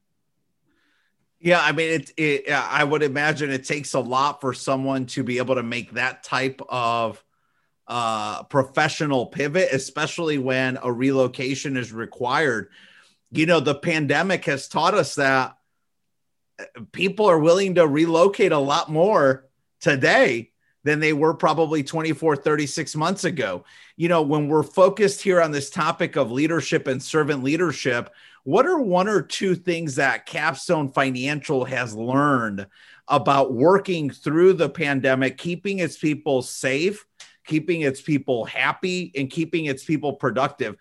Yeah, 1.39 1.59
I 1.61 1.73
mean, 1.73 1.91
it, 1.91 2.11
it. 2.17 2.51
I 2.51 2.83
would 2.83 3.03
imagine 3.03 3.51
it 3.51 3.65
takes 3.65 3.93
a 3.93 3.99
lot 3.99 4.41
for 4.41 4.53
someone 4.53 5.05
to 5.07 5.23
be 5.23 5.37
able 5.37 5.55
to 5.55 5.63
make 5.63 5.91
that 5.93 6.23
type 6.23 6.61
of 6.69 7.23
uh, 7.87 8.43
professional 8.43 9.27
pivot, 9.27 9.69
especially 9.71 10.37
when 10.37 10.79
a 10.81 10.91
relocation 10.91 11.77
is 11.77 11.91
required. 11.91 12.69
You 13.31 13.45
know, 13.45 13.59
the 13.59 13.75
pandemic 13.75 14.45
has 14.45 14.67
taught 14.67 14.93
us 14.93 15.15
that 15.15 15.57
uh, 16.59 16.63
people 16.91 17.25
are 17.27 17.39
willing 17.39 17.75
to 17.75 17.85
relocate 17.87 18.51
a 18.51 18.57
lot 18.57 18.89
more 18.89 19.45
today 19.81 20.51
than 20.83 20.99
they 20.99 21.13
were 21.13 21.33
probably 21.33 21.83
24, 21.83 22.37
36 22.37 22.95
months 22.95 23.23
ago. 23.23 23.65
You 23.97 24.07
know, 24.07 24.21
when 24.21 24.47
we're 24.47 24.63
focused 24.63 25.21
here 25.21 25.41
on 25.41 25.51
this 25.51 25.69
topic 25.69 26.15
of 26.15 26.31
leadership 26.31 26.87
and 26.87 27.01
servant 27.01 27.43
leadership, 27.43 28.13
what 28.45 28.67
are 28.67 28.79
one 28.79 29.07
or 29.07 29.23
two 29.23 29.55
things 29.55 29.95
that 29.95 30.27
Capstone 30.27 30.89
Financial 30.89 31.65
has 31.65 31.95
learned 31.95 32.67
about 33.07 33.53
working 33.53 34.11
through 34.11 34.53
the 34.53 34.69
pandemic, 34.69 35.37
keeping 35.37 35.79
its 35.79 35.97
people 35.97 36.43
safe, 36.43 37.05
keeping 37.47 37.81
its 37.81 38.01
people 38.01 38.45
happy, 38.45 39.11
and 39.15 39.31
keeping 39.31 39.65
its 39.65 39.83
people 39.83 40.13
productive 40.13 40.77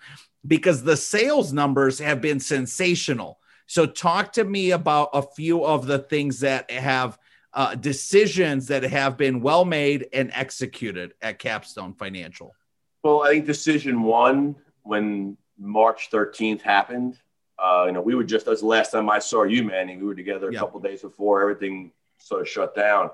because 0.46 0.82
the 0.82 0.96
sales 0.96 1.54
numbers 1.54 1.98
have 1.98 2.20
been 2.20 2.38
sensational. 2.38 3.40
So, 3.66 3.86
talk 3.86 4.34
to 4.34 4.44
me 4.44 4.72
about 4.72 5.08
a 5.14 5.22
few 5.22 5.64
of 5.64 5.86
the 5.86 6.00
things 6.00 6.40
that 6.40 6.70
have 6.70 7.18
uh, 7.54 7.74
decisions 7.76 8.66
that 8.66 8.82
have 8.82 9.16
been 9.16 9.40
well 9.40 9.64
made 9.64 10.06
and 10.12 10.30
executed 10.34 11.14
at 11.22 11.38
Capstone 11.38 11.94
Financial. 11.94 12.54
Well, 13.02 13.22
I 13.22 13.30
think 13.30 13.46
decision 13.46 14.02
one, 14.02 14.56
when 14.82 15.38
March 15.58 16.10
13th 16.10 16.60
happened, 16.60 17.18
uh, 17.58 17.84
you 17.86 17.92
know, 17.92 18.00
we 18.00 18.14
were 18.14 18.24
just 18.24 18.48
as 18.48 18.60
the 18.60 18.66
last 18.66 18.90
time 18.90 19.08
I 19.08 19.18
saw 19.18 19.44
you, 19.44 19.64
Manny, 19.64 19.96
we 19.96 20.04
were 20.04 20.14
together 20.14 20.48
a 20.48 20.52
yeah. 20.52 20.58
couple 20.58 20.80
days 20.80 21.02
before 21.02 21.40
everything 21.42 21.92
sort 22.18 22.42
of 22.42 22.48
shut 22.48 22.74
down. 22.74 23.10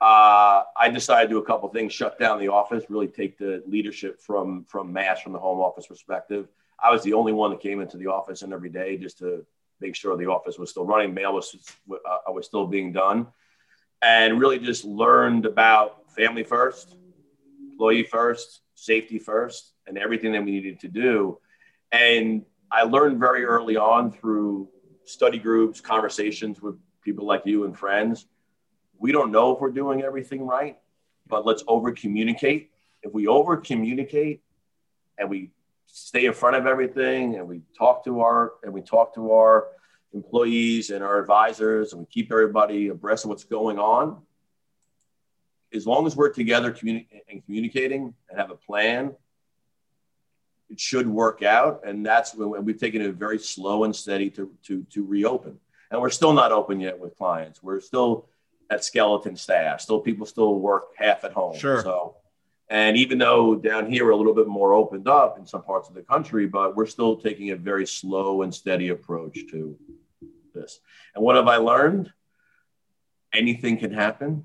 Uh, 0.00 0.62
I 0.76 0.90
decided 0.92 1.28
to 1.28 1.34
do 1.34 1.38
a 1.38 1.44
couple 1.44 1.68
things, 1.70 1.92
shut 1.92 2.18
down 2.18 2.38
the 2.38 2.48
office, 2.48 2.84
really 2.88 3.08
take 3.08 3.36
the 3.38 3.62
leadership 3.66 4.20
from 4.20 4.64
from 4.64 4.92
Mass 4.92 5.20
from 5.20 5.32
the 5.32 5.38
home 5.38 5.58
office 5.58 5.86
perspective. 5.86 6.48
I 6.80 6.90
was 6.90 7.02
the 7.02 7.14
only 7.14 7.32
one 7.32 7.50
that 7.50 7.60
came 7.60 7.80
into 7.80 7.96
the 7.96 8.06
office 8.06 8.42
and 8.42 8.52
every 8.52 8.68
day 8.68 8.96
just 8.96 9.18
to 9.18 9.44
make 9.80 9.96
sure 9.96 10.16
the 10.16 10.26
office 10.26 10.58
was 10.58 10.70
still 10.70 10.84
running, 10.84 11.14
mail 11.14 11.34
was 11.34 11.56
uh, 11.90 12.32
was 12.32 12.46
still 12.46 12.66
being 12.66 12.92
done, 12.92 13.26
and 14.02 14.38
really 14.38 14.58
just 14.58 14.84
learned 14.84 15.46
about 15.46 16.10
family 16.12 16.44
first, 16.44 16.94
employee 17.72 18.04
first, 18.04 18.60
safety 18.74 19.18
first, 19.18 19.72
and 19.86 19.98
everything 19.98 20.32
that 20.32 20.44
we 20.44 20.52
needed 20.52 20.78
to 20.80 20.88
do. 20.88 21.38
And 21.90 22.44
I 22.70 22.82
learned 22.82 23.18
very 23.18 23.44
early 23.44 23.76
on 23.76 24.12
through 24.12 24.68
study 25.04 25.38
groups, 25.38 25.80
conversations 25.80 26.60
with 26.60 26.76
people 27.02 27.26
like 27.26 27.42
you 27.46 27.64
and 27.64 27.76
friends. 27.76 28.26
We 28.98 29.12
don't 29.12 29.32
know 29.32 29.52
if 29.52 29.60
we're 29.60 29.70
doing 29.70 30.02
everything 30.02 30.46
right, 30.46 30.78
but 31.26 31.46
let's 31.46 31.64
over 31.66 31.92
communicate. 31.92 32.70
If 33.02 33.14
we 33.14 33.26
over 33.26 33.56
communicate 33.56 34.42
and 35.16 35.30
we 35.30 35.50
stay 35.86 36.26
in 36.26 36.34
front 36.34 36.56
of 36.56 36.66
everything 36.66 37.36
and 37.36 37.48
we 37.48 37.62
talk 37.76 38.04
to 38.04 38.20
our 38.20 38.52
and 38.62 38.72
we 38.72 38.82
talk 38.82 39.14
to 39.14 39.32
our 39.32 39.68
employees 40.12 40.90
and 40.90 41.02
our 41.02 41.18
advisors 41.18 41.92
and 41.92 42.00
we 42.00 42.06
keep 42.06 42.30
everybody 42.30 42.88
abreast 42.88 43.24
of 43.24 43.30
what's 43.30 43.44
going 43.44 43.78
on 43.78 44.20
as 45.72 45.86
long 45.86 46.06
as 46.06 46.16
we're 46.16 46.32
together 46.32 46.72
communi- 46.72 47.06
and 47.30 47.44
communicating 47.44 48.14
and 48.28 48.38
have 48.38 48.50
a 48.50 48.56
plan 48.56 49.14
it 50.70 50.78
should 50.78 51.06
work 51.06 51.42
out 51.42 51.82
and 51.84 52.04
that's 52.04 52.34
when 52.34 52.64
we've 52.64 52.78
taken 52.78 53.00
it 53.00 53.14
very 53.14 53.38
slow 53.38 53.84
and 53.84 53.94
steady 53.94 54.30
to, 54.30 54.50
to, 54.64 54.84
to 54.90 55.04
reopen 55.04 55.58
and 55.90 56.00
we're 56.00 56.10
still 56.10 56.32
not 56.32 56.52
open 56.52 56.80
yet 56.80 56.98
with 56.98 57.16
clients 57.16 57.62
we're 57.62 57.80
still 57.80 58.28
at 58.70 58.84
skeleton 58.84 59.36
staff 59.36 59.80
still 59.80 60.00
people 60.00 60.26
still 60.26 60.58
work 60.58 60.88
half 60.96 61.24
at 61.24 61.32
home 61.32 61.56
sure 61.56 61.82
so 61.82 62.16
and 62.70 62.96
even 62.96 63.18
though 63.18 63.54
down 63.54 63.90
here 63.90 64.04
we're 64.04 64.10
a 64.10 64.16
little 64.16 64.34
bit 64.34 64.46
more 64.46 64.74
opened 64.74 65.08
up 65.08 65.38
in 65.38 65.46
some 65.46 65.62
parts 65.62 65.88
of 65.88 65.94
the 65.94 66.02
country, 66.02 66.46
but 66.46 66.76
we're 66.76 66.86
still 66.86 67.16
taking 67.16 67.50
a 67.50 67.56
very 67.56 67.86
slow 67.86 68.42
and 68.42 68.54
steady 68.54 68.90
approach 68.90 69.38
to 69.50 69.76
this. 70.54 70.80
And 71.14 71.24
what 71.24 71.36
have 71.36 71.48
I 71.48 71.56
learned? 71.56 72.12
Anything 73.32 73.78
can 73.78 73.92
happen. 73.92 74.44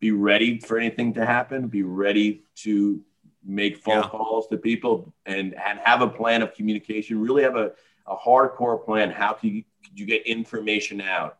Be 0.00 0.12
ready 0.12 0.60
for 0.60 0.78
anything 0.78 1.14
to 1.14 1.26
happen. 1.26 1.68
Be 1.68 1.82
ready 1.82 2.44
to 2.56 3.02
make 3.44 3.78
phone 3.78 4.02
yeah. 4.02 4.08
calls 4.08 4.48
to 4.48 4.56
people 4.56 5.14
and, 5.26 5.54
and 5.54 5.78
have 5.78 6.02
a 6.02 6.08
plan 6.08 6.42
of 6.42 6.54
communication. 6.54 7.20
Really 7.20 7.42
have 7.42 7.56
a, 7.56 7.72
a 8.06 8.16
hardcore 8.16 8.84
plan. 8.84 9.10
How 9.10 9.32
can 9.32 9.50
you, 9.50 9.64
can 9.84 9.96
you 9.96 10.06
get 10.06 10.26
information 10.26 11.00
out 11.00 11.38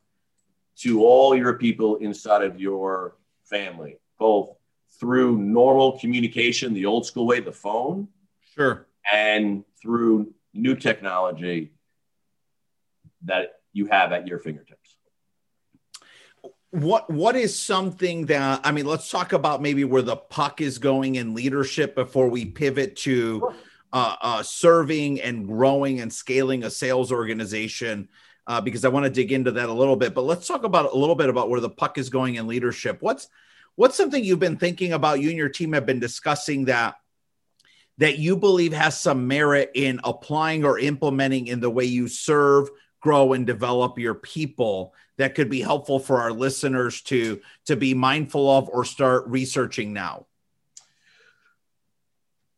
to 0.78 1.04
all 1.04 1.36
your 1.36 1.54
people 1.54 1.96
inside 1.96 2.42
of 2.42 2.60
your 2.60 3.16
family, 3.44 3.98
both 4.18 4.50
through 5.00 5.38
normal 5.38 5.98
communication, 5.98 6.74
the 6.74 6.86
old 6.86 7.06
school 7.06 7.26
way, 7.26 7.40
the 7.40 7.52
phone. 7.52 8.08
Sure. 8.54 8.86
And 9.10 9.64
through 9.80 10.32
new 10.54 10.74
technology 10.74 11.72
that 13.24 13.60
you 13.72 13.86
have 13.86 14.12
at 14.12 14.26
your 14.26 14.38
fingertips. 14.38 14.97
What 16.70 17.08
what 17.10 17.34
is 17.34 17.58
something 17.58 18.26
that 18.26 18.60
I 18.64 18.72
mean, 18.72 18.84
let's 18.84 19.10
talk 19.10 19.32
about 19.32 19.62
maybe 19.62 19.84
where 19.84 20.02
the 20.02 20.16
puck 20.16 20.60
is 20.60 20.78
going 20.78 21.14
in 21.14 21.34
leadership 21.34 21.94
before 21.94 22.28
we 22.28 22.44
pivot 22.44 22.96
to 22.96 23.54
uh, 23.92 24.16
uh, 24.20 24.42
serving 24.42 25.20
and 25.22 25.46
growing 25.46 26.00
and 26.00 26.12
scaling 26.12 26.64
a 26.64 26.70
sales 26.70 27.10
organization. 27.10 28.08
Uh, 28.46 28.62
because 28.62 28.86
I 28.86 28.88
want 28.88 29.04
to 29.04 29.10
dig 29.10 29.30
into 29.30 29.52
that 29.52 29.68
a 29.68 29.72
little 29.72 29.96
bit, 29.96 30.14
but 30.14 30.22
let's 30.22 30.46
talk 30.46 30.64
about 30.64 30.90
a 30.90 30.96
little 30.96 31.14
bit 31.14 31.28
about 31.28 31.50
where 31.50 31.60
the 31.60 31.68
puck 31.68 31.98
is 31.98 32.08
going 32.08 32.36
in 32.36 32.46
leadership. 32.46 32.96
What's 33.00 33.28
What's 33.78 33.96
something 33.96 34.24
you've 34.24 34.40
been 34.40 34.56
thinking 34.56 34.92
about? 34.92 35.20
You 35.20 35.28
and 35.28 35.38
your 35.38 35.48
team 35.48 35.72
have 35.72 35.86
been 35.86 36.00
discussing 36.00 36.64
that 36.64 36.96
that 37.98 38.18
you 38.18 38.36
believe 38.36 38.72
has 38.72 38.98
some 38.98 39.28
merit 39.28 39.70
in 39.74 40.00
applying 40.02 40.64
or 40.64 40.78
implementing 40.78 41.46
in 41.46 41.60
the 41.60 41.70
way 41.70 41.84
you 41.84 42.08
serve, 42.08 42.68
grow, 43.00 43.34
and 43.34 43.46
develop 43.46 43.98
your 43.98 44.14
people 44.14 44.94
that 45.18 45.34
could 45.34 45.50
be 45.50 45.60
helpful 45.60 45.98
for 45.98 46.20
our 46.20 46.32
listeners 46.32 47.02
to 47.02 47.40
to 47.66 47.76
be 47.76 47.92
mindful 47.92 48.48
of 48.50 48.68
or 48.68 48.84
start 48.84 49.26
researching 49.26 49.92
now? 49.92 50.26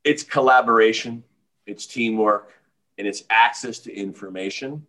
It's 0.04 0.22
collaboration, 0.22 1.24
it's 1.66 1.86
teamwork, 1.86 2.52
and 2.96 3.06
it's 3.06 3.24
access 3.28 3.80
to 3.80 3.94
information. 3.94 4.86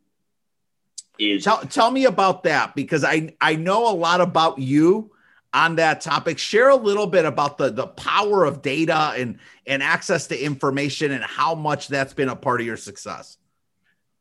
Is 1.17 1.43
tell, 1.43 1.61
tell 1.61 1.91
me 1.91 2.05
about 2.05 2.43
that 2.43 2.75
because 2.75 3.03
I 3.03 3.35
I 3.41 3.55
know 3.55 3.91
a 3.91 3.95
lot 3.95 4.21
about 4.21 4.59
you 4.59 5.11
on 5.53 5.75
that 5.75 6.01
topic. 6.01 6.37
Share 6.37 6.69
a 6.69 6.75
little 6.75 7.07
bit 7.07 7.25
about 7.25 7.57
the 7.57 7.69
the 7.71 7.87
power 7.87 8.43
of 8.43 8.61
data 8.61 9.13
and 9.15 9.39
and 9.65 9.83
access 9.83 10.27
to 10.27 10.37
information 10.39 11.11
and 11.11 11.23
how 11.23 11.55
much 11.55 11.87
that's 11.87 12.13
been 12.13 12.29
a 12.29 12.35
part 12.35 12.59
of 12.61 12.67
your 12.67 12.77
success. 12.77 13.37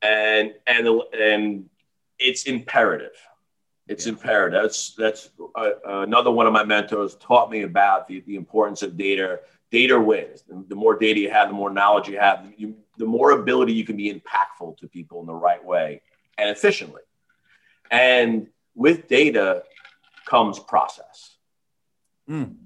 And 0.03 0.55
and 0.67 0.89
and 1.13 1.71
it's 2.19 2.45
imperative. 2.45 3.17
It's 3.91 4.07
yeah. 4.07 4.13
imperative. 4.13 4.63
That's 4.63 4.95
that's 4.95 5.31
uh, 5.57 5.71
another 5.85 6.31
one 6.31 6.47
of 6.47 6.53
my 6.53 6.63
mentors 6.65 7.17
taught 7.17 7.51
me 7.51 7.63
about 7.63 8.07
the, 8.07 8.21
the 8.21 8.37
importance 8.37 8.83
of 8.83 8.97
data. 8.97 9.41
Data 9.73 10.01
wins. 10.01 10.43
The, 10.69 10.75
more 10.75 10.99
data 10.99 11.21
you 11.21 11.31
have, 11.31 11.49
the 11.49 11.55
more 11.55 11.71
knowledge 11.71 12.09
you 12.09 12.19
have, 12.19 12.45
you, 12.57 12.75
the 12.99 13.07
more 13.07 13.31
ability 13.33 13.73
you 13.73 13.85
can 13.85 13.97
be 13.97 14.13
impactful 14.13 14.79
to 14.79 14.89
people 14.89 15.21
in 15.21 15.27
the 15.27 15.35
right 15.35 15.65
way 15.65 16.03
and 16.39 16.51
efficiently. 16.51 17.03
And 17.89 18.49
with 18.75 19.07
data, 19.07 19.63
comes 20.27 20.59
process. 20.59 21.37
Mm. 22.29 22.57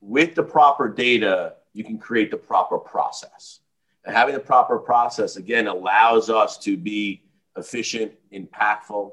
With 0.00 0.34
the 0.34 0.42
proper 0.42 0.88
data, 0.88 1.54
you 1.72 1.84
can 1.84 1.98
create 1.98 2.30
the 2.30 2.36
proper 2.36 2.78
process. 2.78 3.60
And 4.04 4.14
having 4.14 4.34
the 4.34 4.40
proper 4.40 4.78
process, 4.78 5.36
again, 5.36 5.66
allows 5.66 6.30
us 6.30 6.58
to 6.58 6.76
be 6.76 7.22
efficient, 7.56 8.12
impactful, 8.32 9.12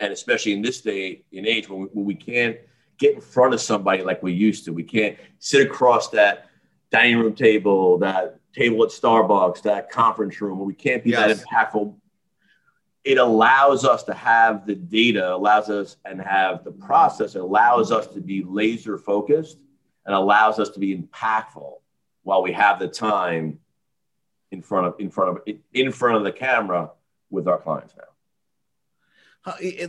and 0.00 0.12
especially 0.12 0.52
in 0.52 0.62
this 0.62 0.80
day 0.80 1.22
and 1.32 1.46
age 1.46 1.68
when 1.68 1.80
we, 1.80 1.86
when 1.92 2.04
we 2.04 2.14
can't 2.14 2.56
get 2.98 3.14
in 3.14 3.20
front 3.20 3.54
of 3.54 3.60
somebody 3.60 4.02
like 4.02 4.22
we 4.22 4.32
used 4.32 4.64
to. 4.64 4.72
We 4.72 4.82
can't 4.82 5.16
sit 5.38 5.66
across 5.66 6.08
that 6.10 6.46
dining 6.90 7.18
room 7.18 7.34
table, 7.34 7.98
that 7.98 8.40
table 8.54 8.82
at 8.84 8.90
Starbucks, 8.90 9.62
that 9.62 9.90
conference 9.90 10.40
room, 10.40 10.58
where 10.58 10.66
we 10.66 10.74
can't 10.74 11.04
be 11.04 11.10
yes. 11.10 11.38
that 11.38 11.46
impactful 11.46 11.94
it 13.04 13.18
allows 13.18 13.84
us 13.84 14.02
to 14.04 14.14
have 14.14 14.66
the 14.66 14.74
data, 14.74 15.34
allows 15.34 15.70
us 15.70 15.96
and 16.04 16.20
have 16.20 16.64
the 16.64 16.70
process, 16.70 17.34
allows 17.34 17.90
us 17.90 18.06
to 18.08 18.20
be 18.20 18.44
laser 18.44 18.98
focused 18.98 19.58
and 20.04 20.14
allows 20.14 20.58
us 20.58 20.68
to 20.70 20.80
be 20.80 20.96
impactful 20.96 21.74
while 22.22 22.42
we 22.42 22.52
have 22.52 22.78
the 22.78 22.88
time 22.88 23.58
in 24.50 24.60
front 24.60 24.86
of 24.86 24.94
in 24.98 25.10
front 25.10 25.38
of 25.38 25.56
in 25.72 25.92
front 25.92 26.16
of 26.16 26.24
the 26.24 26.32
camera 26.32 26.90
with 27.30 27.48
our 27.48 27.58
clients 27.58 27.94
now. 27.96 28.04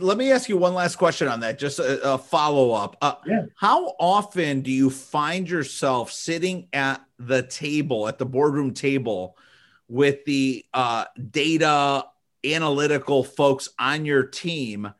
Let 0.00 0.16
me 0.16 0.32
ask 0.32 0.48
you 0.48 0.56
one 0.56 0.74
last 0.74 0.96
question 0.96 1.28
on 1.28 1.40
that, 1.40 1.58
just 1.58 1.78
a, 1.78 2.14
a 2.14 2.18
follow 2.18 2.72
up. 2.72 2.96
Uh, 3.02 3.14
yeah. 3.26 3.44
How 3.56 3.94
often 4.00 4.62
do 4.62 4.70
you 4.70 4.88
find 4.88 5.48
yourself 5.48 6.10
sitting 6.10 6.68
at 6.72 7.04
the 7.18 7.42
table, 7.42 8.08
at 8.08 8.18
the 8.18 8.24
boardroom 8.24 8.72
table, 8.72 9.36
with 9.88 10.24
the 10.24 10.64
uh, 10.72 11.04
data 11.30 12.06
analytical 12.44 13.24
folks 13.24 13.68
on 13.78 14.04
your 14.06 14.24
team 14.24 14.92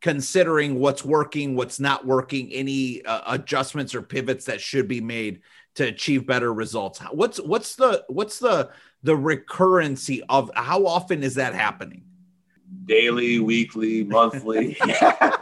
considering 0.00 0.78
what's 0.78 1.04
working, 1.04 1.54
what's 1.54 1.78
not 1.78 2.06
working, 2.06 2.50
any 2.52 3.04
uh, 3.04 3.34
adjustments 3.34 3.94
or 3.94 4.02
pivots 4.02 4.46
that 4.46 4.60
should 4.60 4.88
be 4.88 5.00
made 5.00 5.42
to 5.74 5.84
achieve 5.84 6.26
better 6.26 6.52
results. 6.52 7.00
What's 7.12 7.38
what's 7.38 7.76
the 7.76 8.04
what's 8.08 8.38
the 8.38 8.70
the 9.02 9.16
recurrency 9.16 10.20
of 10.28 10.50
how 10.54 10.86
often 10.86 11.22
is 11.22 11.36
that 11.36 11.54
happening? 11.54 12.04
Daily, 12.84 13.38
weekly, 13.38 14.04
monthly. 14.04 14.76
uh, 14.84 15.32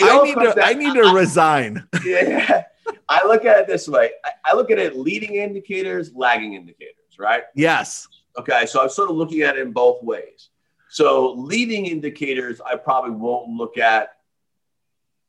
I 0.00 0.22
need 0.22 0.34
to 0.34 0.54
I 0.62 0.74
need 0.74 0.94
to 0.94 1.12
resign. 1.12 1.86
yeah. 2.04 2.64
I 3.08 3.26
look 3.26 3.44
at 3.44 3.58
it 3.58 3.66
this 3.66 3.88
way. 3.88 4.10
I, 4.24 4.30
I 4.46 4.54
look 4.54 4.70
at 4.70 4.78
it 4.78 4.96
leading 4.96 5.34
indicators, 5.34 6.12
lagging 6.14 6.54
indicators, 6.54 7.18
right? 7.18 7.42
Yes. 7.54 8.08
Okay, 8.38 8.66
so 8.66 8.82
I'm 8.82 8.88
sort 8.88 9.10
of 9.10 9.16
looking 9.16 9.42
at 9.42 9.56
it 9.56 9.62
in 9.62 9.72
both 9.72 10.02
ways. 10.02 10.48
So 10.88 11.32
leading 11.32 11.86
indicators, 11.86 12.60
I 12.60 12.76
probably 12.76 13.12
won't 13.12 13.50
look 13.50 13.78
at 13.78 14.16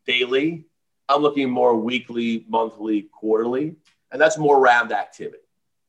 daily. 0.05 0.65
I'm 1.09 1.21
looking 1.21 1.49
more 1.49 1.75
weekly, 1.75 2.45
monthly, 2.47 3.03
quarterly, 3.03 3.75
and 4.11 4.21
that's 4.21 4.37
more 4.37 4.57
around 4.57 4.91
activity. 4.91 5.37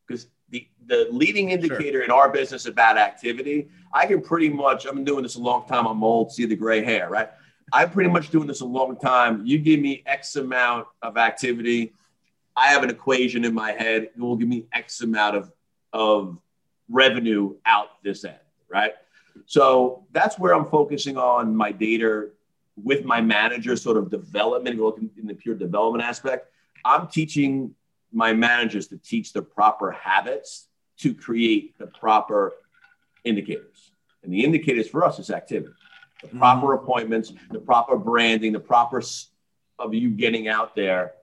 Because 0.07 0.27
the, 0.55 0.69
the 0.87 1.09
leading 1.11 1.51
indicator 1.51 1.99
sure. 1.99 2.05
in 2.05 2.11
our 2.11 2.31
business 2.31 2.67
about 2.67 2.97
activity, 2.97 3.69
I 3.93 4.07
can 4.07 4.21
pretty 4.21 4.49
much, 4.49 4.87
I've 4.87 4.95
been 4.95 5.05
doing 5.05 5.23
this 5.25 5.35
a 5.35 5.41
long 5.41 5.67
time. 5.67 5.87
I'm 5.87 6.05
old, 6.05 6.31
see 6.31 6.47
the 6.47 6.55
gray 6.55 6.85
hair, 6.85 7.09
right? 7.09 7.31
I'm 7.73 7.91
pretty 7.91 8.11
much 8.11 8.31
doing 8.31 8.47
this 8.47 8.61
a 8.61 8.67
long 8.67 8.97
time. 8.97 9.45
You 9.45 9.59
give 9.59 9.81
me 9.81 10.05
X 10.07 10.37
amount 10.37 10.87
of 11.03 11.17
activity, 11.17 11.93
I 12.57 12.69
have 12.69 12.85
an 12.85 12.91
equation 12.91 13.45
in 13.45 13.53
my 13.53 13.73
head. 13.73 14.05
It 14.05 14.19
will 14.19 14.37
give 14.37 14.47
me 14.47 14.67
X 14.73 15.01
amount 15.01 15.37
of, 15.37 15.51
of 15.93 16.39
revenue 16.89 17.57
out 17.67 18.03
this 18.05 18.25
end, 18.25 18.39
right? 18.69 18.93
So 19.47 20.05
that's 20.13 20.39
where 20.39 20.55
I'm 20.55 20.67
focusing 20.67 21.17
on 21.17 21.57
my 21.57 21.73
data 21.73 22.29
with 22.77 23.05
my 23.05 23.21
manager, 23.21 23.75
sort 23.75 23.97
of 23.97 24.09
development, 24.09 24.79
looking 24.79 25.11
in 25.17 25.27
the 25.27 25.35
pure 25.35 25.57
development 25.57 26.05
aspect. 26.05 26.47
I'm 26.85 27.09
teaching 27.09 27.75
my 28.15 28.33
managers 28.33 28.87
to 28.89 28.99
teach 28.99 29.33
the 29.33 29.43
proper 29.43 29.91
habits 29.91 30.69
to 30.99 31.13
create 31.15 31.77
the 31.79 31.87
proper 31.87 32.53
indicators. 33.25 33.91
And 34.23 34.33
the 34.33 34.45
indicators 34.45 34.89
for 34.89 35.05
us 35.05 35.19
is 35.19 35.31
activity, 35.31 35.75
the 36.23 36.29
mm-hmm. 36.29 36.39
proper 36.39 36.69
mm-hmm. 36.69 36.85
appointments, 36.85 37.33
the 37.51 37.59
proper 37.59 37.97
branding, 37.97 38.53
the 38.53 38.61
proper 38.61 39.03
of 39.79 39.93
you 39.93 40.11
getting 40.11 40.49
out 40.49 40.75
there 40.77 41.15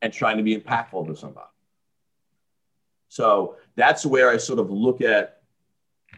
and 0.00 0.12
trying 0.12 0.38
to 0.38 0.42
be 0.42 0.56
impactful 0.56 1.06
to 1.06 1.14
somebody. 1.14 1.46
So 3.08 3.56
that's 3.76 4.06
where 4.06 4.30
I 4.30 4.38
sort 4.38 4.58
of 4.58 4.70
look 4.70 5.02
at 5.02 5.42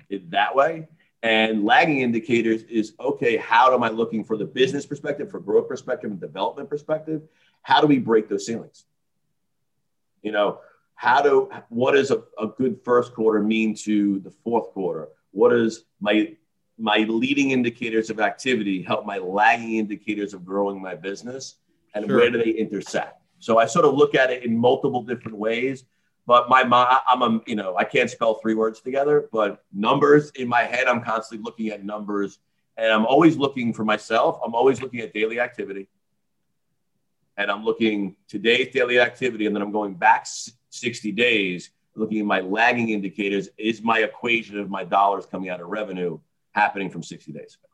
it 0.09 0.31
that 0.31 0.55
way. 0.55 0.89
And 1.23 1.65
lagging 1.65 2.01
indicators 2.01 2.63
is 2.65 2.95
okay, 3.01 3.37
how 3.37 3.75
am 3.75 3.83
I 3.83 3.89
looking 3.89 4.25
for 4.25 4.37
the 4.37 4.45
business 4.45 4.87
perspective, 4.87 5.31
for 5.31 5.41
growth 5.41 5.69
perspective, 5.69 6.11
and 6.11 6.21
development 6.21 6.69
perspective? 6.69 7.23
How 7.63 7.81
do 7.81 7.87
we 7.87 7.99
break 7.99 8.29
those 8.29 8.47
ceilings? 8.47 8.85
You 10.25 10.33
know, 10.33 10.59
how 10.97 11.23
do 11.23 11.51
what 11.69 11.93
does 11.93 12.11
a, 12.11 12.23
a 12.39 12.49
good 12.49 12.81
first 12.83 13.15
quarter 13.15 13.41
mean 13.43 13.77
to 13.85 14.19
the 14.21 14.31
fourth 14.31 14.71
quarter? 14.73 15.09
What 15.31 15.51
does 15.51 15.85
my 16.01 16.35
my 16.79 16.99
leading 17.09 17.53
indicators 17.53 18.11
of 18.11 18.19
activity 18.19 18.83
help 18.83 19.07
my 19.07 19.19
lagging 19.19 19.77
indicators 19.77 20.35
of 20.35 20.45
growing 20.45 20.83
my 20.83 20.95
business? 20.95 21.57
And 21.95 22.07
sure. 22.07 22.17
where 22.17 22.31
do 22.31 22.43
they 22.43 22.51
intersect? 22.51 23.21
So 23.39 23.59
I 23.59 23.67
sort 23.67 23.85
of 23.85 23.95
look 23.95 24.15
at 24.15 24.31
it 24.31 24.45
in 24.45 24.57
multiple 24.57 25.03
different 25.03 25.37
ways. 25.37 25.85
But 26.27 26.49
my, 26.49 26.65
my 26.65 27.01
I'm 27.07 27.21
a 27.21 27.41
you 27.47 27.55
know 27.55 27.77
I 27.77 27.85
can't 27.85 28.09
spell 28.09 28.37
three 28.37 28.55
words 28.55 28.81
together, 28.81 29.29
but 29.31 29.63
numbers 29.75 30.31
in 30.37 30.49
my 30.49 30.63
head 30.63 30.87
I'm 30.87 31.03
constantly 31.03 31.45
looking 31.45 31.69
at 31.69 31.85
numbers, 31.85 32.39
and 32.79 32.91
I'm 32.91 33.05
always 33.05 33.37
looking 33.37 33.75
for 33.75 33.85
myself. 33.85 34.41
I'm 34.43 34.55
always 34.55 34.81
looking 34.81 35.01
at 35.01 35.13
daily 35.13 35.39
activity, 35.39 35.89
and 37.37 37.51
I'm 37.51 37.65
looking 37.65 38.17
today's 38.29 38.73
daily 38.73 39.01
activity, 39.01 39.47
and 39.47 39.55
then 39.55 39.63
I'm 39.63 39.73
going 39.73 39.95
back 39.95 40.27
60 40.71 41.13
days, 41.13 41.71
looking 41.95 42.21
at 42.21 42.27
my 42.27 42.41
lagging 42.41 42.91
indicators. 42.91 43.49
Is 43.59 43.83
my 43.83 44.01
equation 44.01 44.59
of 44.59 44.71
my 44.71 44.85
dollars 44.85 45.27
coming 45.27 45.49
out 45.49 45.61
of 45.61 45.69
revenue 45.69 46.19
happening 46.53 46.91
from 46.91 47.03
60 47.03 47.33
days 47.33 47.59
ago? 47.61 47.73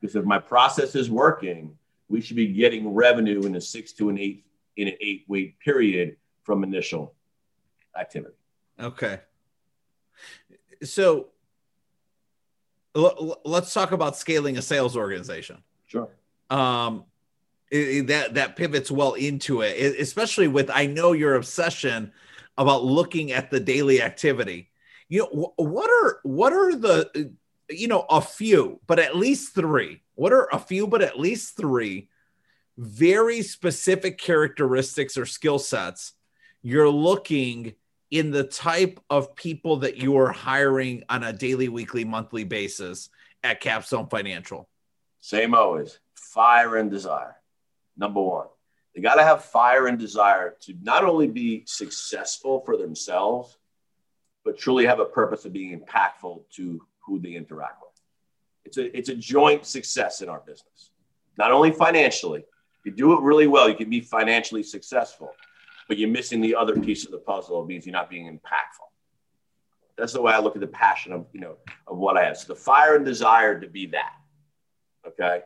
Because 0.00 0.16
if 0.16 0.24
my 0.24 0.38
process 0.38 0.94
is 0.94 1.10
working, 1.10 1.76
we 2.08 2.20
should 2.20 2.36
be 2.36 2.48
getting 2.48 2.92
revenue 2.92 3.42
in 3.42 3.54
a 3.54 3.60
six 3.60 3.92
to 3.94 4.08
an 4.08 4.18
eight 4.18 4.44
in 4.76 4.88
an 4.88 4.94
eight 5.00 5.24
week 5.28 5.58
period 5.60 6.16
from 6.42 6.64
initial 6.64 7.14
activity. 7.98 8.34
Okay. 8.78 9.20
So 10.82 11.28
l- 12.96 13.40
let's 13.44 13.72
talk 13.74 13.92
about 13.92 14.16
scaling 14.16 14.56
a 14.56 14.62
sales 14.62 14.96
organization. 14.96 15.62
Sure. 15.86 16.08
Um, 16.48 17.04
it, 17.70 18.06
that 18.08 18.34
that 18.34 18.56
pivots 18.56 18.90
well 18.90 19.14
into 19.14 19.62
it, 19.62 19.98
especially 20.00 20.48
with 20.48 20.70
I 20.70 20.86
know 20.86 21.12
your 21.12 21.34
obsession 21.34 22.12
about 22.58 22.84
looking 22.84 23.32
at 23.32 23.50
the 23.50 23.60
daily 23.60 24.02
activity. 24.02 24.70
You 25.08 25.20
know, 25.20 25.52
what 25.56 25.90
are 25.90 26.20
what 26.22 26.52
are 26.52 26.74
the 26.74 27.10
uh, 27.14 27.20
you 27.68 27.88
know 27.88 28.06
a 28.10 28.20
few, 28.20 28.80
but 28.86 28.98
at 28.98 29.16
least 29.16 29.54
three. 29.54 30.02
What 30.14 30.32
are 30.32 30.48
a 30.52 30.58
few, 30.58 30.86
but 30.86 31.02
at 31.02 31.18
least 31.18 31.56
three 31.56 32.08
very 32.76 33.42
specific 33.42 34.16
characteristics 34.16 35.18
or 35.18 35.26
skill 35.26 35.58
sets 35.58 36.14
you're 36.62 36.88
looking 36.88 37.74
in 38.10 38.30
the 38.30 38.44
type 38.44 39.00
of 39.08 39.34
people 39.36 39.78
that 39.78 39.96
you 39.96 40.16
are 40.16 40.32
hiring 40.32 41.04
on 41.08 41.22
a 41.22 41.32
daily, 41.32 41.68
weekly, 41.68 42.04
monthly 42.04 42.44
basis 42.44 43.08
at 43.42 43.60
Capstone 43.60 44.08
Financial? 44.08 44.68
Same 45.20 45.54
always 45.54 45.98
fire 46.14 46.76
and 46.76 46.90
desire. 46.90 47.36
Number 48.00 48.20
one, 48.20 48.46
they 48.94 49.02
got 49.02 49.14
to 49.16 49.22
have 49.22 49.44
fire 49.44 49.86
and 49.86 49.98
desire 49.98 50.56
to 50.62 50.74
not 50.82 51.04
only 51.04 51.28
be 51.28 51.62
successful 51.66 52.62
for 52.64 52.76
themselves, 52.76 53.58
but 54.44 54.58
truly 54.58 54.86
have 54.86 54.98
a 54.98 55.04
purpose 55.04 55.44
of 55.44 55.52
being 55.52 55.78
impactful 55.78 56.42
to 56.56 56.80
who 57.06 57.20
they 57.20 57.34
interact 57.34 57.82
with. 57.82 57.90
It's 58.64 58.78
a, 58.78 58.96
it's 58.96 59.08
a 59.10 59.14
joint 59.14 59.66
success 59.66 60.22
in 60.22 60.28
our 60.28 60.40
business, 60.40 60.90
not 61.36 61.52
only 61.52 61.70
financially, 61.70 62.44
you 62.84 62.92
do 62.92 63.12
it 63.12 63.20
really 63.20 63.46
well, 63.46 63.68
you 63.68 63.74
can 63.74 63.90
be 63.90 64.00
financially 64.00 64.62
successful, 64.62 65.32
but 65.88 65.98
you're 65.98 66.08
missing 66.08 66.40
the 66.40 66.54
other 66.54 66.78
piece 66.78 67.04
of 67.04 67.12
the 67.12 67.18
puzzle. 67.18 67.62
It 67.62 67.66
means 67.66 67.86
you're 67.86 67.92
not 67.92 68.10
being 68.10 68.26
impactful. 68.26 68.88
That's 69.96 70.12
the 70.14 70.22
way 70.22 70.32
I 70.32 70.38
look 70.38 70.54
at 70.54 70.60
the 70.60 70.66
passion 70.66 71.12
of 71.12 71.26
you 71.32 71.40
know 71.40 71.56
of 71.86 71.98
what 71.98 72.16
I 72.16 72.24
have. 72.24 72.38
So 72.38 72.54
the 72.54 72.58
fire 72.58 72.96
and 72.96 73.04
desire 73.04 73.60
to 73.60 73.68
be 73.68 73.86
that. 73.86 74.12
Okay. 75.06 75.42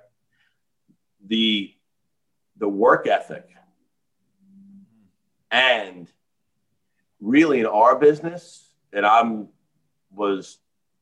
The 1.26 1.73
the 2.58 2.68
work 2.68 3.06
ethic 3.06 3.48
and 5.50 6.10
really 7.20 7.60
in 7.60 7.66
our 7.66 7.96
business, 7.96 8.72
and 8.92 9.06
I'm 9.06 9.48
was 10.10 10.58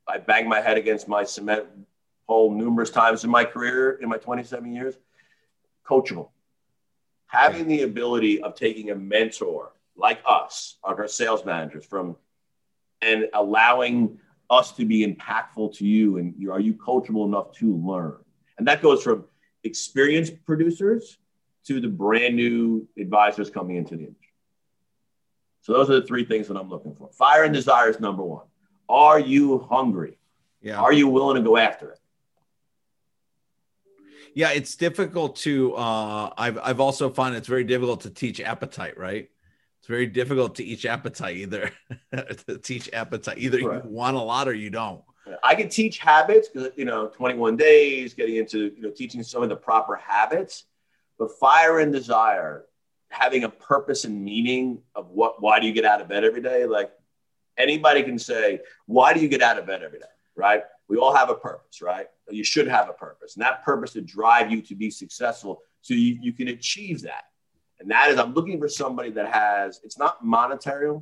I 0.06 0.18
banged 0.18 0.48
my 0.48 0.60
head 0.60 0.78
against 0.78 1.08
my 1.08 1.24
cement 1.24 1.66
pole 2.26 2.50
numerous 2.50 2.90
times 2.90 3.24
in 3.24 3.30
my 3.30 3.44
career 3.44 3.98
in 4.02 4.08
my 4.08 4.18
27 4.18 4.72
years 4.72 4.94
coachable. 5.86 6.30
Having 7.26 7.68
the 7.68 7.82
ability 7.82 8.42
of 8.42 8.54
taking 8.54 8.90
a 8.90 8.94
mentor 8.94 9.72
like 9.96 10.20
us, 10.26 10.76
our 10.84 11.08
sales 11.08 11.44
managers, 11.44 11.84
from 11.84 12.16
and 13.00 13.28
allowing 13.34 14.18
us 14.50 14.72
to 14.72 14.84
be 14.84 15.06
impactful 15.06 15.74
to 15.76 15.86
you, 15.86 16.18
and 16.18 16.34
are 16.48 16.60
you 16.60 16.74
coachable 16.74 17.26
enough 17.26 17.52
to 17.52 17.74
learn? 17.76 18.16
And 18.58 18.68
that 18.68 18.82
goes 18.82 19.02
from 19.02 19.24
experienced 19.64 20.44
producers 20.44 21.18
to 21.66 21.80
the 21.80 21.88
brand 21.88 22.36
new 22.36 22.88
advisors 22.98 23.50
coming 23.50 23.76
into 23.76 23.96
the 23.96 24.04
industry. 24.04 24.28
So 25.60 25.72
those 25.72 25.90
are 25.90 26.00
the 26.00 26.06
three 26.06 26.24
things 26.24 26.48
that 26.48 26.56
I'm 26.56 26.68
looking 26.68 26.94
for. 26.94 27.10
Fire 27.12 27.44
and 27.44 27.54
desire 27.54 27.88
is 27.88 28.00
number 28.00 28.22
one. 28.22 28.46
Are 28.88 29.20
you 29.20 29.60
hungry? 29.70 30.18
Yeah. 30.60 30.80
Are 30.80 30.92
you 30.92 31.08
willing 31.08 31.36
to 31.36 31.42
go 31.42 31.56
after 31.56 31.90
it? 31.90 31.98
yeah, 34.34 34.50
it's 34.50 34.76
difficult 34.76 35.36
to. 35.36 35.74
Uh, 35.74 36.30
I've 36.36 36.58
I've 36.58 36.80
also 36.80 37.10
found 37.10 37.36
it's 37.36 37.48
very 37.48 37.64
difficult 37.64 38.02
to 38.02 38.10
teach 38.10 38.40
appetite. 38.40 38.98
Right, 38.98 39.28
it's 39.78 39.88
very 39.88 40.06
difficult 40.06 40.54
to 40.56 40.62
teach 40.62 40.86
appetite. 40.86 41.36
Either 41.36 41.70
to 42.46 42.58
teach 42.58 42.90
appetite, 42.92 43.38
either 43.38 43.58
right. 43.58 43.84
you 43.84 43.90
want 43.90 44.16
a 44.16 44.20
lot 44.20 44.48
or 44.48 44.54
you 44.54 44.70
don't. 44.70 45.02
I 45.42 45.54
can 45.54 45.68
teach 45.68 45.98
habits 45.98 46.48
because 46.48 46.70
you 46.76 46.84
know, 46.84 47.06
21 47.06 47.56
days, 47.56 48.14
getting 48.14 48.36
into 48.36 48.72
you 48.74 48.82
know, 48.82 48.90
teaching 48.90 49.22
some 49.22 49.42
of 49.42 49.48
the 49.48 49.56
proper 49.56 49.96
habits, 49.96 50.64
but 51.22 51.38
fire 51.38 51.78
and 51.78 51.92
desire, 51.92 52.64
having 53.08 53.44
a 53.44 53.48
purpose 53.48 54.04
and 54.04 54.24
meaning 54.24 54.82
of 54.96 55.10
what, 55.10 55.40
why 55.40 55.60
do 55.60 55.68
you 55.68 55.72
get 55.72 55.84
out 55.84 56.00
of 56.00 56.08
bed 56.08 56.24
every 56.24 56.42
day? 56.42 56.66
Like 56.66 56.90
anybody 57.56 58.02
can 58.02 58.18
say, 58.18 58.58
why 58.86 59.14
do 59.14 59.20
you 59.20 59.28
get 59.28 59.40
out 59.40 59.56
of 59.56 59.64
bed 59.64 59.84
every 59.84 60.00
day? 60.00 60.06
Right? 60.34 60.64
We 60.88 60.96
all 60.96 61.14
have 61.14 61.30
a 61.30 61.36
purpose, 61.36 61.80
right? 61.80 62.08
You 62.28 62.42
should 62.42 62.66
have 62.66 62.88
a 62.88 62.92
purpose, 62.92 63.36
and 63.36 63.44
that 63.44 63.64
purpose 63.64 63.92
to 63.92 64.00
drive 64.00 64.50
you 64.50 64.62
to 64.62 64.74
be 64.74 64.90
successful 64.90 65.62
so 65.80 65.94
you, 65.94 66.18
you 66.20 66.32
can 66.32 66.48
achieve 66.48 67.02
that. 67.02 67.26
And 67.78 67.88
that 67.92 68.10
is, 68.10 68.18
I'm 68.18 68.34
looking 68.34 68.58
for 68.58 68.68
somebody 68.68 69.10
that 69.10 69.32
has, 69.32 69.80
it's 69.84 69.98
not 69.98 70.24
monetary, 70.24 70.98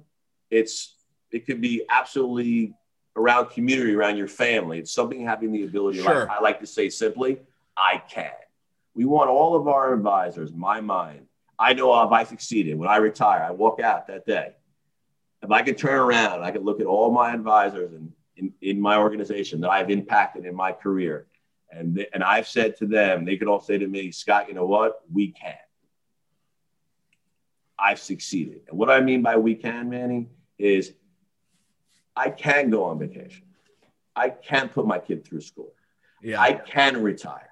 it's, 0.51 0.97
it 1.31 1.47
could 1.47 1.63
be 1.63 1.87
absolutely 1.89 2.75
around 3.17 3.49
community, 3.49 3.95
around 3.95 4.19
your 4.19 4.29
family. 4.29 4.81
It's 4.81 4.93
something 4.93 5.25
having 5.25 5.51
the 5.51 5.65
ability, 5.65 6.03
sure. 6.03 6.27
like, 6.27 6.29
I 6.29 6.41
like 6.43 6.61
to 6.61 6.67
say 6.67 6.91
simply, 6.91 7.39
I 7.75 8.03
can. 8.07 8.33
We 8.95 9.05
want 9.05 9.31
all 9.31 9.57
of 9.57 9.69
our 9.69 9.95
advisors, 9.95 10.53
my 10.53 10.81
mind. 10.81 11.27
I 11.59 11.75
know 11.75 12.03
if 12.03 12.11
I 12.11 12.25
succeeded, 12.25 12.79
when 12.79 12.89
I 12.89 12.97
retire, 12.97 13.43
I 13.43 13.51
walk 13.51 13.81
out 13.81 14.07
that 14.09 14.27
day. 14.27 14.55
If 15.43 15.51
I 15.51 15.63
could 15.63 15.79
turn 15.79 15.99
around, 15.99 16.43
I 16.43 16.51
could 16.51 16.65
look 16.65 16.81
at 16.81 16.87
all 16.87 17.11
my 17.11 17.33
advisors 17.33 17.93
and 17.93 18.13
in, 18.37 18.53
in 18.61 18.81
my 18.81 18.97
organization 18.97 19.61
that 19.61 19.71
I've 19.71 19.91
impacted 19.91 20.45
in 20.45 20.55
my 20.55 20.73
career. 20.73 21.27
And, 21.71 22.05
and 22.13 22.25
I've 22.25 22.49
said 22.49 22.77
to 22.79 22.87
them, 22.87 23.25
they 23.25 23.37
could 23.37 23.49
all 23.49 23.61
say 23.61 23.79
to 23.79 23.87
me, 23.87 24.11
Scott, 24.11 24.49
you 24.49 24.55
know 24.55 24.67
what? 24.67 25.03
We 25.13 25.29
can. 25.29 25.55
I've 27.79 28.01
succeeded. 28.01 28.63
And 28.69 28.79
what 28.79 28.91
I 28.91 29.01
mean 29.01 29.23
by 29.23 29.37
we 29.37 29.55
can, 29.55 29.89
Manny, 29.89 30.29
is 30.59 30.93
I 32.17 32.31
can 32.31 32.71
go 32.71 32.85
on 32.85 32.99
vacation. 32.99 33.45
I 34.17 34.31
can 34.31 34.69
put 34.69 34.87
my 34.87 34.99
kid 34.99 35.25
through 35.25 35.41
school. 35.43 35.73
Yeah. 36.23 36.41
I 36.41 36.53
can 36.53 37.03
retire. 37.03 37.50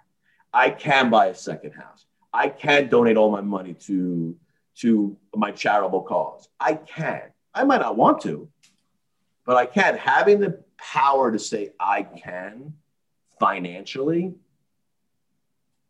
I 0.52 0.70
can 0.70 1.10
buy 1.10 1.26
a 1.26 1.34
second 1.34 1.72
house. 1.72 2.06
I 2.32 2.48
can 2.48 2.88
donate 2.88 3.16
all 3.16 3.30
my 3.30 3.40
money 3.40 3.74
to 3.74 4.36
to 4.76 5.16
my 5.34 5.50
charitable 5.50 6.02
cause. 6.02 6.48
I 6.60 6.74
can. 6.74 7.22
I 7.52 7.64
might 7.64 7.80
not 7.80 7.96
want 7.96 8.20
to, 8.22 8.48
but 9.44 9.56
I 9.56 9.66
can. 9.66 9.96
Having 9.96 10.40
the 10.40 10.62
power 10.76 11.32
to 11.32 11.38
say 11.38 11.70
I 11.80 12.04
can 12.04 12.74
financially 13.40 14.34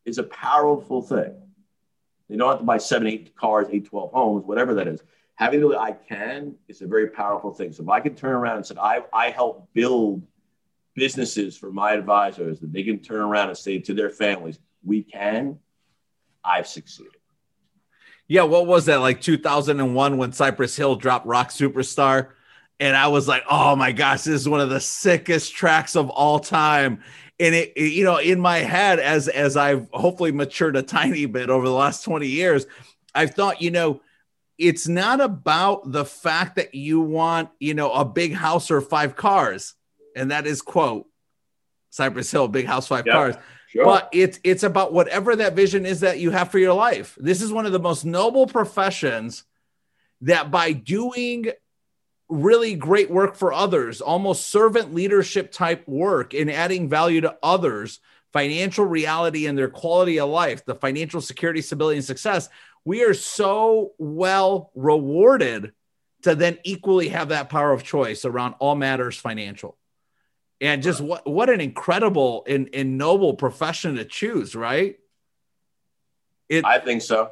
is 0.07 0.19
a 0.19 0.23
powerful 0.23 1.03
thing. 1.03 1.35
You 2.29 2.37
don't 2.37 2.49
have 2.49 2.59
to 2.59 2.65
buy 2.65 2.79
seven, 2.79 3.07
eight 3.07 3.35
cars, 3.37 3.69
eight, 3.71 3.87
12 3.87 4.13
homes, 4.13 4.45
whatever 4.45 4.75
that 4.75 4.89
is. 4.89 5.03
Having 5.37 5.61
the 5.61 5.79
I 5.79 5.93
can 5.93 6.55
is 6.67 6.83
a 6.83 6.87
very 6.87 7.09
powerful 7.09 7.53
thing. 7.53 7.73
So 7.73 7.83
if 7.83 7.89
I 7.89 8.01
can 8.01 8.15
turn 8.15 8.33
around 8.33 8.57
and 8.57 8.67
say, 8.67 8.75
I, 8.81 9.03
I 9.13 9.31
help 9.31 9.69
build 9.73 10.23
businesses 10.99 11.57
for 11.57 11.71
my 11.71 11.93
advisors 11.93 12.61
that 12.61 12.73
they 12.73 12.83
can 12.83 12.99
turn 12.99 13.21
around 13.21 13.49
and 13.49 13.59
say 13.59 13.79
to 13.79 13.95
their 13.95 14.11
families, 14.11 14.59
we 14.85 15.03
can, 15.03 15.59
I've 16.45 16.67
succeeded. 16.67 17.13
Yeah, 18.27 18.43
what 18.43 18.67
was 18.67 18.87
that 18.87 18.97
like 18.97 19.21
2001 19.21 20.19
when 20.19 20.33
Cypress 20.33 20.77
Hill 20.77 20.97
dropped 20.97 21.27
Rock 21.27 21.49
Superstar? 21.49 22.31
And 22.81 22.95
I 22.95 23.09
was 23.09 23.27
like, 23.27 23.43
oh 23.51 23.75
my 23.75 23.93
gosh, 23.93 24.23
this 24.23 24.43
is 24.43 24.49
one 24.49 24.61
of 24.61 24.71
the 24.71 24.81
sickest 24.81 25.55
tracks 25.55 25.97
of 25.97 26.11
all 26.11 26.39
time. 26.39 27.03
And 27.41 27.55
it, 27.55 27.73
it, 27.75 27.93
you 27.93 28.05
know, 28.05 28.19
in 28.19 28.39
my 28.41 28.59
head, 28.59 28.99
as 28.99 29.29
as 29.29 29.57
I've 29.57 29.89
hopefully 29.93 30.33
matured 30.33 30.77
a 30.77 30.83
tiny 30.83 31.27
bit 31.27 31.51
over 31.51 31.67
the 31.67 31.73
last 31.73 32.05
20 32.05 32.27
years, 32.27 32.67
I've 33.15 33.35
thought, 33.35 33.63
you 33.63 33.71
know, 33.71 34.01
it's 34.59 34.89
not 34.89 35.21
about 35.21 35.91
the 35.91 36.05
fact 36.05 36.57
that 36.57 36.75
you 36.75 37.01
want, 37.01 37.49
you 37.61 37.75
know, 37.75 37.93
a 37.93 38.05
big 38.05 38.35
house 38.35 38.71
or 38.71 38.81
five 38.81 39.17
cars. 39.17 39.75
And 40.17 40.31
that 40.31 40.47
is 40.47 40.63
quote 40.63 41.07
Cypress 41.91 42.31
Hill, 42.31 42.49
big 42.49 42.67
house, 42.67 42.89
five 42.89 43.05
cars. 43.05 43.37
Sure. 43.69 43.85
But 43.85 44.09
it's 44.13 44.41
it's 44.45 44.63
about 44.63 44.95
whatever 44.95 45.37
that 45.37 45.55
vision 45.55 45.85
is 45.85 46.01
that 46.01 46.19
you 46.19 46.31
have 46.31 46.51
for 46.51 46.59
your 46.59 46.73
life. 46.73 47.17
This 47.21 47.43
is 47.43 47.53
one 47.53 47.67
of 47.67 47.73
the 47.73 47.79
most 47.79 48.05
noble 48.05 48.47
professions 48.47 49.45
that 50.23 50.51
by 50.51 50.73
doing 50.73 51.51
really 52.29 52.75
great 52.75 53.11
work 53.11 53.37
for 53.37 53.53
others, 53.53 54.01
almost 54.01 54.49
servant 54.49 54.95
leadership 54.95 55.53
type 55.53 55.87
work 55.87 56.35
in 56.35 56.51
adding 56.51 56.89
value 56.89 57.21
to 57.23 57.37
others, 57.43 58.01
financial 58.33 58.85
reality 58.85 59.47
and 59.47 59.57
their 59.57 59.69
quality 59.69 60.19
of 60.19 60.29
life, 60.29 60.65
the 60.65 60.75
financial 60.75 61.21
security, 61.21 61.63
stability, 61.63 61.97
and 61.97 62.05
success, 62.05 62.49
we 62.85 63.03
are 63.03 63.15
so 63.15 63.93
well 63.99 64.71
rewarded 64.75 65.73
to 66.23 66.35
then 66.35 66.59
equally 66.65 67.09
have 67.09 67.29
that 67.29 67.49
power 67.49 67.73
of 67.73 67.83
choice 67.83 68.25
around 68.25 68.55
all 68.59 68.75
matters 68.75 69.17
financial 69.17 69.78
and 70.61 70.83
just 70.83 71.01
what 71.01 71.27
what 71.27 71.51
an 71.51 71.61
incredible 71.61 72.45
and, 72.47 72.69
and 72.73 72.99
noble 72.99 73.35
profession 73.35 73.97
to 73.97 74.05
choose 74.05 74.55
right? 74.55 74.99
It, 76.49 76.65
i 76.65 76.79
think 76.79 77.03
so. 77.03 77.31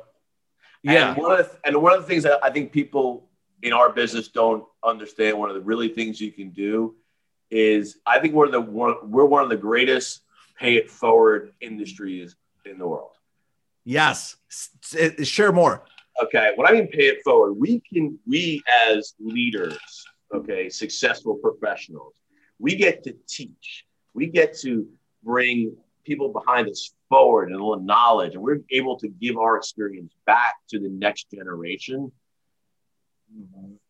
Yeah. 0.83 1.15
and 1.15 1.17
one, 1.17 1.41
of 1.41 1.51
the, 1.51 1.59
and 1.65 1.83
one 1.83 1.93
of 1.93 2.03
the 2.03 2.07
things 2.07 2.23
that 2.25 2.39
i 2.43 2.51
think 2.51 2.73
people 2.73 3.29
in 3.63 3.73
our 3.73 3.91
business 3.91 4.29
don't 4.29 4.65
understand 4.85 5.39
one 5.39 5.49
of 5.49 5.55
the 5.55 5.63
really 5.63 5.89
things 5.89 6.21
you 6.21 6.33
can 6.33 6.51
do 6.51 6.95
is 7.51 7.99
i 8.07 8.19
think 8.19 8.35
we're 8.35 8.51
the 8.51 8.61
one, 8.61 8.97
we're 9.11 9.25
one 9.25 9.43
of 9.43 9.49
the 9.49 9.57
greatest 9.57 10.23
pay 10.59 10.77
it 10.77 10.91
forward 10.91 11.53
industries 11.61 12.35
in 12.65 12.79
the 12.79 12.87
world. 12.87 13.11
Yes. 13.85 14.37
Eh, 14.99 15.23
share 15.23 15.53
more. 15.53 15.85
Okay. 16.23 16.53
What 16.57 16.69
i 16.69 16.73
mean 16.73 16.89
pay 16.89 17.09
it 17.09 17.23
forward 17.25 17.55
we 17.55 17.81
can 17.81 18.19
we 18.27 18.63
as 18.87 19.15
leaders 19.21 20.05
okay 20.35 20.69
successful 20.69 21.35
professionals 21.37 22.15
we 22.59 22.77
get 22.77 23.05
to 23.05 23.15
teach. 23.29 23.85
We 24.15 24.27
get 24.27 24.57
to 24.59 24.89
bring 25.23 25.77
people 26.05 26.33
behind 26.33 26.69
us 26.69 26.93
forward 27.09 27.51
and 27.51 27.61
a 27.61 27.65
little 27.65 27.83
knowledge, 27.83 28.35
and 28.35 28.43
we're 28.43 28.61
able 28.71 28.97
to 28.99 29.09
give 29.09 29.37
our 29.37 29.57
experience 29.57 30.13
back 30.25 30.55
to 30.71 30.79
the 30.79 30.89
next 30.89 31.31
generation 31.31 32.13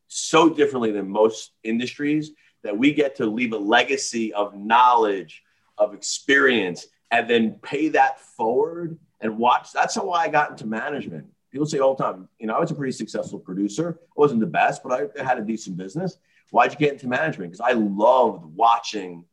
so 0.09 0.49
differently 0.49 0.93
than 0.93 1.11
most 1.11 1.53
industries 1.63 2.33
that 2.63 2.77
we 2.77 2.93
get 2.93 3.17
to 3.17 3.27
leave 3.27 3.53
a 3.53 3.59
legacy 3.59 4.33
of 4.33 4.57
knowledge, 4.57 5.43
of 5.79 5.95
experience, 5.95 6.87
and 7.11 7.29
then 7.29 7.53
pay 7.63 7.89
that 7.91 8.19
forward 8.19 8.99
and 9.21 9.39
watch. 9.39 9.73
That's 9.73 9.95
how 9.95 10.11
I 10.11 10.29
got 10.29 10.51
into 10.51 10.67
management. 10.67 11.27
People 11.53 11.67
say 11.67 11.79
all 11.79 11.95
the 11.95 12.03
time, 12.03 12.29
you 12.39 12.47
know, 12.47 12.55
I 12.55 12.61
was 12.61 12.71
a 12.71 12.75
pretty 12.75 12.93
successful 12.93 13.39
producer. 13.39 13.99
I 14.01 14.13
wasn't 14.17 14.41
the 14.41 14.47
best, 14.47 14.83
but 14.83 14.93
I 14.93 15.23
had 15.23 15.39
a 15.39 15.43
decent 15.43 15.77
business. 15.77 16.19
Why'd 16.51 16.73
you 16.73 16.79
get 16.79 16.93
into 16.93 17.09
management? 17.09 17.53
Because 17.53 17.61
I 17.61 17.73
loved 17.73 18.45
watching 18.45 19.25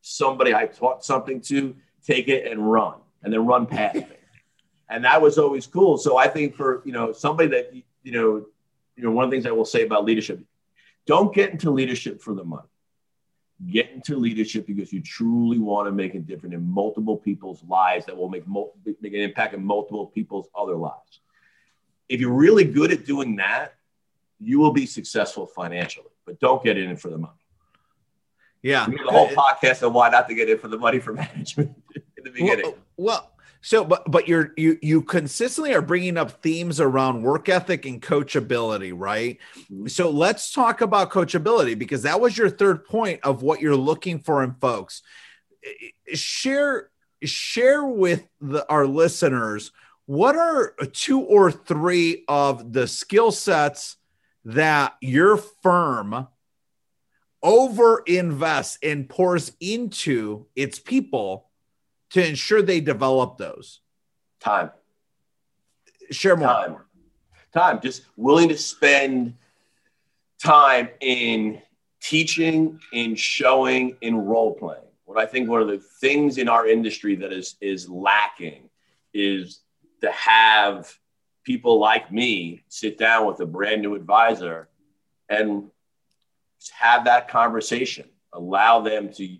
somebody 0.00 0.54
I 0.54 0.66
taught 0.66 1.04
something 1.04 1.40
to 1.42 1.74
take 2.04 2.28
it 2.28 2.50
and 2.50 2.70
run 2.70 2.94
and 3.22 3.32
then 3.32 3.44
run 3.44 3.66
past 3.66 3.96
me. 3.96 4.06
And 4.88 5.04
that 5.04 5.20
was 5.20 5.36
always 5.36 5.66
cool. 5.66 5.98
So 5.98 6.16
I 6.16 6.28
think 6.28 6.54
for, 6.54 6.82
you 6.84 6.92
know, 6.92 7.12
somebody 7.12 7.48
that, 7.48 7.74
you 8.04 8.12
know, 8.12 8.46
you 8.94 9.02
know, 9.02 9.10
one 9.10 9.24
of 9.24 9.30
the 9.30 9.36
things 9.36 9.46
I 9.46 9.50
will 9.50 9.64
say 9.64 9.82
about 9.82 10.04
leadership, 10.04 10.40
don't 11.06 11.34
get 11.34 11.50
into 11.50 11.70
leadership 11.70 12.22
for 12.22 12.34
the 12.34 12.44
money. 12.44 12.68
Get 13.70 13.90
into 13.90 14.16
leadership 14.16 14.66
because 14.66 14.92
you 14.92 15.00
truly 15.00 15.58
want 15.58 15.88
to 15.88 15.92
make 15.92 16.14
a 16.14 16.18
difference 16.18 16.54
in 16.54 16.70
multiple 16.70 17.16
people's 17.16 17.62
lives 17.64 18.06
that 18.06 18.16
will 18.16 18.28
make, 18.28 18.44
make 18.46 19.12
an 19.12 19.20
impact 19.20 19.54
in 19.54 19.64
multiple 19.64 20.06
people's 20.06 20.48
other 20.54 20.76
lives. 20.76 21.20
If 22.08 22.20
you're 22.20 22.32
really 22.32 22.64
good 22.64 22.92
at 22.92 23.06
doing 23.06 23.36
that, 23.36 23.75
you 24.40 24.58
will 24.58 24.72
be 24.72 24.86
successful 24.86 25.46
financially, 25.46 26.10
but 26.24 26.38
don't 26.40 26.62
get 26.62 26.76
in 26.76 26.96
for 26.96 27.10
the 27.10 27.18
money. 27.18 27.32
Yeah. 28.62 28.86
the 28.86 29.10
whole 29.10 29.28
podcast 29.28 29.86
on 29.86 29.92
why 29.92 30.08
not 30.08 30.28
to 30.28 30.34
get 30.34 30.50
in 30.50 30.58
for 30.58 30.68
the 30.68 30.78
money 30.78 30.98
for 30.98 31.12
management 31.14 31.74
in 32.16 32.24
the 32.24 32.30
beginning. 32.30 32.64
Well, 32.64 32.76
well, 32.96 33.30
so 33.60 33.84
but 33.84 34.08
but 34.10 34.28
you're 34.28 34.52
you 34.56 34.78
you 34.82 35.02
consistently 35.02 35.74
are 35.74 35.82
bringing 35.82 36.16
up 36.16 36.42
themes 36.42 36.80
around 36.80 37.22
work 37.22 37.48
ethic 37.48 37.84
and 37.84 38.00
coachability, 38.00 38.92
right? 38.94 39.38
Mm-hmm. 39.58 39.88
So 39.88 40.10
let's 40.10 40.52
talk 40.52 40.82
about 40.82 41.10
coachability 41.10 41.76
because 41.78 42.02
that 42.02 42.20
was 42.20 42.36
your 42.36 42.50
third 42.50 42.84
point 42.84 43.20
of 43.24 43.42
what 43.42 43.60
you're 43.60 43.76
looking 43.76 44.20
for 44.20 44.42
in 44.44 44.54
folks. 44.54 45.02
Share 46.14 46.90
share 47.22 47.84
with 47.84 48.24
the, 48.40 48.68
our 48.68 48.86
listeners 48.86 49.72
what 50.04 50.36
are 50.36 50.74
two 50.92 51.20
or 51.20 51.50
three 51.50 52.24
of 52.28 52.72
the 52.72 52.86
skill 52.86 53.32
sets 53.32 53.96
that 54.46 54.94
your 55.00 55.36
firm 55.36 56.28
over 57.42 58.02
invests 58.06 58.78
and 58.80 59.08
pours 59.08 59.52
into 59.60 60.46
its 60.54 60.78
people 60.78 61.48
to 62.10 62.26
ensure 62.26 62.62
they 62.62 62.80
develop 62.80 63.38
those? 63.38 63.80
Time. 64.40 64.70
Share 66.12 66.36
more. 66.36 66.46
Time. 66.46 66.76
Time. 67.52 67.80
Just 67.80 68.04
willing 68.16 68.48
to 68.48 68.56
spend 68.56 69.34
time 70.42 70.88
in 71.00 71.60
teaching, 72.00 72.78
in 72.92 73.16
showing, 73.16 73.96
in 74.00 74.16
role 74.16 74.54
playing. 74.54 74.82
What 75.06 75.18
I 75.18 75.26
think 75.26 75.48
one 75.48 75.60
of 75.60 75.66
the 75.66 75.78
things 76.00 76.38
in 76.38 76.48
our 76.48 76.68
industry 76.68 77.16
that 77.16 77.32
is 77.32 77.56
is 77.60 77.88
lacking 77.88 78.70
is 79.12 79.60
to 80.02 80.12
have 80.12 80.96
people 81.46 81.78
like 81.78 82.10
me 82.12 82.64
sit 82.68 82.98
down 82.98 83.24
with 83.24 83.38
a 83.40 83.46
brand 83.46 83.80
new 83.80 83.94
advisor 83.94 84.68
and 85.28 85.70
have 86.72 87.04
that 87.04 87.28
conversation, 87.28 88.04
allow 88.32 88.80
them 88.80 89.10
to 89.12 89.38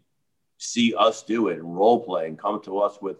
see 0.57 0.95
us 0.95 1.25
do 1.25 1.49
it 1.49 1.59
and 1.59 1.77
role 1.77 2.03
play 2.03 2.29
and 2.29 2.39
come 2.39 2.63
to 2.63 2.79
us 2.79 2.99
with 3.03 3.17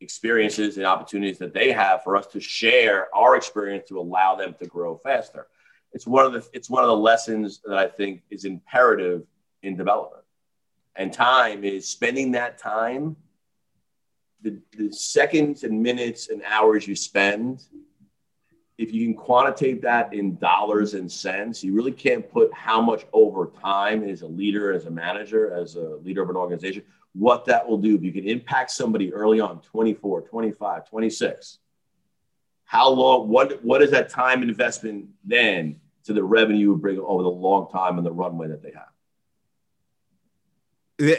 experiences 0.00 0.76
and 0.76 0.84
opportunities 0.84 1.38
that 1.38 1.54
they 1.54 1.70
have 1.70 2.02
for 2.02 2.16
us 2.16 2.26
to 2.26 2.40
share 2.40 3.08
our 3.14 3.36
experience 3.36 3.88
to 3.88 3.98
allow 3.98 4.34
them 4.34 4.54
to 4.58 4.66
grow 4.66 4.98
faster. 4.98 5.46
It's 5.92 6.06
one 6.06 6.26
of 6.26 6.32
the 6.32 6.46
it's 6.52 6.68
one 6.68 6.82
of 6.82 6.88
the 6.88 6.96
lessons 6.96 7.60
that 7.64 7.78
I 7.78 7.86
think 7.86 8.22
is 8.28 8.44
imperative 8.44 9.22
in 9.62 9.76
development. 9.76 10.24
And 10.96 11.12
time 11.12 11.62
is 11.62 11.86
spending 11.86 12.32
that 12.32 12.58
time 12.58 13.16
the, 14.42 14.58
the 14.76 14.92
seconds 14.92 15.62
and 15.62 15.80
minutes 15.80 16.28
and 16.28 16.42
hours 16.42 16.86
you 16.86 16.96
spend 16.96 17.62
if 18.78 18.92
you 18.92 19.06
can 19.06 19.14
quantitate 19.14 19.80
that 19.82 20.12
in 20.12 20.36
dollars 20.36 20.94
and 20.94 21.10
cents, 21.10 21.64
you 21.64 21.72
really 21.72 21.92
can't 21.92 22.30
put 22.30 22.52
how 22.52 22.80
much 22.80 23.06
over 23.12 23.50
time 23.62 24.04
as 24.04 24.20
a 24.20 24.26
leader, 24.26 24.72
as 24.72 24.84
a 24.84 24.90
manager, 24.90 25.54
as 25.54 25.76
a 25.76 25.96
leader 26.02 26.22
of 26.22 26.28
an 26.28 26.36
organization, 26.36 26.82
what 27.14 27.46
that 27.46 27.66
will 27.66 27.78
do. 27.78 27.94
If 27.94 28.02
you 28.02 28.12
can 28.12 28.26
impact 28.26 28.70
somebody 28.70 29.14
early 29.14 29.40
on, 29.40 29.60
24, 29.62 30.22
25, 30.22 30.88
26, 30.88 31.58
how 32.64 32.90
long, 32.90 33.28
what, 33.28 33.64
what 33.64 33.80
is 33.80 33.92
that 33.92 34.10
time 34.10 34.42
investment 34.42 35.06
then 35.24 35.80
to 36.04 36.12
the 36.12 36.22
revenue 36.22 36.58
you 36.58 36.76
bring 36.76 36.98
over 36.98 37.22
the 37.22 37.30
long 37.30 37.70
time 37.70 37.96
and 37.96 38.06
the 38.06 38.12
runway 38.12 38.48
that 38.48 38.62
they 38.62 38.72
have? 38.72 38.88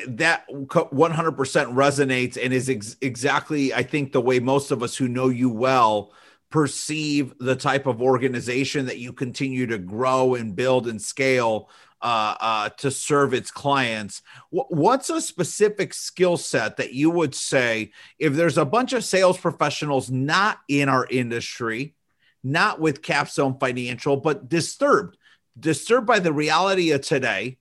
that 0.08 0.44
100% 0.50 1.36
resonates 1.36 2.38
and 2.44 2.52
is 2.52 2.68
ex- 2.68 2.96
exactly 3.00 3.72
i 3.76 3.84
think 3.84 4.12
the 4.12 4.20
way 4.20 4.40
most 4.40 4.72
of 4.72 4.82
us 4.82 4.96
who 4.96 5.08
know 5.08 5.30
you 5.30 5.52
well 5.52 6.12
perceive 6.50 7.34
the 7.40 7.56
type 7.56 7.88
of 7.88 8.02
organization 8.02 8.86
that 8.86 9.00
you 9.00 9.12
continue 9.12 9.68
to 9.68 9.78
grow 9.78 10.36
and 10.36 10.56
build 10.56 10.88
and 10.88 11.02
scale 11.02 11.70
uh, 12.02 12.36
uh, 12.40 12.70
to 12.70 12.92
serve 12.92 13.34
its 13.34 13.52
clients. 13.52 14.22
W- 14.52 14.68
what's 14.70 15.10
a 15.10 15.20
specific 15.20 15.94
skill 15.94 16.38
set 16.38 16.78
that 16.78 16.94
you 16.94 17.10
would 17.10 17.34
say 17.36 17.92
if 18.20 18.34
there's 18.34 18.58
a 18.58 18.66
bunch 18.66 18.94
of 18.94 19.04
sales 19.04 19.38
professionals 19.38 20.10
not 20.10 20.60
in 20.68 20.90
our 20.90 21.08
industry, 21.10 21.96
not 22.44 22.80
with 22.80 23.02
Capstone 23.02 23.58
Financial, 23.60 24.16
but 24.16 24.48
disturbed, 24.48 25.18
disturbed 25.60 26.08
by 26.08 26.20
the 26.20 26.32
reality 26.32 26.92
of 26.92 27.02
today, 27.02 27.58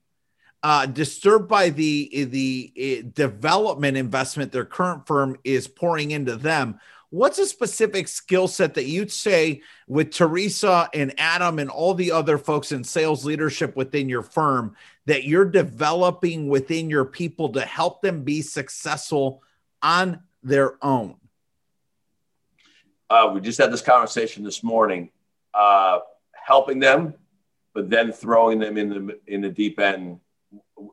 uh, 0.63 0.85
disturbed 0.85 1.47
by 1.47 1.69
the 1.69 2.25
the 2.25 3.03
uh, 3.05 3.09
development 3.13 3.95
investment 3.97 4.51
their 4.51 4.65
current 4.65 5.05
firm 5.05 5.37
is 5.43 5.67
pouring 5.67 6.11
into 6.11 6.35
them 6.35 6.79
what's 7.09 7.39
a 7.39 7.45
specific 7.45 8.07
skill 8.07 8.47
set 8.47 8.73
that 8.73 8.85
you'd 8.85 9.11
say 9.11 9.61
with 9.87 10.11
Teresa 10.11 10.89
and 10.93 11.13
Adam 11.17 11.59
and 11.59 11.69
all 11.69 11.93
the 11.93 12.11
other 12.11 12.37
folks 12.37 12.71
in 12.71 12.83
sales 12.83 13.25
leadership 13.25 13.75
within 13.75 14.09
your 14.09 14.21
firm 14.21 14.75
that 15.05 15.23
you're 15.23 15.45
developing 15.45 16.49
within 16.49 16.89
your 16.89 17.05
people 17.05 17.49
to 17.49 17.61
help 17.61 18.01
them 18.01 18.23
be 18.23 18.41
successful 18.41 19.41
on 19.81 20.21
their 20.43 20.83
own? 20.83 21.15
Uh, 23.09 23.31
we 23.33 23.39
just 23.39 23.57
had 23.57 23.71
this 23.71 23.81
conversation 23.81 24.43
this 24.43 24.63
morning, 24.63 25.09
uh, 25.53 25.99
helping 26.33 26.79
them, 26.79 27.13
but 27.73 27.89
then 27.89 28.11
throwing 28.11 28.59
them 28.59 28.77
in 28.77 28.89
the 28.89 29.19
in 29.27 29.39
the 29.39 29.49
deep 29.49 29.79
end 29.79 30.19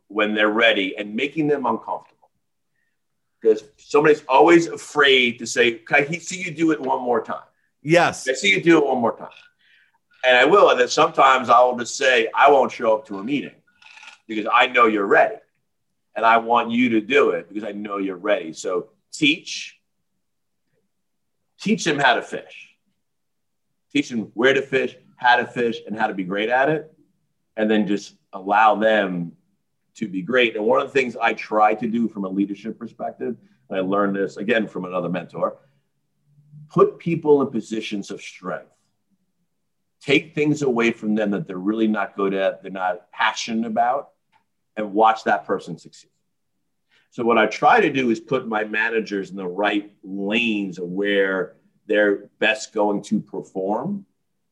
when 0.06 0.34
they're 0.34 0.48
ready 0.48 0.96
and 0.96 1.14
making 1.14 1.48
them 1.48 1.66
uncomfortable 1.66 2.13
because 3.44 3.62
somebody's 3.76 4.24
always 4.26 4.68
afraid 4.68 5.38
to 5.38 5.46
say, 5.46 5.72
"Can 5.72 6.06
I 6.08 6.16
see 6.16 6.40
you 6.42 6.50
do 6.50 6.72
it 6.72 6.80
one 6.80 7.02
more 7.02 7.22
time?" 7.22 7.44
Yes, 7.82 8.26
I 8.26 8.32
see 8.32 8.50
you 8.50 8.62
do 8.62 8.78
it 8.78 8.86
one 8.86 8.98
more 8.98 9.14
time, 9.14 9.28
and 10.24 10.34
I 10.34 10.46
will. 10.46 10.70
And 10.70 10.80
then 10.80 10.88
sometimes 10.88 11.50
I 11.50 11.60
will 11.60 11.76
just 11.76 11.94
say, 11.94 12.28
"I 12.34 12.50
won't 12.50 12.72
show 12.72 12.96
up 12.96 13.06
to 13.08 13.18
a 13.18 13.24
meeting 13.24 13.54
because 14.26 14.46
I 14.50 14.68
know 14.68 14.86
you're 14.86 15.06
ready, 15.06 15.36
and 16.16 16.24
I 16.24 16.38
want 16.38 16.70
you 16.70 16.88
to 16.90 17.02
do 17.02 17.30
it 17.30 17.48
because 17.48 17.64
I 17.64 17.72
know 17.72 17.98
you're 17.98 18.16
ready." 18.16 18.54
So 18.54 18.88
teach, 19.12 19.78
teach 21.60 21.84
them 21.84 21.98
how 21.98 22.14
to 22.14 22.22
fish, 22.22 22.70
teach 23.92 24.08
them 24.08 24.32
where 24.32 24.54
to 24.54 24.62
fish, 24.62 24.96
how 25.16 25.36
to 25.36 25.46
fish, 25.46 25.76
and 25.86 25.98
how 25.98 26.06
to 26.06 26.14
be 26.14 26.24
great 26.24 26.48
at 26.48 26.70
it, 26.70 26.90
and 27.58 27.70
then 27.70 27.86
just 27.86 28.16
allow 28.32 28.74
them 28.76 29.36
to 29.96 30.08
be 30.08 30.22
great. 30.22 30.56
And 30.56 30.64
one 30.64 30.80
of 30.80 30.88
the 30.88 30.92
things 30.92 31.16
I 31.16 31.34
try 31.34 31.74
to 31.74 31.86
do 31.86 32.08
from 32.08 32.24
a 32.24 32.28
leadership 32.28 32.78
perspective, 32.78 33.36
I 33.70 33.80
learned 33.80 34.16
this 34.16 34.36
again 34.36 34.66
from 34.66 34.84
another 34.84 35.08
mentor, 35.08 35.56
put 36.68 36.98
people 36.98 37.42
in 37.42 37.50
positions 37.50 38.10
of 38.10 38.20
strength. 38.20 38.70
Take 40.00 40.34
things 40.34 40.62
away 40.62 40.90
from 40.90 41.14
them 41.14 41.30
that 41.30 41.46
they're 41.46 41.56
really 41.56 41.88
not 41.88 42.14
good 42.14 42.34
at, 42.34 42.62
they're 42.62 42.70
not 42.70 43.10
passionate 43.10 43.66
about, 43.66 44.10
and 44.76 44.92
watch 44.92 45.24
that 45.24 45.46
person 45.46 45.78
succeed. 45.78 46.10
So, 47.10 47.24
what 47.24 47.38
I 47.38 47.46
try 47.46 47.80
to 47.80 47.90
do 47.90 48.10
is 48.10 48.20
put 48.20 48.46
my 48.46 48.64
managers 48.64 49.30
in 49.30 49.36
the 49.36 49.46
right 49.46 49.94
lanes 50.02 50.78
of 50.78 50.88
where 50.88 51.54
they're 51.86 52.28
best 52.38 52.74
going 52.74 53.02
to 53.04 53.20
perform 53.20 54.04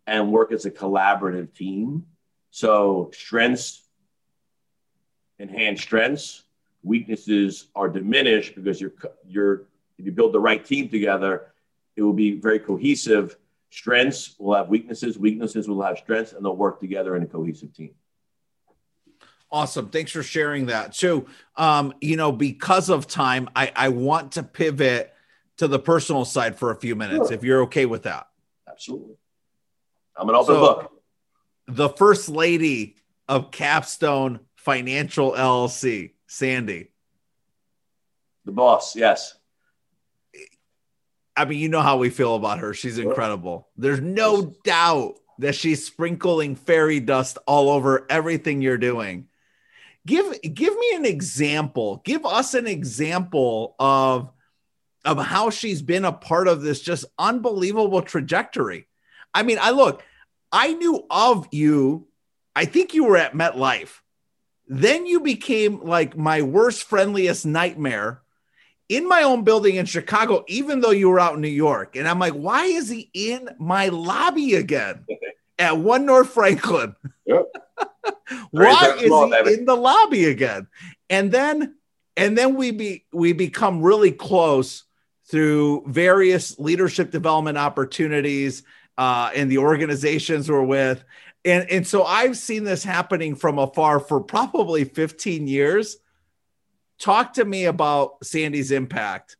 and 0.06 0.32
work 0.32 0.52
as 0.52 0.64
a 0.64 0.70
collaborative 0.70 1.52
team. 1.54 2.06
So, 2.50 3.10
strengths 3.12 3.82
enhance 5.42 5.82
strengths. 5.82 6.44
Weaknesses 6.82 7.66
are 7.74 7.88
diminished 7.88 8.54
because 8.54 8.80
you're 8.80 8.94
you're 9.26 9.66
if 9.98 10.06
you 10.06 10.12
build 10.12 10.32
the 10.32 10.40
right 10.40 10.64
team 10.64 10.88
together, 10.88 11.52
it 11.96 12.02
will 12.02 12.14
be 12.14 12.40
very 12.40 12.58
cohesive. 12.58 13.36
Strengths 13.70 14.34
will 14.38 14.54
have 14.54 14.68
weaknesses, 14.68 15.18
weaknesses 15.18 15.68
will 15.68 15.82
have 15.82 15.98
strengths, 15.98 16.32
and 16.32 16.44
they'll 16.44 16.56
work 16.56 16.80
together 16.80 17.16
in 17.16 17.22
a 17.22 17.26
cohesive 17.26 17.74
team. 17.74 17.90
Awesome. 19.50 19.88
Thanks 19.88 20.10
for 20.10 20.22
sharing 20.22 20.66
that. 20.66 20.94
So, 20.94 21.26
um, 21.56 21.92
you 22.00 22.16
know, 22.16 22.32
because 22.32 22.88
of 22.88 23.06
time, 23.06 23.50
I, 23.54 23.70
I 23.76 23.88
want 23.90 24.32
to 24.32 24.42
pivot 24.42 25.12
to 25.58 25.68
the 25.68 25.78
personal 25.78 26.24
side 26.24 26.56
for 26.56 26.70
a 26.70 26.76
few 26.76 26.96
minutes, 26.96 27.28
sure. 27.28 27.36
if 27.36 27.44
you're 27.44 27.62
okay 27.64 27.84
with 27.84 28.04
that. 28.04 28.28
Absolutely. 28.66 29.16
I'm 30.16 30.28
an 30.28 30.34
open 30.34 30.54
so, 30.54 30.60
book. 30.60 30.92
The 31.66 31.90
first 31.90 32.30
lady 32.30 32.96
of 33.28 33.50
Capstone 33.50 34.40
Financial 34.62 35.32
LLC, 35.32 36.12
Sandy. 36.26 36.92
The 38.44 38.52
boss, 38.52 38.94
yes. 38.94 39.34
I 41.36 41.46
mean, 41.46 41.58
you 41.58 41.68
know 41.68 41.80
how 41.80 41.96
we 41.96 42.10
feel 42.10 42.36
about 42.36 42.60
her. 42.60 42.72
She's 42.74 42.98
incredible. 42.98 43.68
There's 43.76 44.00
no 44.00 44.54
doubt 44.64 45.18
that 45.38 45.54
she's 45.54 45.84
sprinkling 45.84 46.54
fairy 46.54 47.00
dust 47.00 47.38
all 47.46 47.70
over 47.70 48.06
everything 48.08 48.62
you're 48.62 48.78
doing. 48.78 49.26
Give 50.06 50.40
give 50.42 50.76
me 50.76 50.92
an 50.94 51.06
example. 51.06 52.00
Give 52.04 52.24
us 52.24 52.54
an 52.54 52.66
example 52.66 53.74
of 53.78 54.30
of 55.04 55.18
how 55.18 55.50
she's 55.50 55.82
been 55.82 56.04
a 56.04 56.12
part 56.12 56.46
of 56.46 56.62
this 56.62 56.80
just 56.80 57.04
unbelievable 57.18 58.02
trajectory. 58.02 58.86
I 59.34 59.42
mean, 59.42 59.58
I 59.60 59.70
look, 59.70 60.04
I 60.52 60.74
knew 60.74 61.04
of 61.10 61.48
you. 61.50 62.06
I 62.54 62.66
think 62.66 62.94
you 62.94 63.04
were 63.04 63.16
at 63.16 63.32
MetLife. 63.32 64.00
Then 64.74 65.04
you 65.04 65.20
became 65.20 65.82
like 65.82 66.16
my 66.16 66.40
worst, 66.40 66.84
friendliest 66.84 67.44
nightmare 67.44 68.22
in 68.88 69.06
my 69.06 69.22
own 69.22 69.44
building 69.44 69.76
in 69.76 69.84
Chicago, 69.84 70.46
even 70.48 70.80
though 70.80 70.92
you 70.92 71.10
were 71.10 71.20
out 71.20 71.34
in 71.34 71.42
New 71.42 71.48
York. 71.48 71.94
And 71.94 72.08
I'm 72.08 72.18
like, 72.18 72.32
why 72.32 72.64
is 72.64 72.88
he 72.88 73.10
in 73.12 73.50
my 73.58 73.88
lobby 73.88 74.54
again 74.54 75.04
at 75.58 75.76
One 75.76 76.06
North 76.06 76.30
Franklin? 76.30 76.96
Yep. 77.26 77.52
why 78.50 78.94
is 78.96 79.02
he 79.02 79.08
David. 79.10 79.58
in 79.58 79.64
the 79.66 79.76
lobby 79.76 80.24
again? 80.24 80.68
And 81.10 81.30
then, 81.30 81.74
and 82.16 82.38
then 82.38 82.54
we 82.54 82.70
be 82.70 83.04
we 83.12 83.34
become 83.34 83.82
really 83.82 84.10
close 84.10 84.84
through 85.26 85.84
various 85.86 86.58
leadership 86.58 87.10
development 87.10 87.58
opportunities 87.58 88.62
uh, 88.96 89.32
in 89.34 89.50
the 89.50 89.58
organizations 89.58 90.50
we're 90.50 90.62
with 90.62 91.04
and 91.44 91.70
and 91.70 91.86
so 91.86 92.04
I've 92.04 92.36
seen 92.36 92.64
this 92.64 92.84
happening 92.84 93.34
from 93.34 93.58
afar 93.58 94.00
for 94.00 94.20
probably 94.20 94.84
15 94.84 95.46
years. 95.46 95.96
Talk 96.98 97.34
to 97.34 97.44
me 97.44 97.64
about 97.64 98.24
Sandy's 98.24 98.70
impact 98.70 99.36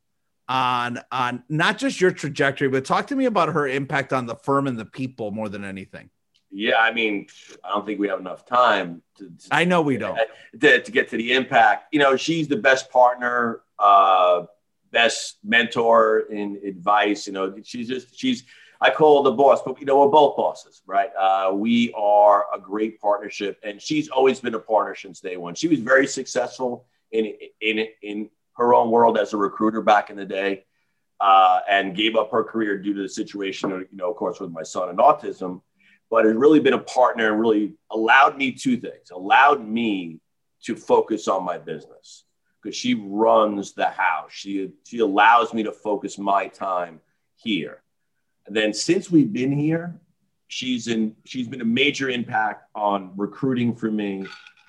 on 0.49 1.01
on 1.13 1.45
not 1.49 1.79
just 1.79 2.01
your 2.01 2.11
trajectory, 2.11 2.69
but 2.69 2.85
talk 2.85 3.09
to 3.09 3.17
me 3.17 3.27
about 3.27 3.51
her 3.51 3.69
impact 3.69 4.13
on 4.13 4.27
the 4.27 4.35
firm 4.35 4.67
and 4.67 4.79
the 4.79 4.85
people 4.85 5.31
more 5.31 5.49
than 5.49 5.65
anything. 5.65 6.11
Yeah, 6.51 6.77
I 6.77 6.93
mean, 6.93 7.29
I 7.65 7.71
don't 7.71 7.87
think 7.87 7.99
we 7.99 8.09
have 8.09 8.21
enough 8.21 8.45
time. 8.45 9.01
To, 9.17 9.25
to 9.25 9.49
I 9.51 9.65
know 9.65 9.81
we 9.81 9.97
don't 9.97 10.19
to, 10.61 10.83
to, 10.83 10.93
get 10.93 11.09
to 11.11 11.17
the 11.17 11.33
impact. 11.33 11.95
You 11.95 12.01
know, 12.01 12.17
she's 12.17 12.49
the 12.49 12.57
best 12.57 12.91
partner, 12.91 13.63
uh, 13.79 14.45
best 14.91 15.39
mentor 15.43 16.25
in 16.31 16.61
advice. 16.67 17.27
You 17.27 17.33
know, 17.33 17.55
she's 17.63 17.89
just 17.89 18.19
she's 18.19 18.45
I 18.83 18.91
call 18.91 19.23
the 19.23 19.31
boss, 19.31 19.63
but 19.65 19.79
you 19.79 19.87
know, 19.87 20.01
we're 20.01 20.09
both 20.09 20.37
bosses, 20.37 20.83
right? 20.87 21.11
Uh, 21.17 21.53
we 21.55 21.93
are 21.97 22.47
a 22.53 22.59
great 22.59 23.01
partnership, 23.01 23.61
and 23.63 23.81
she's 23.81 24.09
always 24.09 24.41
been 24.41 24.55
a 24.55 24.59
partner 24.59 24.97
since 24.97 25.21
day 25.21 25.37
one. 25.37 25.55
She 25.55 25.69
was 25.69 25.79
very 25.79 26.09
successful 26.09 26.85
in 27.13 27.33
in 27.61 27.87
in 28.03 28.29
her 28.57 28.75
own 28.75 28.91
world 28.91 29.19
as 29.19 29.35
a 29.35 29.37
recruiter 29.37 29.83
back 29.83 30.11
in 30.11 30.17
the 30.17 30.25
day, 30.25 30.65
uh, 31.21 31.61
and 31.71 31.95
gave 31.95 32.17
up 32.17 32.33
her 32.33 32.43
career 32.43 32.77
due 32.77 32.93
to 32.93 33.03
the 33.03 33.09
situation, 33.09 33.71
you 33.71 33.87
know, 33.93 34.11
of 34.11 34.17
course, 34.17 34.41
with 34.41 34.51
my 34.51 34.65
son 34.65 34.89
and 34.89 34.99
autism. 34.99 35.63
But 36.11 36.25
has 36.25 36.35
really 36.35 36.59
been 36.59 36.75
a 36.75 36.79
partner 36.79 37.31
and 37.31 37.41
really 37.41 37.75
allowed 37.93 38.37
me 38.37 38.51
two 38.51 38.77
things: 38.79 39.13
allowed 39.13 39.65
me 39.65 40.19
to 40.65 40.75
focus 40.75 41.29
on 41.29 41.45
my 41.45 41.57
business 41.57 42.25
because 42.61 42.77
she 42.77 42.95
runs 42.95 43.75
the 43.75 43.87
house. 43.87 44.33
She 44.33 44.73
she 44.85 44.99
allows 44.99 45.55
me 45.55 45.63
to 45.63 45.73
focus 45.73 46.19
my 46.19 46.49
time 46.49 47.01
here 47.37 47.82
and 48.47 48.57
then 48.57 48.73
since 48.73 49.11
we've 49.11 49.33
been 49.33 49.53
here, 49.53 50.01
she's 50.49 50.89
in 50.89 51.17
she's 51.25 51.49
been 51.49 51.61
a 51.61 51.67
major 51.67 52.11
impact 52.11 52.69
on 52.75 53.13
recruiting 53.17 53.75
for 53.75 53.91
me. 53.91 54.27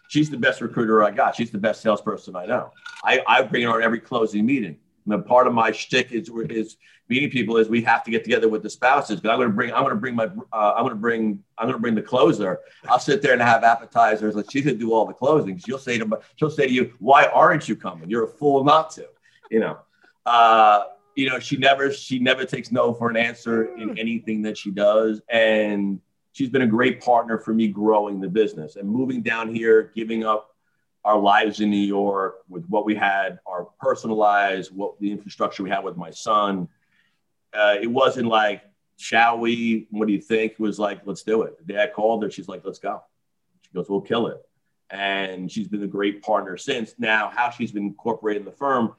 She's 0.09 0.29
the 0.29 0.37
best 0.37 0.61
recruiter 0.61 1.03
I 1.03 1.11
got. 1.11 1.35
She's 1.35 1.51
the 1.51 1.57
best 1.57 1.81
salesperson 1.81 2.35
I 2.35 2.45
know. 2.45 2.71
I, 3.03 3.21
I 3.27 3.41
bring 3.41 3.63
her 3.63 3.73
on 3.73 3.81
every 3.81 3.99
closing 3.99 4.45
meeting. 4.45 4.77
And 5.09 5.25
part 5.25 5.47
of 5.47 5.53
my 5.53 5.71
shtick 5.71 6.11
is 6.11 6.29
is 6.49 6.77
meeting 7.09 7.29
people 7.29 7.57
is 7.57 7.67
we 7.67 7.81
have 7.81 8.03
to 8.03 8.11
get 8.11 8.23
together 8.23 8.47
with 8.47 8.63
the 8.63 8.69
spouses. 8.69 9.19
But 9.19 9.31
I'm 9.31 9.37
going 9.37 9.49
to 9.49 9.55
bring 9.55 9.73
I'm 9.73 9.81
going 9.81 9.95
to 9.95 9.99
bring 9.99 10.15
my 10.15 10.25
uh, 10.25 10.73
I'm 10.75 10.83
going 10.83 10.89
to 10.89 10.95
bring 10.95 11.43
I'm 11.57 11.65
going 11.65 11.77
to 11.77 11.81
bring 11.81 11.95
the 11.95 12.01
closer. 12.01 12.59
I'll 12.87 12.99
sit 12.99 13.21
there 13.21 13.33
and 13.33 13.41
have 13.41 13.63
appetizers. 13.63 14.35
Like 14.35 14.45
she's 14.51 14.63
going 14.63 14.77
to 14.77 14.79
do 14.79 14.93
all 14.93 15.05
the 15.05 15.13
closings. 15.13 15.65
She'll 15.65 15.79
say 15.79 15.97
to 15.97 16.19
she'll 16.37 16.49
say 16.49 16.67
to 16.67 16.73
you, 16.73 16.93
"Why 16.99 17.25
aren't 17.25 17.67
you 17.67 17.75
coming? 17.75 18.09
You're 18.09 18.25
a 18.25 18.29
fool 18.29 18.63
not 18.63 18.91
to." 18.91 19.07
You 19.51 19.59
know. 19.59 19.79
Uh, 20.25 20.83
you 21.15 21.29
know, 21.29 21.39
she 21.39 21.57
never 21.57 21.91
she 21.91 22.19
never 22.19 22.45
takes 22.45 22.71
no 22.71 22.93
for 22.93 23.09
an 23.09 23.17
answer 23.17 23.75
in 23.75 23.89
hmm. 23.89 23.95
anything 23.97 24.41
that 24.43 24.57
she 24.57 24.71
does, 24.71 25.21
and 25.29 25.99
she's 26.31 26.49
been 26.49 26.63
a 26.63 26.67
great 26.67 27.01
partner 27.01 27.37
for 27.37 27.53
me 27.53 27.67
growing 27.67 28.19
the 28.19 28.27
business 28.27 28.75
and 28.75 28.89
moving 28.89 29.21
down 29.21 29.53
here, 29.53 29.91
giving 29.95 30.23
up 30.23 30.55
our 31.05 31.17
lives 31.17 31.59
in 31.59 31.69
New 31.69 31.77
York 31.77 32.37
with 32.49 32.65
what 32.67 32.85
we 32.85 32.95
had, 32.95 33.39
our 33.45 33.67
personal 33.79 34.15
lives, 34.15 34.71
what 34.71 34.99
the 34.99 35.11
infrastructure 35.11 35.61
we 35.63 35.69
had 35.69 35.83
with 35.83 35.97
my 35.97 36.09
son. 36.09 36.67
Uh, 37.53 37.75
it 37.79 37.87
wasn't 37.87 38.27
like, 38.27 38.63
shall 38.97 39.37
we? 39.37 39.87
What 39.91 40.07
do 40.07 40.13
you 40.13 40.21
think? 40.21 40.53
It 40.53 40.59
was 40.59 40.79
like, 40.79 41.01
let's 41.05 41.23
do 41.23 41.43
it. 41.43 41.57
The 41.59 41.73
day 41.73 41.83
I 41.83 41.87
called 41.87 42.23
her, 42.23 42.31
she's 42.31 42.47
like, 42.47 42.63
let's 42.65 42.79
go. 42.79 43.03
She 43.61 43.69
goes, 43.73 43.89
we'll 43.89 44.01
kill 44.01 44.27
it. 44.27 44.41
and 44.89 45.51
she's 45.51 45.67
been 45.67 45.83
a 45.83 45.87
great 45.87 46.21
partner 46.21 46.55
since. 46.57 46.95
Now, 46.97 47.29
how 47.33 47.49
she's 47.49 47.71
been 47.71 47.83
incorporated 47.83 48.41
in 48.41 48.45
the 48.45 48.51
firm, 48.51 48.93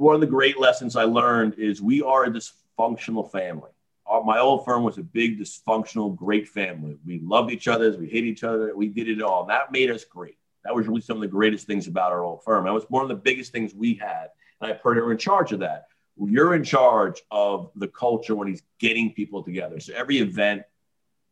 one 0.00 0.14
of 0.14 0.20
the 0.22 0.26
great 0.26 0.58
lessons 0.58 0.96
I 0.96 1.04
learned 1.04 1.54
is 1.58 1.82
we 1.82 2.00
are 2.00 2.24
a 2.24 2.30
dysfunctional 2.30 3.30
family. 3.30 3.70
Our, 4.06 4.24
my 4.24 4.38
old 4.38 4.64
firm 4.64 4.82
was 4.82 4.96
a 4.96 5.02
big, 5.02 5.38
dysfunctional, 5.38 6.16
great 6.16 6.48
family. 6.48 6.96
We 7.04 7.20
loved 7.20 7.52
each 7.52 7.68
other, 7.68 7.94
we 7.96 8.08
hate 8.08 8.24
each 8.24 8.42
other, 8.42 8.74
we 8.74 8.88
did 8.88 9.08
it 9.08 9.20
all. 9.20 9.44
That 9.44 9.72
made 9.72 9.90
us 9.90 10.04
great. 10.04 10.38
That 10.64 10.74
was 10.74 10.88
really 10.88 11.02
some 11.02 11.18
of 11.18 11.20
the 11.20 11.28
greatest 11.28 11.66
things 11.66 11.86
about 11.86 12.12
our 12.12 12.24
old 12.24 12.42
firm. 12.42 12.64
That 12.64 12.72
was 12.72 12.84
one 12.88 13.02
of 13.02 13.08
the 13.08 13.14
biggest 13.14 13.52
things 13.52 13.74
we 13.74 13.94
had. 13.94 14.28
And 14.60 14.70
I 14.70 14.74
put 14.74 14.96
her 14.96 15.12
in 15.12 15.18
charge 15.18 15.52
of 15.52 15.60
that. 15.60 15.88
You're 16.18 16.54
in 16.54 16.64
charge 16.64 17.22
of 17.30 17.70
the 17.76 17.88
culture 17.88 18.34
when 18.34 18.48
he's 18.48 18.62
getting 18.78 19.12
people 19.12 19.42
together. 19.42 19.80
So 19.80 19.92
every 19.94 20.18
event, 20.18 20.62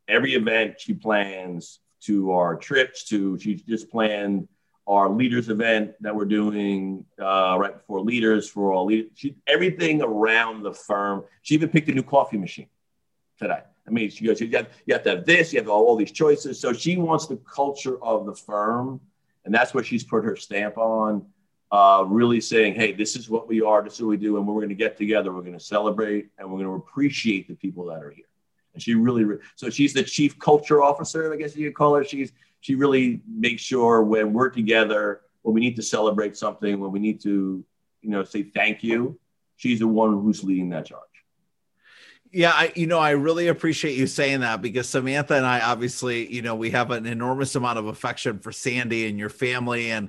every 0.09 0.35
event 0.35 0.79
she 0.79 0.93
plans 0.93 1.81
to 2.03 2.33
our 2.33 2.55
trips 2.57 3.05
to, 3.05 3.39
she 3.39 3.55
just 3.55 3.91
planned 3.91 4.49
our 4.89 5.09
leaders 5.11 5.49
event 5.51 5.93
that 6.01 6.17
we're 6.17 6.25
doing 6.25 7.05
uh, 7.21 7.57
right 7.61 7.75
before 7.75 8.01
leaders 8.01 8.49
for 8.49 8.73
all 8.73 8.87
leaders. 8.87 9.11
She, 9.15 9.37
everything 9.47 10.03
around 10.03 10.63
the 10.63 10.73
firm. 10.73 11.25
She 11.43 11.55
even 11.55 11.69
picked 11.69 11.89
a 11.89 11.93
new 11.93 12.03
coffee 12.03 12.39
machine 12.39 12.69
today. 13.39 13.61
I 13.87 13.91
mean, 13.91 14.11
she 14.11 14.25
goes, 14.25 14.41
you 14.41 14.51
have, 14.57 14.69
you 14.87 14.95
have 14.95 15.03
to 15.05 15.11
have 15.11 15.25
this, 15.27 15.53
you 15.53 15.61
have 15.61 15.69
all, 15.69 15.85
all 15.85 15.97
these 15.97 16.13
choices. 16.13 16.59
So 16.59 16.73
she 16.73 16.97
wants 16.97 17.27
the 17.27 17.37
culture 17.37 18.03
of 18.03 18.27
the 18.27 18.35
firm 18.35 19.01
and 19.49 19.55
that's 19.55 19.73
what 19.73 19.87
she's 19.87 20.05
put 20.05 20.25
her 20.25 20.37
stamp 20.37 20.77
on. 20.77 21.25
Uh, 21.73 22.05
really 22.07 22.39
saying, 22.39 22.75
hey, 22.75 22.93
this 22.93 23.17
is 23.17 23.31
what 23.31 23.49
we 23.49 23.63
are, 23.63 23.83
this 23.83 23.95
is 23.95 24.03
what 24.03 24.09
we 24.09 24.17
do, 24.19 24.37
and 24.37 24.47
we're 24.47 24.55
going 24.55 24.69
to 24.69 24.75
get 24.75 24.97
together, 24.97 25.33
we're 25.33 25.41
going 25.41 25.59
to 25.59 25.61
celebrate, 25.61 26.29
and 26.39 26.47
we're 26.51 26.59
going 26.59 26.69
to 26.69 26.75
appreciate 26.75 27.49
the 27.49 27.55
people 27.55 27.87
that 27.87 28.03
are 28.03 28.11
here. 28.11 28.27
And 28.75 28.83
she 28.83 28.95
really, 28.95 29.39
so 29.57 29.71
she's 29.71 29.95
the 29.95 30.03
chief 30.03 30.39
culture 30.39 30.83
officer, 30.83 31.33
I 31.33 31.37
guess 31.37 31.57
you 31.57 31.69
could 31.69 31.77
call 31.77 31.95
her. 31.95 32.05
She's 32.05 32.33
she 32.61 32.75
really 32.75 33.21
makes 33.29 33.63
sure 33.63 34.03
when 34.03 34.33
we're 34.33 34.51
together, 34.51 35.23
when 35.43 35.55
we 35.55 35.61
need 35.61 35.77
to 35.77 35.83
celebrate 35.83 36.37
something, 36.37 36.81
when 36.81 36.93
we 36.93 36.99
need 36.99 37.21
to, 37.23 37.65
you 38.03 38.11
know, 38.11 38.25
say 38.25 38.43
thank 38.43 38.83
you, 38.83 39.19
she's 39.57 39.79
the 39.79 39.89
one 39.89 40.13
who's 40.13 40.43
leading 40.43 40.71
that 40.71 40.87
charge. 40.87 41.03
Yeah, 42.31 42.53
I 42.53 42.73
you 42.77 42.87
know 42.87 42.99
I 42.99 43.11
really 43.11 43.49
appreciate 43.49 43.97
you 43.97 44.07
saying 44.07 44.41
that 44.41 44.61
because 44.61 44.89
Samantha 44.89 45.35
and 45.35 45.47
I 45.47 45.61
obviously 45.61 46.31
you 46.31 46.43
know 46.43 46.55
we 46.55 46.71
have 46.73 46.91
an 46.91 47.07
enormous 47.07 47.55
amount 47.55 47.79
of 47.79 47.87
affection 47.87 48.39
for 48.39 48.53
Sandy 48.53 49.07
and 49.07 49.19
your 49.19 49.31
family 49.31 49.91
and 49.91 50.09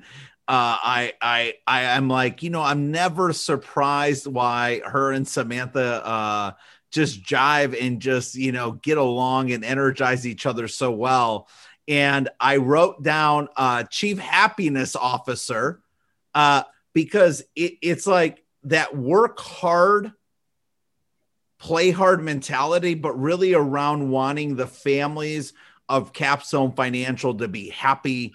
uh, 0.50 0.78
I 0.84 1.14
I 1.22 1.54
I 1.66 1.82
am 1.82 2.10
like 2.10 2.44
you 2.44 2.50
know 2.50 2.62
I'm 2.62 2.92
never 2.92 3.32
surprised 3.32 4.28
why 4.28 4.82
her 4.84 5.14
and 5.14 5.26
Samantha 5.26 6.06
uh, 6.06 6.52
just 6.92 7.24
jive 7.24 7.80
and 7.82 8.02
just 8.02 8.36
you 8.36 8.52
know 8.52 8.74
get 8.74 8.98
along 8.98 9.52
and 9.52 9.64
energize 9.64 10.28
each 10.28 10.46
other 10.46 10.68
so 10.68 10.92
well 10.92 11.48
and 11.90 12.30
I 12.40 12.58
wrote 12.58 13.02
down 13.02 13.50
uh, 13.58 13.84
chief 13.84 14.20
happiness 14.20 14.96
officer 14.96 15.82
uh, 16.36 16.64
because 16.94 17.42
it, 17.56 17.74
it's 17.82 18.06
like 18.06 18.46
that 18.64 18.96
work 18.96 19.40
hard 19.40 20.14
play 21.58 21.92
hard 21.92 22.24
mentality, 22.24 22.94
but 22.94 23.20
really 23.20 23.54
around 23.54 24.10
wanting 24.10 24.56
the 24.56 24.68
families 24.68 25.52
of 25.90 26.14
Capstone 26.14 26.72
Financial 26.72 27.36
to 27.36 27.48
be 27.48 27.70
happy, 27.70 28.34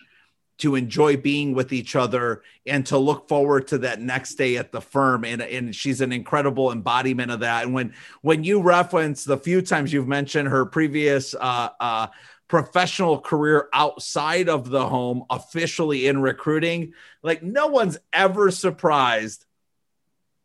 to 0.59 0.75
enjoy 0.75 1.17
being 1.17 1.55
with 1.55 1.73
each 1.73 1.97
other, 1.97 2.43
and 2.67 2.85
to 2.87 2.99
look 2.99 3.29
forward 3.29 3.69
to 3.69 3.79
that 3.79 4.01
next 4.01 4.35
day 4.35 4.57
at 4.57 4.73
the 4.73 4.81
firm. 4.81 5.25
And, 5.25 5.41
and 5.41 5.75
she's 5.75 6.01
an 6.01 6.13
incredible 6.13 6.71
embodiment 6.71 7.31
of 7.31 7.41
that. 7.41 7.65
And 7.65 7.73
when 7.73 7.95
when 8.21 8.45
you 8.45 8.61
reference 8.61 9.25
the 9.25 9.39
few 9.39 9.63
times 9.63 9.93
you've 9.93 10.09
mentioned 10.09 10.49
her 10.49 10.67
previous 10.67 11.35
uh, 11.35 11.71
uh, 11.81 12.09
professional 12.55 13.19
career 13.19 13.69
outside 13.73 14.49
of 14.49 14.71
the 14.71 14.89
home, 14.89 15.25
officially 15.29 16.07
in 16.07 16.23
recruiting, 16.23 16.93
like 17.21 17.43
no 17.43 17.67
one's 17.67 17.99
ever 18.13 18.53
surprised 18.53 19.45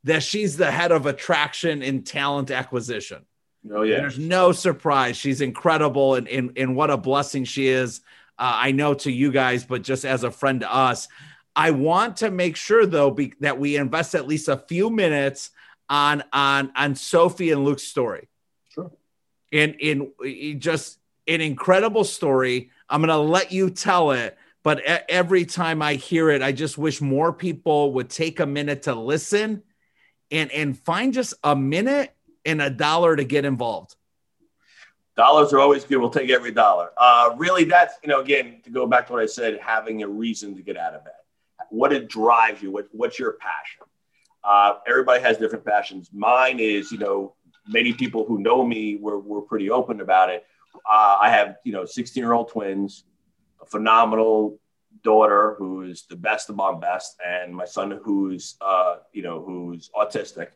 that 0.05 0.24
she's 0.24 0.57
the 0.57 0.72
head 0.72 0.91
of 0.91 1.05
attraction 1.05 1.84
and 1.84 2.07
talent 2.07 2.49
acquisition. 2.49 3.28
Oh 3.72 3.84
yeah. 3.84 3.97
There's 3.97 4.18
no 4.18 4.53
surprise. 4.53 5.18
She's 5.18 5.39
incredible 5.39 6.16
and, 6.16 6.28
and, 6.28 6.57
and 6.57 6.76
what 6.76 6.89
a 6.89 6.97
blessing 6.97 7.43
she 7.43 7.68
is. 7.68 7.99
Uh, 8.39 8.53
I 8.55 8.72
know 8.72 8.95
to 8.95 9.12
you 9.12 9.32
guys, 9.32 9.64
but 9.64 9.84
just 9.84 10.03
as 10.03 10.24
a 10.24 10.32
friend 10.32 10.62
to 10.62 10.74
us, 10.74 11.10
I 11.55 11.70
want 11.70 12.18
to 12.18 12.32
make 12.32 12.55
sure 12.55 12.88
though 12.88 13.12
be, 13.12 13.36
that 13.41 13.60
we 13.60 13.76
invest 13.76 14.16
at 14.16 14.28
least 14.28 14.47
a 14.47 14.57
few 14.57 14.89
minutes 14.89 15.51
on 15.88 16.24
on 16.34 16.72
on 16.76 16.95
Sophie 16.95 17.51
and 17.51 17.64
Luke's 17.64 17.84
story. 17.84 18.30
Sure. 18.70 18.89
And 19.53 19.76
in 19.76 20.60
just 20.60 20.99
an 21.30 21.42
incredible 21.42 22.04
story. 22.04 22.72
I'm 22.90 23.02
going 23.02 23.10
to 23.10 23.18
let 23.18 23.52
you 23.52 23.70
tell 23.70 24.12
it, 24.12 24.38
but 24.64 24.82
every 24.82 25.46
time 25.46 25.82
I 25.82 25.94
hear 25.94 26.30
it, 26.30 26.42
I 26.42 26.52
just 26.52 26.78
wish 26.78 27.02
more 27.02 27.32
people 27.32 27.94
would 27.94 28.10
take 28.10 28.40
a 28.40 28.46
minute 28.46 28.84
to 28.84 28.96
listen 28.96 29.64
and 30.32 30.52
and 30.52 30.78
find 30.78 31.14
just 31.14 31.34
a 31.44 31.56
minute 31.56 32.16
and 32.46 32.62
a 32.62 32.70
dollar 32.70 33.16
to 33.16 33.24
get 33.24 33.46
involved. 33.46 33.96
Dollars 35.16 35.54
are 35.54 35.60
always 35.60 35.84
good. 35.84 35.98
We'll 35.98 36.10
take 36.10 36.30
every 36.30 36.52
dollar. 36.52 36.92
Uh, 36.98 37.36
really, 37.38 37.64
that's 37.66 37.96
you 38.04 38.10
know, 38.10 38.22
again, 38.22 38.62
to 38.64 38.70
go 38.70 38.88
back 38.88 39.08
to 39.08 39.14
what 39.14 39.22
I 39.22 39.26
said, 39.26 39.60
having 39.60 40.04
a 40.04 40.08
reason 40.08 40.56
to 40.56 40.62
get 40.62 40.78
out 40.78 40.94
of 40.94 41.04
bed. 41.04 41.14
What 41.70 41.94
it 41.94 42.08
drives 42.08 42.62
you. 42.62 42.72
What, 42.72 42.88
what's 42.92 43.20
your 43.20 43.34
passion? 43.34 43.86
Uh, 44.44 44.76
everybody 44.88 45.22
has 45.22 45.38
different 45.38 45.66
passions. 45.66 46.10
Mine 46.14 46.60
is, 46.60 46.92
you 46.92 46.98
know, 46.98 47.36
many 47.68 47.94
people 47.94 48.26
who 48.26 48.40
know 48.40 48.66
me 48.66 48.96
were, 48.96 49.20
were 49.20 49.42
pretty 49.42 49.70
open 49.70 50.02
about 50.02 50.30
it. 50.30 50.46
Uh, 50.90 51.18
I 51.22 51.30
have, 51.30 51.56
you 51.64 51.72
know, 51.72 51.86
16 51.86 52.22
year 52.22 52.34
old 52.34 52.50
twins, 52.50 53.04
a 53.62 53.66
phenomenal 53.66 54.60
daughter 55.04 55.56
who's 55.58 56.04
the 56.04 56.16
best 56.16 56.50
among 56.50 56.80
best, 56.80 57.18
and 57.26 57.56
my 57.56 57.66
son 57.66 58.00
who's 58.04 58.56
uh, 58.62 58.98
you 59.14 59.22
know 59.22 59.42
who's 59.42 59.90
autistic. 59.96 60.50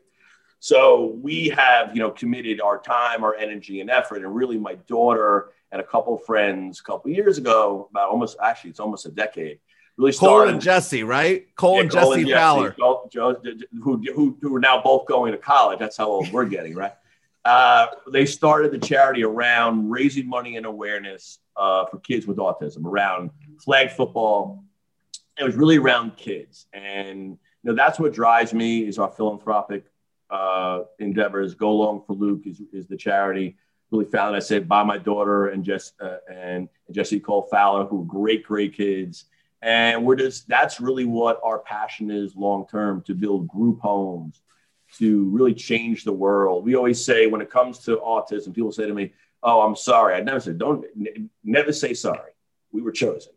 So 0.59 1.17
we 1.21 1.49
have 1.49 1.95
you 1.95 2.01
know 2.01 2.11
committed 2.11 2.61
our 2.61 2.79
time, 2.79 3.23
our 3.23 3.35
energy, 3.35 3.81
and 3.81 3.89
effort, 3.89 4.17
and 4.23 4.35
really 4.35 4.57
my 4.57 4.75
daughter 4.87 5.51
and 5.71 5.81
a 5.81 5.83
couple 5.83 6.17
friends 6.17 6.79
a 6.79 6.83
couple 6.83 7.11
years 7.11 7.37
ago, 7.37 7.87
about 7.91 8.09
almost 8.09 8.37
actually 8.41 8.71
it's 8.71 8.79
almost 8.79 9.05
a 9.05 9.11
decade. 9.11 9.59
Really 9.97 10.11
started, 10.11 10.45
Cole 10.45 10.53
and 10.53 10.61
Jesse, 10.61 11.03
right? 11.03 11.55
Cole 11.55 11.75
yeah, 11.75 11.81
and 11.81 11.91
Cole 11.91 12.15
Jesse 12.15 12.31
Fowler, 12.31 12.75
who, 13.83 14.01
who, 14.15 14.37
who 14.41 14.55
are 14.55 14.59
now 14.59 14.81
both 14.81 15.05
going 15.05 15.31
to 15.33 15.37
college. 15.37 15.77
That's 15.77 15.97
how 15.97 16.07
old 16.07 16.31
we're 16.31 16.45
getting, 16.45 16.73
right? 16.73 16.93
Uh, 17.45 17.87
they 18.11 18.25
started 18.25 18.71
the 18.71 18.79
charity 18.79 19.23
around 19.23 19.89
raising 19.89 20.27
money 20.27 20.55
and 20.55 20.65
awareness 20.65 21.39
uh, 21.57 21.85
for 21.85 21.99
kids 21.99 22.25
with 22.25 22.37
autism, 22.37 22.85
around 22.85 23.31
flag 23.63 23.91
football. 23.91 24.63
It 25.37 25.43
was 25.43 25.55
really 25.55 25.77
around 25.77 26.15
kids, 26.15 26.67
and 26.73 27.31
you 27.31 27.37
know 27.63 27.73
that's 27.73 27.99
what 27.99 28.13
drives 28.13 28.53
me 28.53 28.87
is 28.87 28.97
our 28.97 29.11
philanthropic 29.11 29.85
uh, 30.29 30.83
endeavors. 30.99 31.53
Go 31.53 31.75
Long 31.75 32.03
for 32.05 32.13
Luke 32.13 32.43
is, 32.45 32.61
is 32.71 32.87
the 32.87 32.97
charity. 32.97 33.57
Really 33.91 34.05
founded, 34.05 34.35
I 34.35 34.39
said, 34.39 34.67
by 34.67 34.83
my 34.83 34.97
daughter 34.97 35.49
and 35.49 35.63
Jess 35.63 35.93
uh, 36.01 36.17
and 36.31 36.69
Jesse 36.91 37.19
Cole 37.19 37.47
Fowler, 37.51 37.85
who 37.85 38.01
are 38.01 38.05
great, 38.05 38.43
great 38.43 38.75
kids. 38.75 39.25
And 39.61 40.03
we're 40.03 40.15
just 40.15 40.47
that's 40.47 40.81
really 40.81 41.05
what 41.05 41.39
our 41.43 41.59
passion 41.59 42.09
is 42.09 42.35
long 42.35 42.67
term 42.67 43.01
to 43.03 43.13
build 43.13 43.47
group 43.47 43.79
homes, 43.79 44.41
to 44.99 45.29
really 45.29 45.53
change 45.53 46.03
the 46.03 46.13
world. 46.13 46.65
We 46.65 46.75
always 46.75 47.03
say 47.03 47.27
when 47.27 47.41
it 47.41 47.49
comes 47.49 47.79
to 47.79 47.97
autism, 47.97 48.53
people 48.53 48.71
say 48.71 48.87
to 48.87 48.93
me, 48.93 49.13
"Oh, 49.41 49.61
I'm 49.61 49.75
sorry." 49.75 50.15
I 50.15 50.21
never 50.21 50.39
said, 50.39 50.57
"Don't 50.57 50.85
n- 50.95 51.29
never 51.43 51.71
say 51.71 51.93
sorry." 51.93 52.31
We 52.71 52.81
were 52.81 52.91
chosen. 52.91 53.33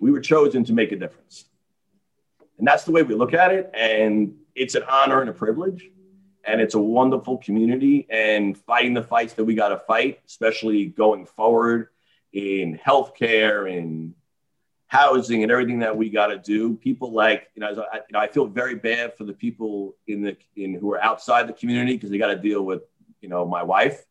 We 0.00 0.10
were 0.10 0.20
chosen 0.20 0.64
to 0.64 0.72
make 0.72 0.92
a 0.92 0.96
difference, 0.96 1.46
and 2.58 2.66
that's 2.66 2.84
the 2.84 2.92
way 2.92 3.02
we 3.02 3.14
look 3.14 3.34
at 3.34 3.52
it. 3.52 3.70
And 3.74 4.36
it's 4.54 4.74
an 4.74 4.84
honor 4.88 5.20
and 5.20 5.30
a 5.30 5.32
privilege, 5.32 5.90
and 6.44 6.60
it's 6.60 6.74
a 6.74 6.80
wonderful 6.80 7.38
community. 7.38 8.06
And 8.10 8.56
fighting 8.56 8.94
the 8.94 9.02
fights 9.02 9.34
that 9.34 9.44
we 9.44 9.54
got 9.54 9.68
to 9.68 9.78
fight, 9.78 10.20
especially 10.26 10.86
going 10.86 11.26
forward 11.26 11.88
in 12.32 12.78
healthcare 12.78 13.72
and 13.72 14.14
housing 14.86 15.42
and 15.42 15.50
everything 15.50 15.80
that 15.80 15.96
we 15.96 16.08
got 16.10 16.28
to 16.28 16.38
do. 16.38 16.76
People 16.76 17.12
like 17.12 17.48
you 17.54 17.60
know, 17.60 17.84
I, 17.92 17.96
you 17.96 18.12
know, 18.12 18.18
I 18.18 18.28
feel 18.28 18.46
very 18.46 18.76
bad 18.76 19.16
for 19.16 19.24
the 19.24 19.32
people 19.32 19.96
in 20.06 20.22
the 20.22 20.36
in 20.56 20.74
who 20.74 20.92
are 20.92 21.02
outside 21.02 21.48
the 21.48 21.52
community 21.52 21.94
because 21.94 22.10
they 22.10 22.18
got 22.18 22.28
to 22.28 22.36
deal 22.36 22.62
with 22.62 22.82
you 23.20 23.28
know 23.28 23.44
my 23.44 23.62
wife 23.62 24.04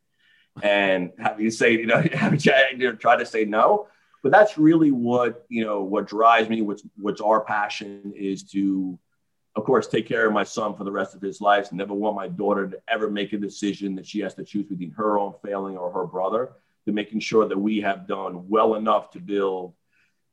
and 0.61 1.11
have 1.19 1.39
you 1.39 1.49
say 1.49 1.71
you 1.71 1.85
know, 1.85 1.99
you 2.41 2.77
know 2.77 2.95
try 2.95 3.15
to 3.15 3.25
say 3.25 3.45
no. 3.45 3.87
But 4.21 4.31
that's 4.31 4.57
really 4.57 4.91
what 4.91 5.45
you 5.49 5.65
know 5.65 5.83
what 5.83 6.07
drives 6.07 6.49
me. 6.49 6.61
What's 6.61 6.83
what's 6.95 7.21
our 7.21 7.41
passion 7.41 8.13
is 8.15 8.43
to, 8.51 8.97
of 9.55 9.65
course, 9.65 9.87
take 9.87 10.07
care 10.07 10.25
of 10.25 10.33
my 10.33 10.45
son 10.45 10.75
for 10.75 10.85
the 10.85 10.91
rest 10.91 11.13
of 11.13 11.21
his 11.21 11.41
life. 11.41 11.73
Never 11.73 11.93
want 11.93 12.15
my 12.15 12.29
daughter 12.29 12.69
to 12.69 12.81
ever 12.87 13.09
make 13.09 13.33
a 13.33 13.37
decision 13.37 13.95
that 13.95 14.05
she 14.05 14.19
has 14.19 14.33
to 14.35 14.45
choose 14.45 14.65
between 14.65 14.91
her 14.91 15.19
own 15.19 15.33
failing 15.43 15.77
or 15.77 15.91
her 15.91 16.05
brother. 16.05 16.53
To 16.85 16.91
making 16.91 17.21
sure 17.21 17.47
that 17.47 17.57
we 17.57 17.79
have 17.79 18.07
done 18.07 18.49
well 18.49 18.75
enough 18.75 19.11
to 19.11 19.19
build 19.19 19.73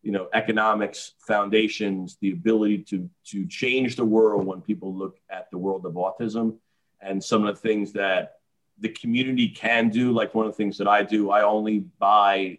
you 0.02 0.12
know 0.12 0.28
economics 0.32 1.12
foundations 1.18 2.16
the 2.20 2.32
ability 2.32 2.78
to 2.78 3.08
to 3.24 3.46
change 3.46 3.96
the 3.96 4.04
world 4.04 4.46
when 4.46 4.60
people 4.60 4.94
look 4.94 5.18
at 5.30 5.50
the 5.50 5.58
world 5.58 5.84
of 5.84 5.94
autism 5.94 6.56
and 7.00 7.22
some 7.22 7.44
of 7.44 7.54
the 7.54 7.60
things 7.60 7.92
that 7.92 8.36
the 8.78 8.88
community 8.88 9.48
can 9.48 9.90
do 9.90 10.10
like 10.12 10.34
one 10.34 10.46
of 10.46 10.52
the 10.52 10.56
things 10.56 10.78
that 10.78 10.88
i 10.88 11.02
do 11.02 11.30
i 11.30 11.42
only 11.42 11.80
buy 11.98 12.58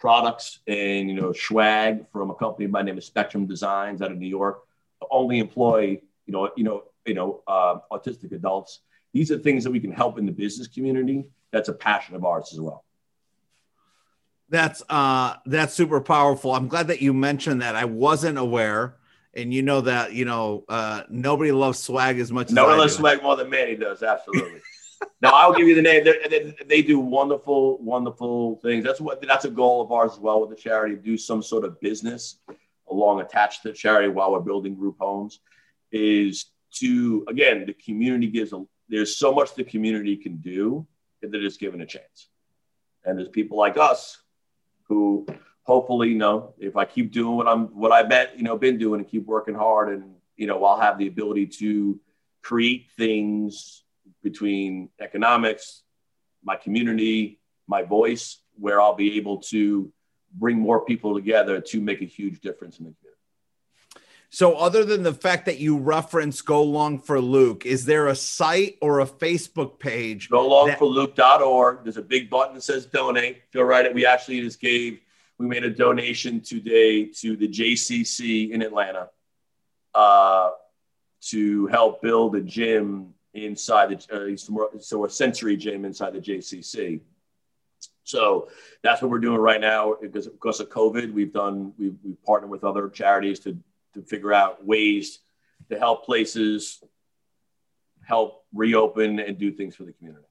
products 0.00 0.60
and 0.66 1.08
you 1.08 1.14
know 1.14 1.32
swag 1.32 2.06
from 2.10 2.30
a 2.30 2.34
company 2.34 2.66
by 2.66 2.82
name 2.82 2.96
of 2.96 3.04
Spectrum 3.04 3.46
Designs 3.46 4.02
out 4.02 4.10
of 4.10 4.18
New 4.18 4.26
York. 4.26 4.62
Only 5.10 5.38
employ 5.38 6.00
you 6.26 6.32
know 6.32 6.50
you 6.56 6.64
know 6.64 6.84
you 7.06 7.14
know 7.14 7.42
uh, 7.46 7.78
autistic 7.92 8.32
adults. 8.32 8.80
These 9.12 9.30
are 9.30 9.38
things 9.38 9.62
that 9.64 9.70
we 9.70 9.80
can 9.80 9.92
help 9.92 10.18
in 10.18 10.26
the 10.26 10.32
business 10.32 10.66
community. 10.66 11.26
That's 11.52 11.68
a 11.68 11.72
passion 11.72 12.14
of 12.16 12.24
ours 12.24 12.50
as 12.52 12.60
well. 12.60 12.84
That's 14.50 14.82
uh 14.88 15.36
that's 15.46 15.74
super 15.74 16.00
powerful. 16.00 16.52
I'm 16.52 16.68
glad 16.68 16.88
that 16.88 17.00
you 17.00 17.14
mentioned 17.14 17.62
that. 17.62 17.76
I 17.76 17.84
wasn't 17.84 18.36
aware. 18.36 18.96
And 19.32 19.54
you 19.54 19.62
know 19.62 19.80
that, 19.82 20.12
you 20.12 20.24
know, 20.24 20.64
uh 20.68 21.04
nobody 21.08 21.52
loves 21.52 21.78
swag 21.78 22.18
as 22.18 22.32
much 22.32 22.48
as 22.48 22.52
Nobody 22.52 22.78
loves 22.78 22.96
swag 22.96 23.22
more 23.22 23.36
than 23.36 23.48
Manny 23.48 23.76
does, 23.76 24.02
absolutely. 24.02 24.60
now 25.22 25.30
I'll 25.30 25.54
give 25.54 25.68
you 25.68 25.76
the 25.76 25.82
name. 25.82 26.04
They, 26.04 26.54
they, 26.66 26.82
do 26.82 26.98
wonderful, 26.98 27.78
wonderful 27.78 28.56
things. 28.56 28.84
That's 28.84 29.00
what 29.00 29.22
that's 29.22 29.44
a 29.44 29.50
goal 29.50 29.82
of 29.82 29.92
ours 29.92 30.14
as 30.14 30.18
well 30.18 30.40
with 30.40 30.50
the 30.50 30.56
charity. 30.56 30.96
Do 30.96 31.16
some 31.16 31.42
sort 31.44 31.64
of 31.64 31.80
business 31.80 32.38
along 32.90 33.20
attached 33.20 33.62
to 33.62 33.68
the 33.68 33.74
charity 33.74 34.08
while 34.08 34.32
we're 34.32 34.40
building 34.40 34.74
group 34.74 34.96
homes. 34.98 35.38
Is 35.92 36.46
to 36.74 37.24
again 37.28 37.66
the 37.66 37.72
community 37.72 38.26
gives 38.26 38.52
a 38.52 38.64
there's 38.88 39.16
so 39.16 39.32
much 39.32 39.54
the 39.54 39.62
community 39.62 40.16
can 40.16 40.38
do 40.38 40.84
that 41.22 41.30
they're 41.30 41.40
just 41.40 41.60
given 41.60 41.80
a 41.80 41.86
chance. 41.86 42.28
And 43.04 43.16
there's 43.16 43.28
people 43.28 43.56
like 43.56 43.76
us 43.76 44.18
who 44.90 45.24
hopefully, 45.62 46.08
you 46.08 46.16
know, 46.16 46.52
if 46.58 46.76
I 46.76 46.84
keep 46.84 47.12
doing 47.12 47.36
what 47.36 47.46
I'm, 47.46 47.66
what 47.68 47.92
I 47.92 48.02
bet, 48.02 48.36
you 48.36 48.42
know, 48.42 48.58
been 48.58 48.76
doing 48.76 49.00
and 49.00 49.08
keep 49.08 49.24
working 49.24 49.54
hard 49.54 49.94
and, 49.94 50.16
you 50.36 50.48
know, 50.48 50.62
I'll 50.64 50.80
have 50.80 50.98
the 50.98 51.06
ability 51.06 51.46
to 51.60 51.98
create 52.42 52.88
things 52.96 53.84
between 54.22 54.88
economics, 55.00 55.84
my 56.42 56.56
community, 56.56 57.38
my 57.68 57.84
voice, 57.84 58.42
where 58.58 58.80
I'll 58.80 58.96
be 58.96 59.16
able 59.16 59.38
to 59.42 59.92
bring 60.34 60.58
more 60.58 60.84
people 60.84 61.14
together 61.14 61.60
to 61.60 61.80
make 61.80 62.02
a 62.02 62.04
huge 62.04 62.40
difference 62.40 62.78
in 62.80 62.86
the. 62.86 62.94
So, 64.32 64.54
other 64.54 64.84
than 64.84 65.02
the 65.02 65.12
fact 65.12 65.46
that 65.46 65.58
you 65.58 65.76
reference 65.76 66.40
Go 66.40 66.62
Long 66.62 67.00
for 67.00 67.20
Luke, 67.20 67.66
is 67.66 67.84
there 67.84 68.06
a 68.06 68.14
site 68.14 68.78
or 68.80 69.00
a 69.00 69.06
Facebook 69.06 69.80
page? 69.80 70.30
GoLongForLuke.org. 70.30 71.82
There's 71.82 71.96
a 71.96 72.02
big 72.02 72.30
button 72.30 72.54
that 72.54 72.62
says 72.62 72.86
donate. 72.86 73.42
Feel 73.50 73.64
right. 73.64 73.92
We 73.92 74.06
actually 74.06 74.40
just 74.40 74.60
gave, 74.60 75.00
we 75.38 75.46
made 75.46 75.64
a 75.64 75.70
donation 75.70 76.40
today 76.40 77.06
to 77.06 77.36
the 77.36 77.48
JCC 77.48 78.52
in 78.52 78.62
Atlanta 78.62 79.10
uh, 79.96 80.50
to 81.22 81.66
help 81.66 82.00
build 82.00 82.36
a 82.36 82.40
gym 82.40 83.12
inside 83.34 83.90
the, 83.90 84.36
uh, 84.36 84.78
so 84.78 85.04
a 85.04 85.10
sensory 85.10 85.56
gym 85.56 85.84
inside 85.84 86.12
the 86.12 86.20
JCC. 86.20 87.00
So 88.04 88.48
that's 88.82 89.02
what 89.02 89.10
we're 89.10 89.18
doing 89.18 89.40
right 89.40 89.60
now 89.60 89.96
because, 90.00 90.28
because 90.28 90.60
of 90.60 90.68
COVID. 90.68 91.12
We've 91.12 91.32
done, 91.32 91.72
we've, 91.76 91.96
we've 92.04 92.22
partnered 92.22 92.50
with 92.50 92.62
other 92.62 92.88
charities 92.88 93.40
to 93.40 93.58
to 93.94 94.02
figure 94.02 94.32
out 94.32 94.64
ways 94.64 95.18
to 95.70 95.78
help 95.78 96.04
places 96.04 96.82
help 98.04 98.44
reopen 98.52 99.20
and 99.20 99.38
do 99.38 99.52
things 99.52 99.76
for 99.76 99.84
the 99.84 99.92
community. 99.92 100.26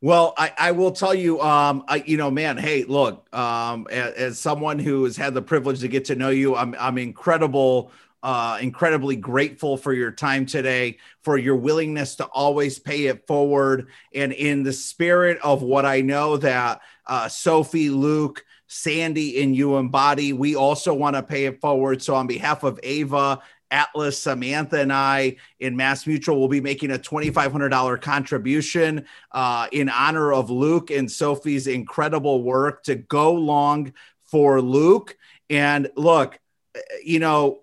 Well, 0.00 0.34
I, 0.36 0.52
I 0.58 0.72
will 0.72 0.90
tell 0.90 1.14
you, 1.14 1.40
um, 1.40 1.84
I, 1.86 2.02
you 2.04 2.16
know, 2.16 2.30
man, 2.30 2.56
hey, 2.56 2.84
look, 2.84 3.32
um, 3.34 3.86
as, 3.90 4.14
as, 4.14 4.38
someone 4.38 4.78
who 4.80 5.04
has 5.04 5.16
had 5.16 5.32
the 5.32 5.42
privilege 5.42 5.80
to 5.80 5.88
get 5.88 6.06
to 6.06 6.16
know 6.16 6.30
you, 6.30 6.56
I'm, 6.56 6.74
I'm 6.78 6.98
incredible, 6.98 7.92
uh, 8.20 8.58
incredibly 8.60 9.14
grateful 9.14 9.76
for 9.76 9.92
your 9.92 10.10
time 10.10 10.44
today, 10.44 10.98
for 11.22 11.38
your 11.38 11.54
willingness 11.54 12.16
to 12.16 12.24
always 12.26 12.80
pay 12.80 13.06
it 13.06 13.28
forward. 13.28 13.88
And 14.12 14.32
in 14.32 14.64
the 14.64 14.72
spirit 14.72 15.38
of 15.40 15.62
what 15.62 15.86
I 15.86 16.00
know 16.00 16.36
that 16.38 16.80
uh, 17.06 17.28
Sophie, 17.28 17.90
Luke, 17.90 18.44
Sandy 18.72 19.42
and 19.42 19.54
you 19.54 19.76
embody. 19.76 20.32
We 20.32 20.56
also 20.56 20.94
want 20.94 21.16
to 21.16 21.22
pay 21.22 21.44
it 21.44 21.60
forward. 21.60 22.02
So, 22.02 22.14
on 22.14 22.26
behalf 22.26 22.62
of 22.62 22.80
Ava, 22.82 23.40
Atlas, 23.70 24.18
Samantha, 24.18 24.80
and 24.80 24.92
I 24.92 25.36
in 25.60 25.76
Mass 25.76 26.06
Mutual 26.06 26.38
will 26.38 26.48
be 26.48 26.60
making 26.60 26.90
a 26.90 26.98
$2,500 26.98 28.00
contribution 28.00 29.06
uh, 29.32 29.66
in 29.72 29.88
honor 29.88 30.32
of 30.32 30.50
Luke 30.50 30.90
and 30.90 31.10
Sophie's 31.10 31.66
incredible 31.66 32.42
work 32.42 32.82
to 32.84 32.94
go 32.94 33.32
long 33.32 33.92
for 34.24 34.60
Luke. 34.60 35.16
And 35.50 35.90
look, 35.96 36.38
you 37.02 37.18
know, 37.18 37.60
uh, 37.60 37.61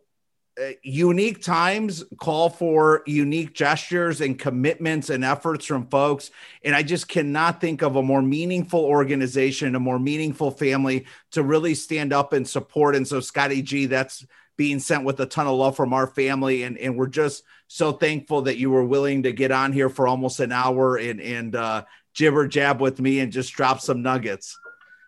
unique 0.83 1.41
times 1.41 2.03
call 2.17 2.49
for 2.49 3.03
unique 3.05 3.53
gestures 3.53 4.21
and 4.21 4.37
commitments 4.37 5.09
and 5.09 5.23
efforts 5.23 5.65
from 5.65 5.87
folks. 5.87 6.31
And 6.63 6.75
I 6.75 6.83
just 6.83 7.07
cannot 7.07 7.61
think 7.61 7.81
of 7.81 7.95
a 7.95 8.03
more 8.03 8.21
meaningful 8.21 8.81
organization, 8.81 9.75
a 9.75 9.79
more 9.79 9.99
meaningful 9.99 10.51
family 10.51 11.05
to 11.31 11.43
really 11.43 11.75
stand 11.75 12.13
up 12.13 12.33
and 12.33 12.47
support. 12.47 12.95
And 12.95 13.07
so, 13.07 13.19
Scotty 13.19 13.61
G, 13.61 13.85
that's 13.85 14.25
being 14.57 14.79
sent 14.79 15.05
with 15.05 15.19
a 15.21 15.25
ton 15.25 15.47
of 15.47 15.55
love 15.55 15.75
from 15.75 15.93
our 15.93 16.07
family. 16.07 16.63
And, 16.63 16.77
and 16.77 16.97
we're 16.97 17.07
just 17.07 17.43
so 17.67 17.93
thankful 17.93 18.41
that 18.43 18.57
you 18.57 18.69
were 18.69 18.83
willing 18.83 19.23
to 19.23 19.31
get 19.31 19.51
on 19.51 19.71
here 19.71 19.89
for 19.89 20.07
almost 20.07 20.39
an 20.41 20.51
hour 20.51 20.97
and, 20.97 21.21
and 21.21 21.55
uh, 21.55 21.85
jibber 22.13 22.47
jab 22.47 22.81
with 22.81 22.99
me 22.99 23.19
and 23.19 23.31
just 23.31 23.53
drop 23.53 23.79
some 23.79 24.01
nuggets. 24.01 24.57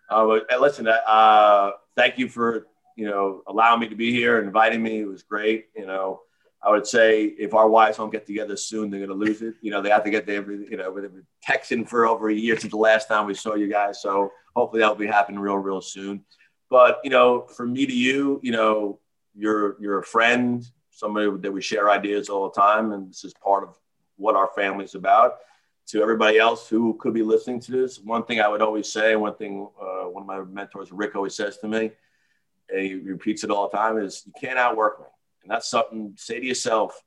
Uh, 0.08 0.38
listen, 0.58 0.88
uh, 0.88 1.70
thank 1.96 2.18
you 2.18 2.28
for 2.28 2.66
you 3.02 3.08
know, 3.08 3.42
allowing 3.48 3.80
me 3.80 3.88
to 3.88 3.96
be 3.96 4.12
here 4.12 4.40
inviting 4.40 4.80
me. 4.80 5.00
It 5.00 5.08
was 5.08 5.24
great. 5.24 5.66
You 5.74 5.86
know, 5.86 6.20
I 6.62 6.70
would 6.70 6.86
say 6.86 7.24
if 7.24 7.52
our 7.52 7.68
wives 7.68 7.96
don't 7.96 8.12
get 8.12 8.26
together 8.26 8.56
soon, 8.56 8.90
they're 8.90 9.04
going 9.04 9.18
to 9.18 9.26
lose 9.26 9.42
it. 9.42 9.54
You 9.60 9.72
know, 9.72 9.82
they 9.82 9.90
have 9.90 10.04
to 10.04 10.10
get 10.10 10.24
there. 10.24 10.48
You 10.48 10.76
know, 10.76 10.94
they've 10.94 11.10
been 11.12 11.26
texting 11.44 11.88
for 11.88 12.06
over 12.06 12.30
a 12.30 12.32
year 12.32 12.56
since 12.56 12.70
the 12.70 12.76
last 12.76 13.08
time 13.08 13.26
we 13.26 13.34
saw 13.34 13.56
you 13.56 13.66
guys. 13.66 14.00
So 14.00 14.30
hopefully 14.54 14.82
that'll 14.82 14.94
be 14.94 15.08
happening 15.08 15.40
real, 15.40 15.56
real 15.56 15.80
soon. 15.80 16.24
But 16.70 17.00
you 17.02 17.10
know, 17.10 17.48
from 17.56 17.72
me 17.72 17.86
to 17.86 17.92
you, 17.92 18.38
you 18.44 18.52
know, 18.52 19.00
you're 19.34 19.76
you're 19.80 19.98
a 19.98 20.04
friend, 20.04 20.64
somebody 20.92 21.28
that 21.28 21.50
we 21.50 21.60
share 21.60 21.90
ideas 21.90 22.28
all 22.28 22.48
the 22.48 22.54
time, 22.54 22.92
and 22.92 23.10
this 23.10 23.24
is 23.24 23.34
part 23.34 23.64
of 23.64 23.76
what 24.16 24.36
our 24.36 24.50
family's 24.54 24.94
about. 24.94 25.38
To 25.88 26.00
everybody 26.00 26.38
else 26.38 26.68
who 26.68 26.94
could 27.00 27.14
be 27.14 27.24
listening 27.24 27.58
to 27.62 27.72
this, 27.72 27.98
one 27.98 28.22
thing 28.24 28.40
I 28.40 28.46
would 28.46 28.62
always 28.62 28.92
say, 28.92 29.16
one 29.16 29.34
thing 29.34 29.68
uh, 29.82 30.04
one 30.04 30.22
of 30.22 30.28
my 30.28 30.40
mentors, 30.44 30.92
Rick, 30.92 31.16
always 31.16 31.34
says 31.34 31.58
to 31.58 31.66
me 31.66 31.90
he 32.72 32.94
repeats 32.94 33.44
it 33.44 33.50
all 33.50 33.68
the 33.68 33.76
time 33.76 33.98
is 33.98 34.22
you 34.26 34.32
can't 34.40 34.58
outwork 34.58 35.00
me. 35.00 35.06
And 35.42 35.50
that's 35.50 35.68
something 35.68 36.14
say 36.16 36.40
to 36.40 36.46
yourself 36.46 37.02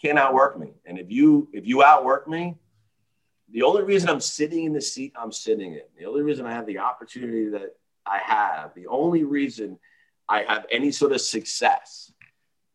can't 0.00 0.18
outwork 0.18 0.58
me. 0.58 0.72
And 0.84 0.98
if 0.98 1.10
you 1.10 1.48
if 1.52 1.66
you 1.66 1.82
outwork 1.82 2.28
me 2.28 2.56
the 3.52 3.62
only 3.62 3.82
reason 3.82 4.08
i'm 4.08 4.20
sitting 4.20 4.64
in 4.64 4.72
the 4.72 4.80
seat 4.80 5.12
i'm 5.14 5.30
sitting 5.30 5.74
in 5.74 5.82
the 5.98 6.06
only 6.06 6.22
reason 6.22 6.46
i 6.46 6.52
have 6.52 6.66
the 6.66 6.78
opportunity 6.78 7.48
that 7.48 7.76
i 8.06 8.18
have 8.18 8.74
the 8.74 8.86
only 8.86 9.24
reason 9.24 9.78
i 10.28 10.42
have 10.42 10.66
any 10.70 10.90
sort 10.90 11.12
of 11.12 11.20
success 11.20 12.12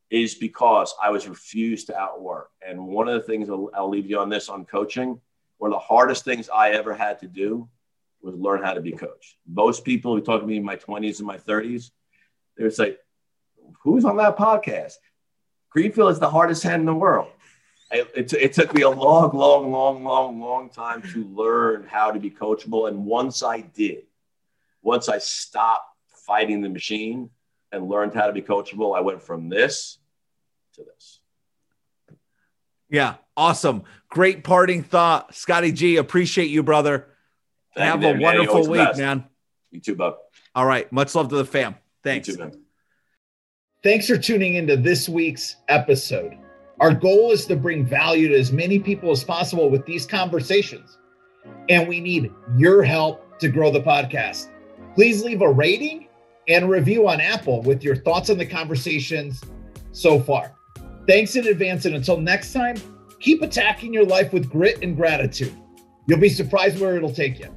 is 0.10 0.36
because 0.36 0.94
i 1.02 1.10
was 1.10 1.28
refused 1.28 1.88
to 1.88 1.98
outwork. 1.98 2.50
And 2.66 2.88
one 2.88 3.10
of 3.10 3.16
the 3.16 3.28
things 3.28 3.50
i'll, 3.50 3.70
I'll 3.74 3.90
leave 3.90 4.10
you 4.10 4.20
on 4.20 4.30
this 4.30 4.50
on 4.50 4.66
coaching 4.66 5.20
one 5.58 5.72
of 5.72 5.76
the 5.76 5.80
hardest 5.80 6.24
things 6.24 6.50
i 6.50 6.70
ever 6.70 6.94
had 6.94 7.20
to 7.20 7.28
do 7.28 7.68
was 8.28 8.36
learn 8.36 8.64
how 8.64 8.74
to 8.74 8.82
be 8.82 8.92
coached. 8.92 9.38
Most 9.48 9.84
people 9.84 10.14
who 10.14 10.22
talk 10.22 10.42
to 10.42 10.48
me 10.48 10.58
in 10.58 10.64
my 10.64 10.76
20s 10.76 11.18
and 11.18 11.28
my 11.28 11.38
30s, 11.38 11.92
they 12.58 12.64
would 12.64 12.74
say, 12.74 12.98
Who's 13.84 14.06
on 14.06 14.18
that 14.18 14.38
podcast? 14.38 14.94
Greenfield 15.70 16.12
is 16.12 16.20
the 16.20 16.30
hardest 16.30 16.64
hand 16.64 16.82
in 16.82 16.86
the 16.86 16.94
world. 16.94 17.30
It, 17.92 18.12
it, 18.16 18.34
it, 18.34 18.54
took 18.54 18.74
me 18.74 18.82
a 18.82 18.90
long, 18.90 19.36
long, 19.36 19.72
long, 19.72 20.04
long, 20.04 20.42
long 20.42 20.70
time 20.70 21.02
to 21.14 21.24
learn 21.26 21.86
how 21.88 22.12
to 22.12 22.20
be 22.20 22.30
coachable. 22.30 22.90
And 22.90 23.06
once 23.06 23.44
I 23.44 23.62
did, 23.62 24.04
once 24.82 25.08
I 25.08 25.20
stopped 25.20 25.86
fighting 26.26 26.62
the 26.62 26.70
machine 26.70 27.30
and 27.72 27.88
learned 27.88 28.14
how 28.14 28.28
to 28.28 28.34
be 28.34 28.42
coachable, 28.42 28.98
I 28.98 29.02
went 29.02 29.22
from 29.22 29.50
this 29.50 30.00
to 30.74 30.84
this. 30.84 31.20
Yeah, 32.90 33.16
awesome. 33.36 33.84
Great 34.10 34.44
parting 34.44 34.84
thought. 34.84 35.36
Scotty 35.36 35.72
G, 35.72 35.98
appreciate 35.98 36.50
you, 36.50 36.64
brother. 36.64 37.08
Thank 37.78 38.02
Have 38.02 38.16
a 38.16 38.20
wonderful 38.20 38.68
week, 38.68 38.98
man. 38.98 39.26
You 39.72 39.80
too, 39.80 39.96
Bob. 39.96 40.18
All 40.56 40.66
right. 40.66 40.92
Much 40.92 41.14
love 41.14 41.30
to 41.30 41.36
the 41.36 41.46
fam. 41.46 41.76
Thanks. 42.04 42.28
Too, 42.28 42.52
Thanks 43.84 44.08
for 44.08 44.18
tuning 44.18 44.56
into 44.56 44.76
this 44.76 45.08
week's 45.08 45.58
episode. 45.68 46.36
Our 46.80 46.94
goal 46.94 47.32
is 47.32 47.46
to 47.46 47.56
bring 47.56 47.86
value 47.86 48.30
to 48.30 48.36
as 48.36 48.52
many 48.52 48.80
people 48.80 49.12
as 49.12 49.24
possible 49.24 49.70
with 49.70 49.86
these 49.86 50.06
conversations. 50.06 50.98
And 51.70 51.88
we 51.88 52.00
need 52.00 52.32
your 52.56 52.84
help 52.84 53.40
to 53.40 53.50
grow 53.50 53.72
the 53.72 53.82
podcast. 53.82 54.50
Please 54.96 55.24
leave 55.24 55.42
a 55.42 55.52
rating 55.52 56.08
and 56.48 56.66
a 56.66 56.68
review 56.68 57.08
on 57.08 57.22
Apple 57.22 57.62
with 57.62 57.84
your 57.84 57.96
thoughts 57.96 58.30
on 58.30 58.38
the 58.38 58.46
conversations 58.46 59.44
so 59.92 60.20
far. 60.20 60.54
Thanks 61.08 61.36
in 61.36 61.48
advance. 61.48 61.86
And 61.86 61.96
until 61.96 62.20
next 62.20 62.54
time, 62.54 62.78
keep 63.20 63.42
attacking 63.42 63.94
your 63.94 64.06
life 64.06 64.34
with 64.34 64.50
grit 64.50 64.82
and 64.82 64.96
gratitude. 64.96 65.56
You'll 66.08 66.20
be 66.20 66.30
surprised 66.30 66.80
where 66.80 66.96
it'll 66.96 67.14
take 67.14 67.40
you. 67.40 67.54